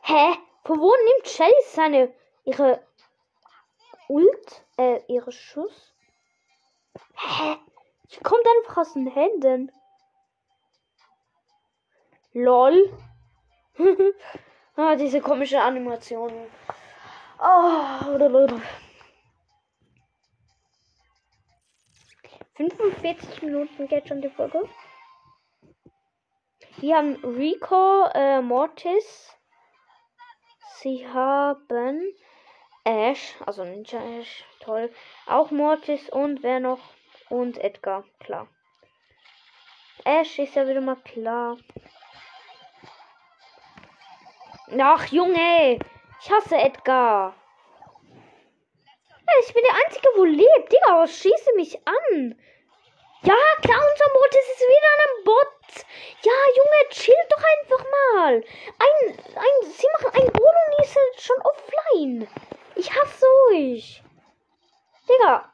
Hä? 0.00 0.38
Von 0.64 0.80
wo 0.80 0.94
nimmt 0.96 1.28
Shelly 1.28 1.52
seine 1.66 2.14
ihre 2.44 2.82
Ult? 4.08 4.64
Äh, 4.76 5.00
ihre 5.08 5.32
Schuss? 5.32 5.94
Hä? 7.14 7.56
Die 8.12 8.20
kommt 8.20 8.44
einfach 8.58 8.78
aus 8.78 8.92
den 8.92 9.06
Händen. 9.06 9.72
LOL. 12.32 12.92
ah, 14.76 14.96
diese 14.96 15.20
komische 15.20 15.60
Animation. 15.60 16.32
Oh, 17.38 18.18
45 22.54 23.42
Minuten 23.42 23.88
geht 23.88 24.08
schon 24.08 24.20
die 24.20 24.30
Folge. 24.30 24.68
Wir 26.76 26.96
haben 26.96 27.16
Rico, 27.24 28.06
äh, 28.14 28.40
Mortis. 28.40 29.36
Sie 30.80 31.06
haben 31.08 32.14
Ash, 32.84 33.34
also 33.46 33.64
Ninja 33.64 33.98
Ash, 34.20 34.44
toll. 34.60 34.92
Auch 35.26 35.50
Mortis 35.50 36.10
und 36.10 36.42
wer 36.42 36.60
noch? 36.60 36.80
Und 37.30 37.56
Edgar, 37.58 38.04
klar. 38.20 38.46
Ash 40.04 40.38
ist 40.38 40.54
ja 40.54 40.68
wieder 40.68 40.82
mal 40.82 40.96
klar. 40.96 41.56
Ach, 44.78 45.06
Junge! 45.06 45.78
Ich 46.20 46.30
hasse 46.30 46.56
Edgar. 46.56 47.34
Ich 49.40 49.54
bin 49.54 49.62
der 49.66 49.76
Einzige, 49.84 50.08
wo 50.16 50.24
lebt. 50.24 50.72
Digga, 50.72 51.00
was 51.00 51.16
schieße 51.16 51.54
mich 51.56 51.78
an? 51.86 52.38
Ja, 53.22 53.34
klar, 53.62 53.80
unser 53.80 54.12
Mortis 54.12 54.48
ist 54.52 54.60
wieder 54.60 54.92
ein 55.04 55.24
Bot. 55.24 55.86
Ja, 56.22 56.32
Junge, 56.56 56.88
chill 56.90 57.14
doch 57.30 57.42
einfach 57.42 57.86
mal. 57.90 58.34
Ein, 58.34 59.18
ein, 59.36 59.70
sie 59.70 59.86
machen 59.94 60.20
ein 60.20 60.28
und 60.28 60.84
ist 60.84 60.98
schon 61.22 61.40
offline. 61.40 62.28
Ich 62.76 62.90
hasse 62.90 63.26
euch. 63.52 64.02
Digga. 65.08 65.52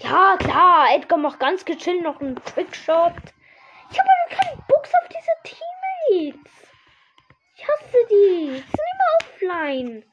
Ja, 0.00 0.36
klar, 0.38 0.94
Edgar 0.94 1.18
macht 1.18 1.40
ganz 1.40 1.64
gechillt 1.64 2.02
noch 2.02 2.20
einen 2.20 2.36
Trickshot. 2.36 3.14
Ich 3.90 3.98
habe 3.98 4.08
aber 4.08 4.36
keinen 4.36 4.64
Bock 4.66 4.84
auf 4.84 5.08
diese 5.08 5.56
Teammates. 6.12 6.52
Ich 7.56 7.68
hasse 7.68 7.98
die. 8.10 8.46
Die 8.46 8.56
sind 8.56 8.64
immer 8.64 9.18
offline. 9.20 10.04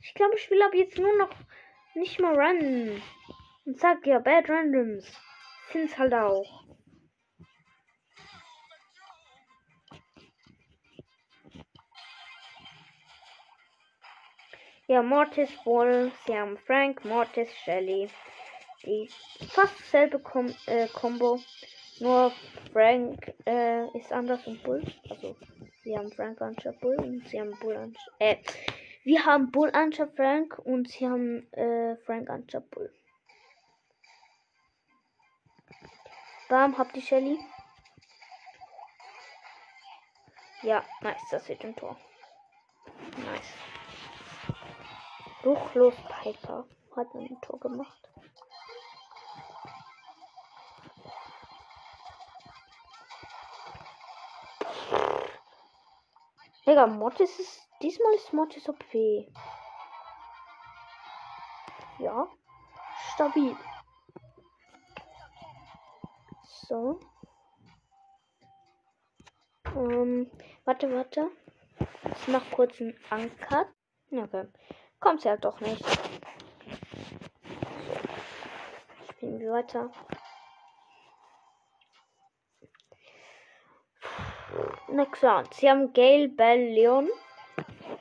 Ich 0.00 0.14
glaube, 0.14 0.36
ich 0.36 0.50
will 0.50 0.62
ab 0.62 0.74
jetzt 0.74 0.98
nur 0.98 1.16
noch 1.16 1.30
nicht 1.94 2.20
mal 2.20 2.34
Run. 2.34 3.02
Und 3.66 3.80
sag 3.80 4.06
ja, 4.06 4.18
Bad 4.18 4.48
Randoms. 4.48 5.06
Sind's 5.72 5.96
halt 5.98 6.14
auch. 6.14 6.63
Ja, 14.86 15.02
Mortis 15.02 15.50
Bull, 15.64 16.12
sie 16.26 16.38
haben 16.38 16.58
Frank, 16.58 17.06
Mortis, 17.06 17.48
Shelly. 17.64 18.10
Die 18.84 19.08
fast 19.48 19.78
selbe 19.90 20.18
Kom 20.18 20.54
äh, 20.66 20.88
Combo. 20.88 21.40
Nur 22.00 22.32
Frank 22.70 23.32
äh, 23.46 23.86
ist 23.96 24.12
anders 24.12 24.46
und 24.46 24.62
Bull. 24.62 24.82
Also, 25.08 25.36
wir 25.84 25.98
haben 25.98 26.12
Frank 26.12 26.42
anstatt 26.42 26.78
Bull 26.80 26.96
und 26.96 27.26
sie 27.28 27.40
haben 27.40 27.58
Bull 27.60 27.74
anstatt. 27.76 28.14
Äh, 28.18 28.36
wir 29.04 29.24
haben 29.24 29.50
Bull 29.50 29.70
anstatt 29.72 30.14
Frank 30.16 30.58
und 30.58 30.90
sie 30.90 31.06
haben 31.06 31.50
äh, 31.54 31.96
Frank 32.04 32.28
anstatt 32.28 32.70
Bull. 32.70 32.92
Bam, 36.50 36.76
habt 36.76 36.94
ihr 36.94 37.02
Shelly? 37.02 37.38
Ja, 40.60 40.84
nice, 41.00 41.22
das 41.30 41.48
wird 41.48 41.64
ein 41.64 41.74
Tor. 41.74 41.96
Nice. 43.16 43.73
Ruchlos 45.44 45.94
Piper 46.08 46.64
hat 46.96 47.14
ein 47.14 47.38
Tor 47.42 47.60
gemacht. 47.60 48.08
Digga, 56.66 56.86
Mortis 56.86 57.38
ist. 57.38 57.68
Diesmal 57.82 58.14
ist 58.14 58.32
Mortis 58.32 58.66
OP. 58.68 58.84
Ja. 61.98 62.26
Stabil. 63.12 63.54
So. 66.68 66.98
Ähm, 69.76 70.30
warte, 70.64 70.90
warte. 70.94 71.30
Ich 72.16 72.28
mach 72.28 72.50
kurz 72.50 72.80
einen 72.80 72.98
Anker. 73.10 73.66
Okay. 74.10 74.48
Kommt 75.04 75.22
ja 75.22 75.32
halt 75.32 75.44
doch 75.44 75.60
nicht. 75.60 75.84
Spielen 79.10 79.38
wir 79.38 79.52
weiter. 79.52 79.90
Next. 84.88 85.22
Sie 85.52 85.68
haben 85.68 85.92
Gale, 85.92 86.28
Bell, 86.30 86.72
Leon. 86.72 87.10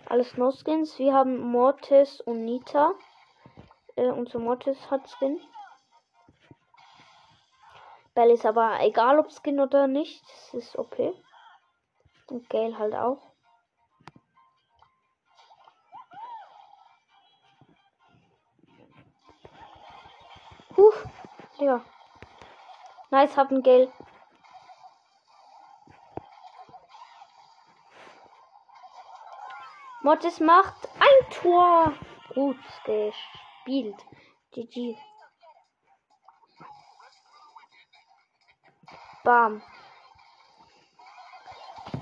Alles 0.06 0.38
No-Skins. 0.38 0.98
Wir 0.98 1.14
haben 1.14 1.40
Mortis 1.40 2.22
und 2.22 2.46
Nita. 2.46 2.94
Äh, 3.98 4.08
unser 4.08 4.40
Mortis 4.40 4.90
hat 4.90 5.10
Skin. 5.10 5.42
Bell 8.16 8.32
ist 8.32 8.46
aber 8.46 8.80
egal, 8.80 9.20
ob 9.20 9.30
Skin 9.30 9.60
oder 9.60 9.88
nicht. 9.88 10.24
Das 10.24 10.54
ist 10.54 10.78
okay. 10.78 11.14
Und 12.28 12.50
Gale 12.50 12.78
halt 12.78 12.96
auch. 12.96 13.33
Huh, 20.76 20.94
ja. 21.60 21.82
Nice, 23.12 23.38
hab 23.38 23.52
ein 23.52 23.62
Gale. 23.62 23.92
Mortis 30.02 30.40
macht 30.40 30.90
ein 31.00 31.30
Tor. 31.30 31.94
Gut 32.34 32.58
gespielt. 32.84 34.06
GG. 34.52 34.98
Bam. 39.24 39.62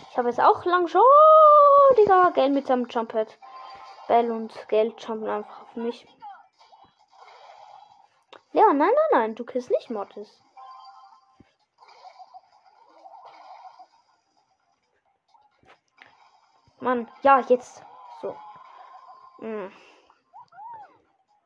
Ich 0.10 0.18
habe 0.18 0.30
jetzt 0.30 0.42
auch 0.42 0.66
lang 0.66 0.88
schon. 0.88 1.02
Oh, 1.02 1.96
Digga, 1.96 2.32
Geld 2.32 2.54
mit 2.54 2.68
seinem 2.68 2.88
Jumphead. 2.88 3.38
Bell 4.08 4.32
und 4.32 4.68
Geld 4.68 5.00
jumpen 5.06 5.30
einfach 5.30 5.62
auf 5.62 5.76
mich. 5.76 6.08
Nein, 8.74 8.78
nein, 8.80 9.12
nein, 9.12 9.36
du 9.36 9.44
kriegst 9.44 9.70
nicht 9.70 9.90
Mortis. 9.90 10.42
Mann, 16.80 17.12
ja, 17.22 17.42
jetzt. 17.42 17.84
So. 18.22 18.36
Hm. 19.40 19.74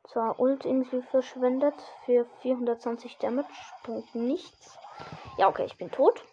Zwar 0.07 0.39
Ult 0.39 0.65
irgendwie 0.65 1.01
verschwendet 1.01 1.75
für 2.05 2.25
420 2.41 3.17
Damage. 3.17 3.47
Bringt 3.83 4.13
nichts. 4.13 4.77
Ja, 5.37 5.47
okay, 5.47 5.65
ich 5.65 5.77
bin 5.77 5.89
tot. 5.89 6.23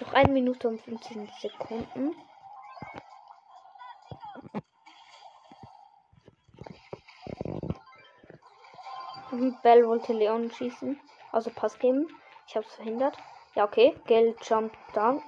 Noch 0.00 0.14
eine 0.14 0.32
Minute 0.32 0.68
und 0.68 0.80
15 0.80 1.30
Sekunden. 1.40 2.16
Bell 9.62 9.86
wollte 9.86 10.12
Leon 10.12 10.50
schießen. 10.50 11.00
Also 11.32 11.50
Pass 11.50 11.78
geben. 11.78 12.08
Ich 12.46 12.56
habe 12.56 12.66
es 12.66 12.74
verhindert. 12.74 13.16
Ja, 13.54 13.64
okay. 13.64 13.94
Geld 14.06 14.36
jump 14.48 14.72
down. 14.94 15.22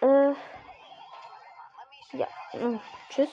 Äh. 0.00 0.34
Ja. 2.16 2.26
Äh, 2.52 2.78
tschüss. 3.08 3.30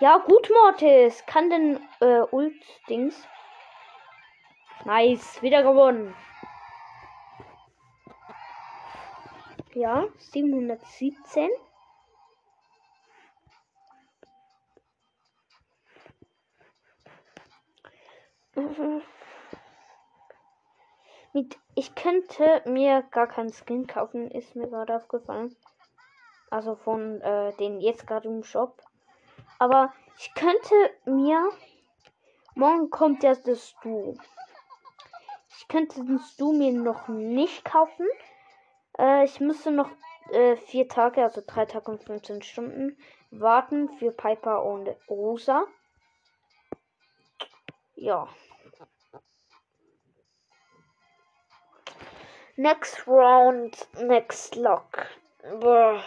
Ja, 0.00 0.18
gut, 0.18 0.50
Mortis. 0.50 1.24
Kann 1.26 1.50
den 1.50 1.88
äh, 2.00 2.22
Ult-Dings. 2.30 3.26
Nice. 4.84 5.40
Wieder 5.42 5.62
gewonnen. 5.62 6.14
Ja, 9.74 10.06
717. 10.18 11.48
Mit, 21.32 21.58
ich 21.74 21.94
könnte 21.94 22.62
mir 22.66 23.02
gar 23.10 23.26
keinen 23.26 23.52
Skin 23.52 23.86
kaufen, 23.86 24.30
ist 24.30 24.54
mir 24.54 24.68
gerade 24.68 24.94
aufgefallen. 24.96 25.56
Also 26.50 26.74
von 26.76 27.20
äh, 27.22 27.54
den 27.54 27.80
jetzt 27.80 28.06
gerade 28.06 28.28
im 28.28 28.44
Shop. 28.44 28.82
Aber 29.58 29.92
ich 30.18 30.34
könnte 30.34 30.74
mir. 31.06 31.50
Morgen 32.54 32.90
kommt 32.90 33.22
ja 33.22 33.34
das 33.34 33.70
Stu. 33.70 34.14
Ich 35.56 35.68
könnte 35.68 36.04
den 36.04 36.18
Stu 36.18 36.52
mir 36.52 36.72
noch 36.72 37.08
nicht 37.08 37.64
kaufen. 37.64 38.06
Äh, 38.98 39.24
ich 39.24 39.40
müsste 39.40 39.70
noch 39.70 39.88
äh, 40.30 40.56
vier 40.56 40.86
Tage, 40.88 41.22
also 41.22 41.42
drei 41.46 41.64
Tage 41.64 41.90
und 41.90 42.04
15 42.04 42.42
Stunden 42.42 42.98
warten 43.30 43.88
für 43.98 44.10
Piper 44.10 44.62
und 44.64 44.90
Rosa. 45.08 45.64
Ja. 47.94 48.28
Next 52.56 53.06
round, 53.06 53.88
next 54.00 54.56
lock. 54.56 55.06
Boah. 55.60 56.02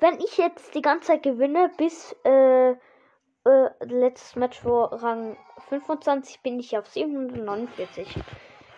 Wenn 0.00 0.20
ich 0.20 0.36
jetzt 0.36 0.74
die 0.74 0.82
ganze 0.82 1.08
Zeit 1.08 1.22
gewinne, 1.22 1.70
bis 1.78 2.14
äh, 2.24 2.72
äh, 2.72 3.70
letztes 3.80 4.36
Match 4.36 4.60
vor 4.60 4.92
Rang 4.92 5.36
25 5.68 6.40
bin 6.42 6.58
ich 6.58 6.76
auf 6.76 6.86
749. 6.88 8.16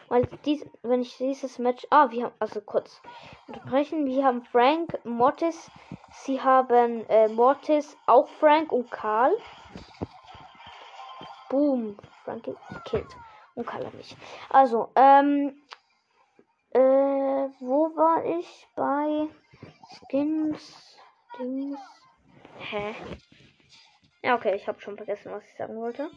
Weil 0.08 0.26
dies, 0.44 0.64
wenn 0.82 1.02
ich 1.02 1.16
dieses 1.16 1.58
Match. 1.58 1.86
Ah, 1.90 2.10
wir 2.10 2.24
haben. 2.24 2.34
Also 2.38 2.60
kurz 2.60 3.00
unterbrechen. 3.48 4.06
Wir 4.06 4.24
haben 4.24 4.42
Frank, 4.42 4.98
Mortis. 5.04 5.70
Sie 6.10 6.40
haben 6.40 7.04
äh, 7.08 7.28
Mortis, 7.28 7.96
auch 8.06 8.28
Frank 8.28 8.72
und 8.72 8.90
Karl. 8.90 9.32
Boom. 11.48 11.96
Frank 12.24 12.48
killt. 12.84 13.16
Und 13.54 13.66
Karl 13.66 13.86
hat 13.86 13.94
mich. 13.94 14.16
Also, 14.50 14.90
ähm. 14.94 15.60
Äh, 16.70 17.48
wo 17.60 17.96
war 17.96 18.24
ich? 18.24 18.68
Bei 18.74 19.28
Skins. 20.08 20.96
Dings. 21.38 21.78
Hä? 22.58 22.94
Ja, 24.22 24.34
okay, 24.34 24.54
ich 24.56 24.66
habe 24.66 24.80
schon 24.80 24.96
vergessen, 24.96 25.32
was 25.32 25.44
ich 25.44 25.56
sagen 25.56 25.76
wollte. 25.76 26.10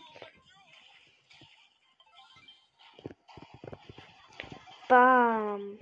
Bam. 4.90 5.78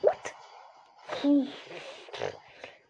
What? 0.00 0.34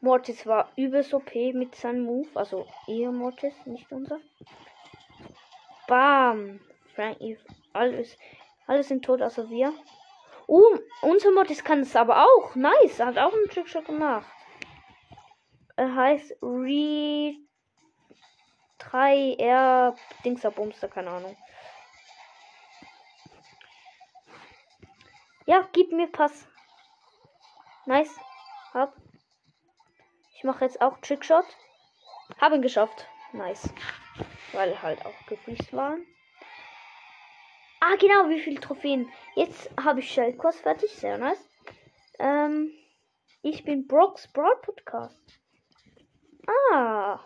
Mortis 0.02 0.46
war 0.46 0.70
übelst 0.76 1.14
OP 1.14 1.34
mit 1.54 1.74
seinem 1.74 2.02
Move. 2.02 2.28
Also 2.34 2.66
ihr 2.86 3.10
Mortis, 3.10 3.54
nicht 3.64 3.90
unser. 3.90 4.20
Bam. 5.88 6.60
Frank, 6.94 7.16
alles, 7.72 8.18
alles 8.66 8.88
sind 8.88 9.02
tot, 9.02 9.22
außer 9.22 9.48
wir. 9.48 9.72
Oh, 10.46 10.78
unser 11.00 11.32
Mortis 11.32 11.64
kann 11.64 11.80
es 11.80 11.96
aber 11.96 12.26
auch. 12.26 12.54
Nice. 12.56 13.00
Hat 13.00 13.16
auch 13.16 13.32
einen 13.32 13.48
Trickshot 13.48 13.86
gemacht. 13.86 14.30
Er 15.76 15.94
heißt 15.94 16.36
Re 16.42 17.36
3R 18.78 19.96
Dingsabumster, 20.26 20.88
keine 20.88 21.10
Ahnung. 21.10 21.36
Ja, 25.46 25.68
gib 25.72 25.92
mir 25.92 26.08
Pass. 26.08 26.48
Nice. 27.86 28.18
Hab. 28.74 28.94
Ich 30.34 30.42
mache 30.42 30.64
jetzt 30.64 30.80
auch 30.80 30.98
Trickshot. 30.98 31.46
Hab 32.40 32.60
geschafft. 32.60 33.06
Nice. 33.32 33.72
Weil 34.52 34.82
halt 34.82 35.06
auch 35.06 35.26
gefreezed 35.28 35.72
waren. 35.72 36.04
Ah, 37.80 37.94
genau, 38.00 38.28
wie 38.28 38.40
viele 38.40 38.60
Trophäen. 38.60 39.08
Jetzt 39.36 39.70
habe 39.80 40.00
ich 40.00 40.12
Shellkurs 40.12 40.60
fertig. 40.60 40.90
Sehr 40.96 41.16
nice. 41.16 41.48
Ähm, 42.18 42.72
ich 43.42 43.64
bin 43.64 43.86
Brooks 43.86 44.26
Broad 44.32 44.60
Podcast. 44.62 45.22
Ah. 46.72 47.20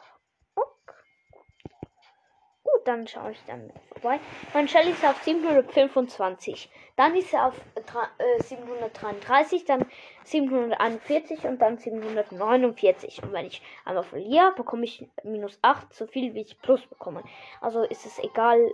Dann 2.85 3.07
schaue 3.07 3.33
ich 3.33 3.43
dann 3.47 3.72
vorbei. 3.93 4.20
Mein 4.55 4.68
Shell 4.68 4.89
ist 4.89 5.05
auf 5.05 5.22
725. 5.22 6.70
Dann 6.97 7.14
ist 7.14 7.33
er 7.33 7.47
auf 7.47 7.61
äh, 7.74 8.43
733, 8.43 9.64
dann 9.64 9.87
741 10.24 11.45
und 11.45 11.61
dann 11.61 11.78
749. 11.78 13.22
Und 13.22 13.33
wenn 13.33 13.47
ich 13.47 13.62
einmal 13.85 14.05
verliere, 14.05 14.53
bekomme 14.57 14.85
ich 14.85 15.07
minus 15.22 15.59
8, 15.62 15.93
so 15.93 16.07
viel 16.07 16.35
wie 16.35 16.43
ich 16.43 16.61
plus 16.62 16.85
bekomme. 16.87 17.22
Also 17.61 17.83
ist 17.83 18.07
es 18.07 18.18
egal, 18.18 18.72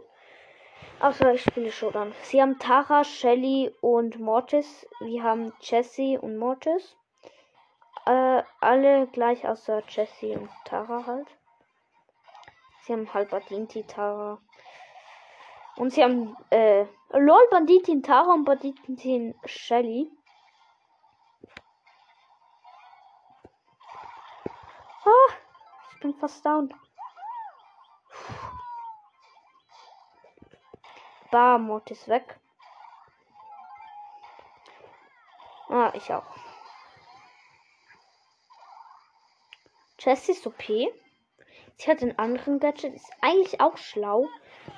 Außer 1.01 1.35
ich 1.35 1.43
spiele 1.43 1.73
schon 1.73 1.93
dann. 1.93 2.15
Sie 2.23 2.41
haben 2.41 2.59
Tara, 2.59 3.05
Shelly 3.05 3.73
und 3.81 4.19
Mortis. 4.19 4.87
Wir 5.01 5.23
haben 5.23 5.53
Jessie 5.61 6.17
und 6.19 6.39
Mortis. 6.39 6.97
Äh, 8.07 8.43
alle 8.61 9.07
gleich 9.09 9.47
außer 9.47 9.83
Jessie 9.89 10.37
und 10.37 10.49
Tara 10.65 11.05
halt. 11.07 11.27
Sie 12.87 12.93
haben 12.93 13.12
halt 13.12 13.30
Banditi, 13.30 13.82
Tara. 13.82 14.41
Und 15.74 15.93
sie 15.93 16.05
haben, 16.05 16.37
äh, 16.51 16.87
LOL, 17.11 17.49
Banditin, 17.51 18.01
Tara 18.01 18.32
und 18.32 18.45
Banditin, 18.45 19.34
Shelly. 19.45 20.09
Ah, 25.05 25.32
ich 25.91 26.01
bin 26.01 26.14
fast 26.14 26.47
down. 26.47 26.72
Barmut 31.32 31.91
ist 31.91 32.07
weg. 32.07 32.39
Ah, 35.68 35.91
ich 35.93 36.12
auch. 36.14 36.22
Jessie 39.99 40.30
ist 40.30 40.47
OP. 40.47 40.62
Sie 41.77 41.91
hat 41.91 42.03
einen 42.03 42.18
anderen 42.18 42.59
Gadget. 42.59 42.95
Ist 42.95 43.12
eigentlich 43.20 43.61
auch 43.61 43.77
schlau. 43.77 44.29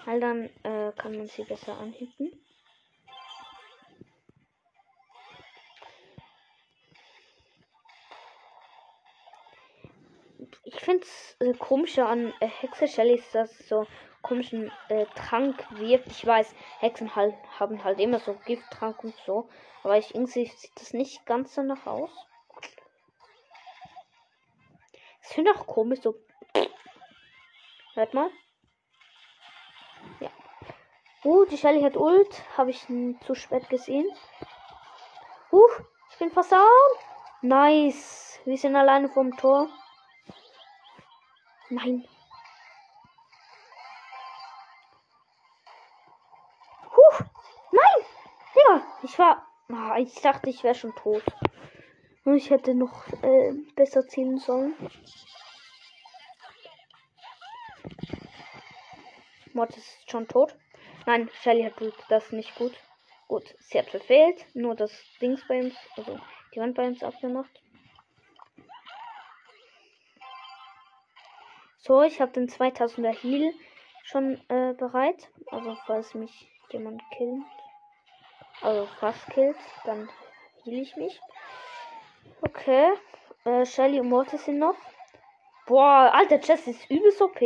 Weil 0.04 0.20
dann 0.20 0.50
äh, 0.64 0.92
kann 0.96 1.16
man 1.16 1.26
sie 1.26 1.44
besser 1.44 1.78
anhitten. 1.78 2.30
Ich 10.64 10.80
finde 10.80 11.04
es 11.04 11.36
äh, 11.40 11.54
komischer 11.54 12.08
an 12.08 12.32
äh, 12.40 12.46
Hexe 12.46 12.86
Shelly 12.86 13.14
ist 13.14 13.34
das 13.34 13.56
so 13.68 13.86
komischen 14.22 14.70
äh, 14.88 15.06
Trank 15.14 15.64
wirft. 15.78 16.08
Ich 16.08 16.26
weiß, 16.26 16.54
Hexen 16.80 17.16
halt, 17.16 17.34
haben 17.58 17.82
halt 17.84 17.98
immer 18.00 18.18
so 18.18 18.34
Gifttrank 18.44 19.02
und 19.02 19.14
so. 19.24 19.48
Aber 19.82 19.96
ich 19.96 20.14
irgendwie 20.14 20.46
sieht 20.46 20.72
das 20.74 20.92
nicht 20.92 21.24
ganz 21.24 21.54
danach 21.54 21.86
aus. 21.86 22.10
Es 25.22 25.32
finde 25.32 25.52
auch 25.52 25.66
komisch 25.66 26.00
so. 26.02 26.14
Hört 27.98 28.14
mal. 28.14 28.30
Ja. 30.20 30.30
Uh, 31.24 31.44
die 31.46 31.58
Shelly 31.58 31.82
hat 31.82 31.96
Ult. 31.96 32.44
Habe 32.56 32.70
ich 32.70 32.86
zu 33.26 33.34
spät 33.34 33.68
gesehen. 33.68 34.08
Uh, 35.50 35.66
ich 36.12 36.18
bin 36.18 36.30
fast 36.30 36.52
down. 36.52 36.68
Nice. 37.42 38.38
Wir 38.44 38.56
sind 38.56 38.76
alleine 38.76 39.08
vom 39.08 39.36
Tor. 39.36 39.68
Nein. 41.70 42.06
Ich 49.02 49.18
war. 49.18 49.44
Oh, 49.70 49.96
ich 49.96 50.14
dachte, 50.20 50.50
ich 50.50 50.62
wäre 50.62 50.76
schon 50.76 50.94
tot. 50.94 51.24
Und 52.24 52.36
ich 52.36 52.50
hätte 52.50 52.76
noch 52.76 53.08
äh, 53.24 53.54
besser 53.74 54.06
ziehen 54.06 54.38
sollen. 54.38 54.76
Mod 59.58 59.76
ist 59.76 60.10
schon 60.10 60.26
tot. 60.28 60.54
Nein, 61.04 61.28
Shelly 61.42 61.64
hat 61.64 61.74
das 62.08 62.32
nicht 62.32 62.54
gut. 62.54 62.72
Gut, 63.26 63.54
sie 63.58 63.78
hat 63.78 63.90
verfehlt. 63.90 64.46
Nur 64.54 64.74
das 64.74 64.92
Dings 65.20 65.46
bei 65.46 65.60
uns, 65.60 65.76
also 65.96 66.18
die 66.54 66.60
Wand 66.60 66.74
bei 66.74 66.86
uns 66.86 67.02
abgemacht. 67.02 67.50
So, 71.78 72.02
ich 72.02 72.20
habe 72.20 72.32
den 72.32 72.48
2000er 72.48 73.12
Heal 73.12 73.52
schon 74.04 74.40
äh, 74.48 74.74
bereit. 74.74 75.28
Also 75.50 75.76
falls 75.86 76.14
mich 76.14 76.48
jemand 76.70 77.02
killt 77.10 77.42
also 78.60 78.86
fast 78.98 79.24
killt, 79.30 79.56
dann 79.84 80.08
heal 80.64 80.80
ich 80.80 80.96
mich. 80.96 81.20
Okay. 82.42 82.92
Äh, 83.44 83.64
Shelly 83.64 84.00
und 84.00 84.08
Mortis 84.08 84.44
sind 84.44 84.58
noch. 84.58 84.76
Boah, 85.66 86.10
alter 86.12 86.40
Jess 86.40 86.66
ist 86.66 86.90
übelst 86.90 87.20
OP. 87.20 87.40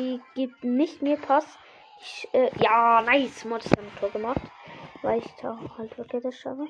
Sie 0.00 0.22
gibt 0.34 0.64
nicht 0.64 1.02
mehr 1.02 1.18
Pass. 1.18 1.58
Ich, 2.00 2.26
äh, 2.32 2.50
ja, 2.58 3.02
nice. 3.02 3.44
Mortis 3.44 3.70
hat 3.70 3.80
ein 3.80 3.96
Tor 4.00 4.08
gemacht. 4.08 4.40
Weil 5.02 5.18
ich 5.18 5.30
da 5.42 5.58
halt 5.76 5.98
wirklich 5.98 6.22
das 6.22 6.38
schaffe. 6.38 6.68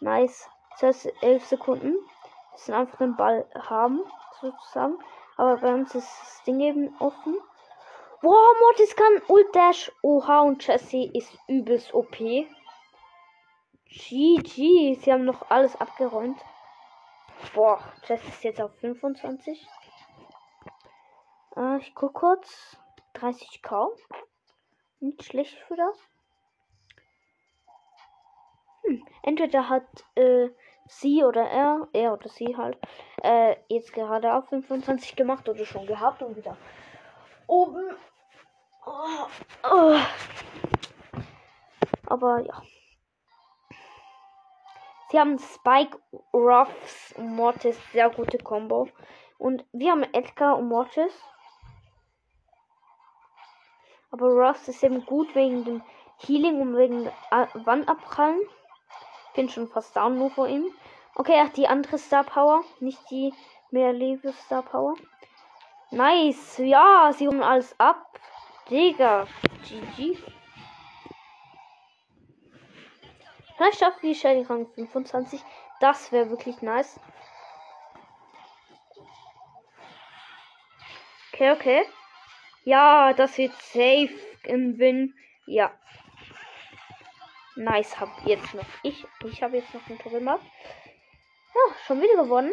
Nice. 0.00 0.48
Das 0.70 1.04
heißt, 1.04 1.12
11 1.22 1.44
Sekunden. 1.44 1.92
Wir 1.92 2.58
sind 2.58 2.74
einfach 2.74 2.96
den 2.96 3.16
Ball 3.16 3.46
haben, 3.68 4.00
sozusagen. 4.40 4.96
Aber 5.36 5.58
bei 5.58 5.74
uns 5.74 5.94
ist 5.94 6.08
das 6.22 6.42
Ding 6.44 6.60
eben 6.60 6.96
offen. 7.00 7.36
Boah, 8.22 8.48
Mortis 8.60 8.96
kann 8.96 9.20
Ult 9.28 9.54
Dash. 9.54 9.92
Oha, 10.00 10.40
und 10.40 10.66
Jesse 10.66 11.10
ist 11.12 11.36
übelst 11.46 11.92
OP. 11.92 12.16
GG. 13.90 14.94
Sie 14.94 15.12
haben 15.12 15.26
noch 15.26 15.50
alles 15.50 15.78
abgeräumt. 15.78 16.40
Boah, 17.54 17.78
Jesse 18.08 18.26
ist 18.26 18.42
jetzt 18.42 18.62
auf 18.62 18.74
25. 18.80 19.68
Äh, 21.56 21.78
ich 21.78 21.94
guck 21.94 22.14
kurz. 22.14 22.76
30k. 23.14 23.90
Nicht 25.00 25.24
schlecht 25.24 25.56
für 25.68 25.76
das. 25.76 25.96
Hm. 28.84 29.06
Entweder 29.22 29.68
hat 29.68 29.86
äh, 30.16 30.50
sie 30.86 31.24
oder 31.24 31.48
er, 31.48 31.88
er 31.92 32.12
oder 32.12 32.28
sie 32.28 32.56
halt, 32.56 32.76
äh, 33.22 33.56
jetzt 33.68 33.92
gerade 33.92 34.34
auf 34.34 34.48
25 34.48 35.16
gemacht 35.16 35.48
oder 35.48 35.64
schon 35.64 35.86
gehabt 35.86 36.22
und 36.22 36.36
wieder 36.36 36.56
oben. 37.46 37.96
Oh, 38.86 39.26
oh. 39.62 39.98
Aber 42.06 42.40
ja. 42.40 42.62
Sie 45.10 45.20
haben 45.20 45.38
Spike, 45.38 45.98
Ruffs 46.32 47.14
Mortis, 47.16 47.78
sehr 47.92 48.10
gute 48.10 48.38
Combo. 48.38 48.88
Und 49.38 49.64
wir 49.72 49.92
haben 49.92 50.02
Edgar 50.12 50.58
und 50.58 50.68
Mortis. 50.68 51.12
Aber 54.14 54.28
Ruffs 54.28 54.68
ist 54.68 54.84
eben 54.84 55.04
gut 55.04 55.34
wegen 55.34 55.64
dem 55.64 55.82
Healing 56.18 56.60
und 56.60 56.76
wegen 56.76 57.10
Wandabprallen. 57.66 58.40
Bin 59.34 59.48
schon 59.48 59.66
fast 59.66 59.96
down 59.96 60.16
nur 60.16 60.30
vor 60.30 60.46
ihm. 60.46 60.66
Okay, 61.16 61.36
hat 61.40 61.56
die 61.56 61.66
andere 61.66 61.98
Star 61.98 62.22
Power, 62.22 62.62
nicht 62.78 63.00
die 63.10 63.34
mehr 63.72 63.92
Lebe 63.92 64.32
Star 64.32 64.62
Power. 64.62 64.94
Nice. 65.90 66.58
Ja, 66.58 67.12
sie 67.12 67.26
holen 67.26 67.42
alles 67.42 67.74
ab. 67.80 68.06
Digga. 68.70 69.26
GG. 69.64 70.16
Vielleicht 73.56 73.80
schafft 73.80 74.00
die 74.04 74.14
Shelly 74.14 74.42
Rang 74.42 74.68
25. 74.76 75.42
Das 75.80 76.12
wäre 76.12 76.30
wirklich 76.30 76.62
nice. 76.62 77.00
Okay, 81.32 81.50
okay. 81.50 81.84
Ja, 82.64 83.12
das 83.12 83.36
wird 83.36 83.52
safe 83.52 84.14
im 84.44 84.78
Win. 84.78 85.14
Ja. 85.46 85.72
Nice, 87.56 88.00
hab 88.00 88.08
jetzt 88.26 88.54
noch 88.54 88.66
ich. 88.82 89.04
Ich 89.24 89.42
habe 89.42 89.58
jetzt 89.58 89.72
noch 89.74 89.86
ein 89.88 89.98
Tor 89.98 90.12
gemacht. 90.12 90.44
Ja, 91.54 91.74
schon 91.86 92.00
wieder 92.00 92.22
gewonnen. 92.22 92.52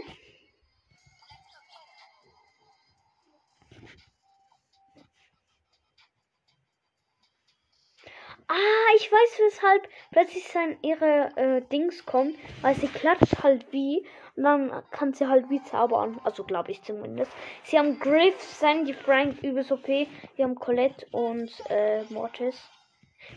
Ah, 8.54 8.96
ich 8.98 9.10
weiß 9.10 9.40
weshalb 9.46 9.88
plötzlich 10.12 10.46
sein 10.50 10.78
ihre 10.82 11.30
äh, 11.38 11.62
Dings 11.72 12.06
kommen, 12.06 12.38
weil 12.62 12.76
sie 12.76 12.90
klatscht 12.90 13.42
halt 13.44 13.72
wie 13.72 14.06
und 14.36 14.44
dann 14.44 14.84
kann 14.92 15.14
sie 15.14 15.26
halt 15.26 15.50
wie 15.50 15.64
zaubern. 15.64 16.20
Also 16.26 16.44
glaube 16.44 16.72
ich 16.72 16.84
zumindest. 16.84 17.32
Sie 17.64 17.80
haben 17.80 17.98
Griff, 17.98 18.42
Sandy, 18.42 18.94
Frank, 18.94 19.42
übelst 19.42 19.72
OP. 19.72 19.88
Wir 19.88 20.10
haben 20.44 20.56
Colette 20.56 21.06
und 21.12 21.50
äh, 21.70 22.04
Mortis. 22.10 22.62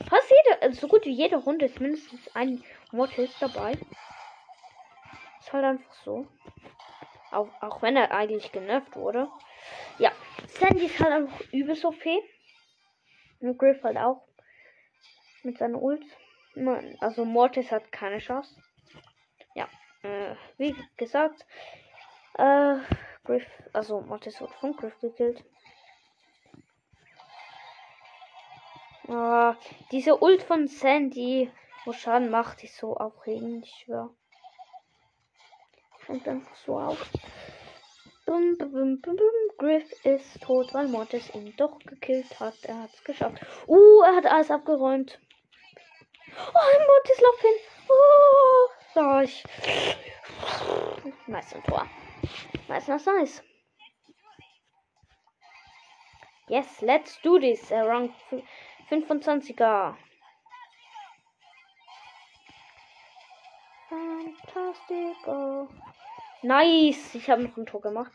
Fast 0.09 0.29
jede, 0.31 0.63
also 0.63 0.81
so 0.81 0.89
gut 0.89 1.05
wie 1.05 1.13
jede 1.13 1.37
Runde 1.37 1.67
ist 1.67 1.81
mindestens 1.81 2.35
ein 2.35 2.65
Mortis 2.91 3.31
dabei. 3.39 3.79
Ist 5.39 5.53
halt 5.53 5.65
einfach 5.65 5.95
so. 6.05 6.27
Auch, 7.31 7.51
auch 7.61 7.83
wenn 7.83 7.97
er 7.97 8.11
eigentlich 8.11 8.51
genervt 8.51 8.97
wurde. 8.97 9.29
Ja, 9.99 10.11
Sandy 10.49 10.87
ist 10.87 10.99
halt 10.99 11.13
einfach 11.13 11.41
übelst 11.53 11.85
OP. 11.85 12.03
Und 13.39 13.59
Griff 13.59 13.81
halt 13.85 13.97
auch 13.97 14.24
mit 15.45 15.59
seiner 15.59 15.81
Ult. 15.81 16.05
Also 17.01 17.25
Mortis 17.25 17.71
hat 17.71 17.91
keine 17.91 18.19
Chance. 18.19 18.55
Ja, 19.55 19.69
äh, 20.03 20.35
wie 20.57 20.75
gesagt, 20.97 21.47
äh, 22.35 22.77
Griff, 23.25 23.47
also 23.73 24.01
Mortis 24.01 24.41
wird 24.41 24.53
von 24.53 24.77
Griff 24.77 24.99
gekillt. 25.01 25.45
Äh, 29.09 29.53
diese 29.91 30.23
Ult 30.23 30.43
von 30.43 30.67
Sandy, 30.67 31.51
wo 31.85 31.93
Schaden 31.93 32.31
macht, 32.31 32.63
ist 32.65 32.77
so 32.77 32.97
aufregend, 32.97 33.65
ich 33.67 33.85
schwör. 33.85 34.15
Fängt 35.99 36.29
einfach 36.29 36.55
so 36.57 36.79
auf. 36.79 37.11
Bum, 38.27 38.57
bum, 38.57 38.71
bum, 38.71 39.01
bum, 39.03 39.17
Griff 39.59 40.05
ist 40.05 40.41
tot, 40.43 40.73
weil 40.73 40.89
Mortis 40.89 41.35
ihn 41.35 41.55
doch 41.57 41.79
gekillt 41.81 42.41
hat. 42.41 42.55
Er 42.63 42.83
hat 42.83 42.91
es 42.95 43.05
geschafft. 43.05 43.45
Uh, 43.67 44.03
er 44.03 44.17
hat 44.17 44.27
alles 44.27 44.51
abgeräumt. 44.51 45.19
Oh, 46.39 46.79
Mortis 46.87 47.21
lauf 47.21 47.41
hin. 47.41 47.59
Oh, 47.89 48.69
da 48.95 49.23
ich. 49.23 49.45
Nice 51.27 51.55
ein 51.55 51.63
Tor. 51.65 51.87
Nice, 52.69 52.89
nice, 52.89 53.07
nice. 53.07 53.43
Yes, 56.49 56.81
let's 56.83 57.21
do 57.23 57.39
this. 57.39 57.73
Around 57.73 58.13
25er. 58.91 59.97
Fantastico. 63.89 65.69
Nice. 66.43 67.15
Ich 67.15 67.31
habe 67.31 67.45
noch 67.45 67.57
ein 67.57 67.67
Tor 67.67 67.81
gemacht. 67.81 68.13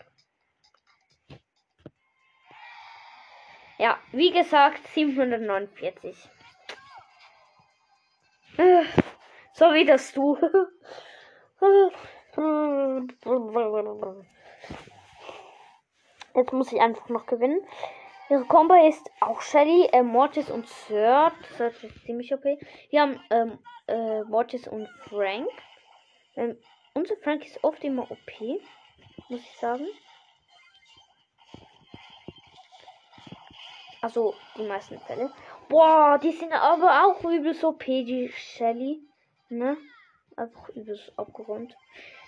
Ja, 3.78 3.98
wie 4.12 4.32
gesagt, 4.32 4.86
749. 4.90 6.30
So 9.54 9.74
wie 9.74 9.86
das 9.86 10.14
du. 10.14 10.38
Jetzt 16.36 16.54
muss 16.54 16.72
ich 16.72 16.82
einfach 16.82 17.08
noch 17.10 17.26
gewinnen. 17.26 17.62
Ihre 18.30 18.46
Combo 18.46 18.76
ist 18.88 19.10
auch 19.22 19.42
Shelly, 19.42 19.88
äh, 19.92 20.04
Mortis 20.04 20.52
und 20.52 20.68
Third. 20.88 21.34
Third 21.58 21.84
ist 21.84 22.06
ziemlich 22.06 22.34
okay. 22.34 22.60
Wir 22.90 23.02
haben 23.02 23.20
ähm, 23.32 23.60
äh, 23.88 24.24
Mortis 24.24 24.68
und 24.68 24.88
Frank. 25.10 25.50
Ähm, 26.36 26.58
unser 26.94 27.16
Frank 27.18 27.46
ist 27.46 27.64
oft 27.64 27.84
immer 27.84 28.04
OP, 28.12 28.40
muss 29.30 29.42
ich 29.42 29.58
sagen. 29.58 29.88
Also 34.02 34.36
die 34.58 34.68
meisten 34.68 35.00
Fälle. 35.00 35.32
Boah, 35.70 36.18
die 36.18 36.32
sind 36.32 36.52
aber 36.52 37.06
auch 37.06 37.24
übelst 37.24 37.64
OP, 37.64 37.86
die 37.86 38.32
Shelly. 38.36 39.00
Ne? 39.50 39.78
Einfach 40.36 40.70
übelst 40.70 41.14
abgeräumt. 41.16 41.76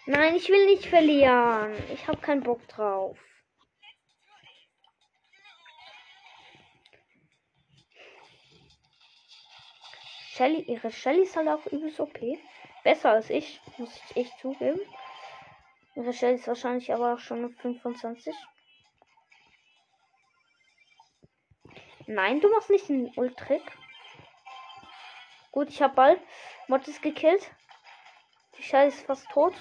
Nein, 0.05 0.35
ich 0.35 0.47
will 0.49 0.65
nicht 0.67 0.85
verlieren. 0.85 1.73
Ich 1.91 2.07
habe 2.07 2.19
keinen 2.19 2.43
Bock 2.43 2.67
drauf. 2.67 3.17
Shelly, 10.33 10.61
ihre 10.61 10.91
Shelly 10.91 11.23
ist 11.23 11.35
halt 11.35 11.47
auch 11.47 11.65
übelst 11.65 11.99
OP. 11.99 12.19
Besser 12.83 13.11
als 13.11 13.31
ich, 13.31 13.59
muss 13.77 13.89
ich 13.95 14.17
echt 14.17 14.39
zugeben. 14.39 14.79
Ihre 15.95 16.13
Shelly 16.13 16.35
ist 16.35 16.47
wahrscheinlich 16.47 16.93
aber 16.93 17.15
auch 17.15 17.19
schon 17.19 17.49
25. 17.49 18.35
Nein, 22.11 22.41
du 22.41 22.49
machst 22.49 22.69
nicht 22.69 22.89
den 22.89 23.09
Ultrick. 23.15 23.63
Gut, 25.53 25.69
ich 25.69 25.81
habe 25.81 25.93
bald 25.95 26.21
Mortis 26.67 27.01
gekillt. 27.01 27.49
Die 28.57 28.63
Schale 28.63 28.89
ist 28.89 29.05
fast 29.05 29.29
tot. 29.29 29.53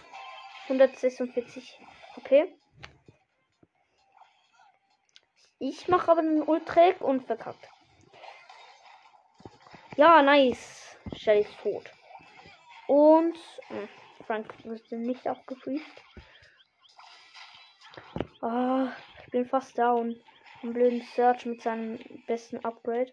146. 0.65 1.79
Okay. 2.17 2.53
Ich 5.61 5.87
mache 5.87 6.11
aber 6.11 6.23
den 6.23 6.43
Ultrick 6.43 7.01
und 7.01 7.25
verkackt. 7.25 7.69
Ja, 9.97 10.21
nice. 10.21 10.99
Shelly 11.15 11.43
ist 11.43 11.57
tot. 11.61 11.89
Und 12.89 13.37
äh, 13.69 13.87
Frank 14.27 14.53
ist 14.65 14.91
nicht 14.91 15.23
gefreezed. 15.47 16.03
Ah, 18.43 18.89
ich 19.25 19.31
bin 19.31 19.47
fast 19.47 19.79
down. 19.79 20.21
Einen 20.63 20.73
blöden 20.75 21.01
Search 21.01 21.47
mit 21.47 21.63
seinem 21.63 21.99
besten 22.27 22.59
Upgrade. 22.59 23.13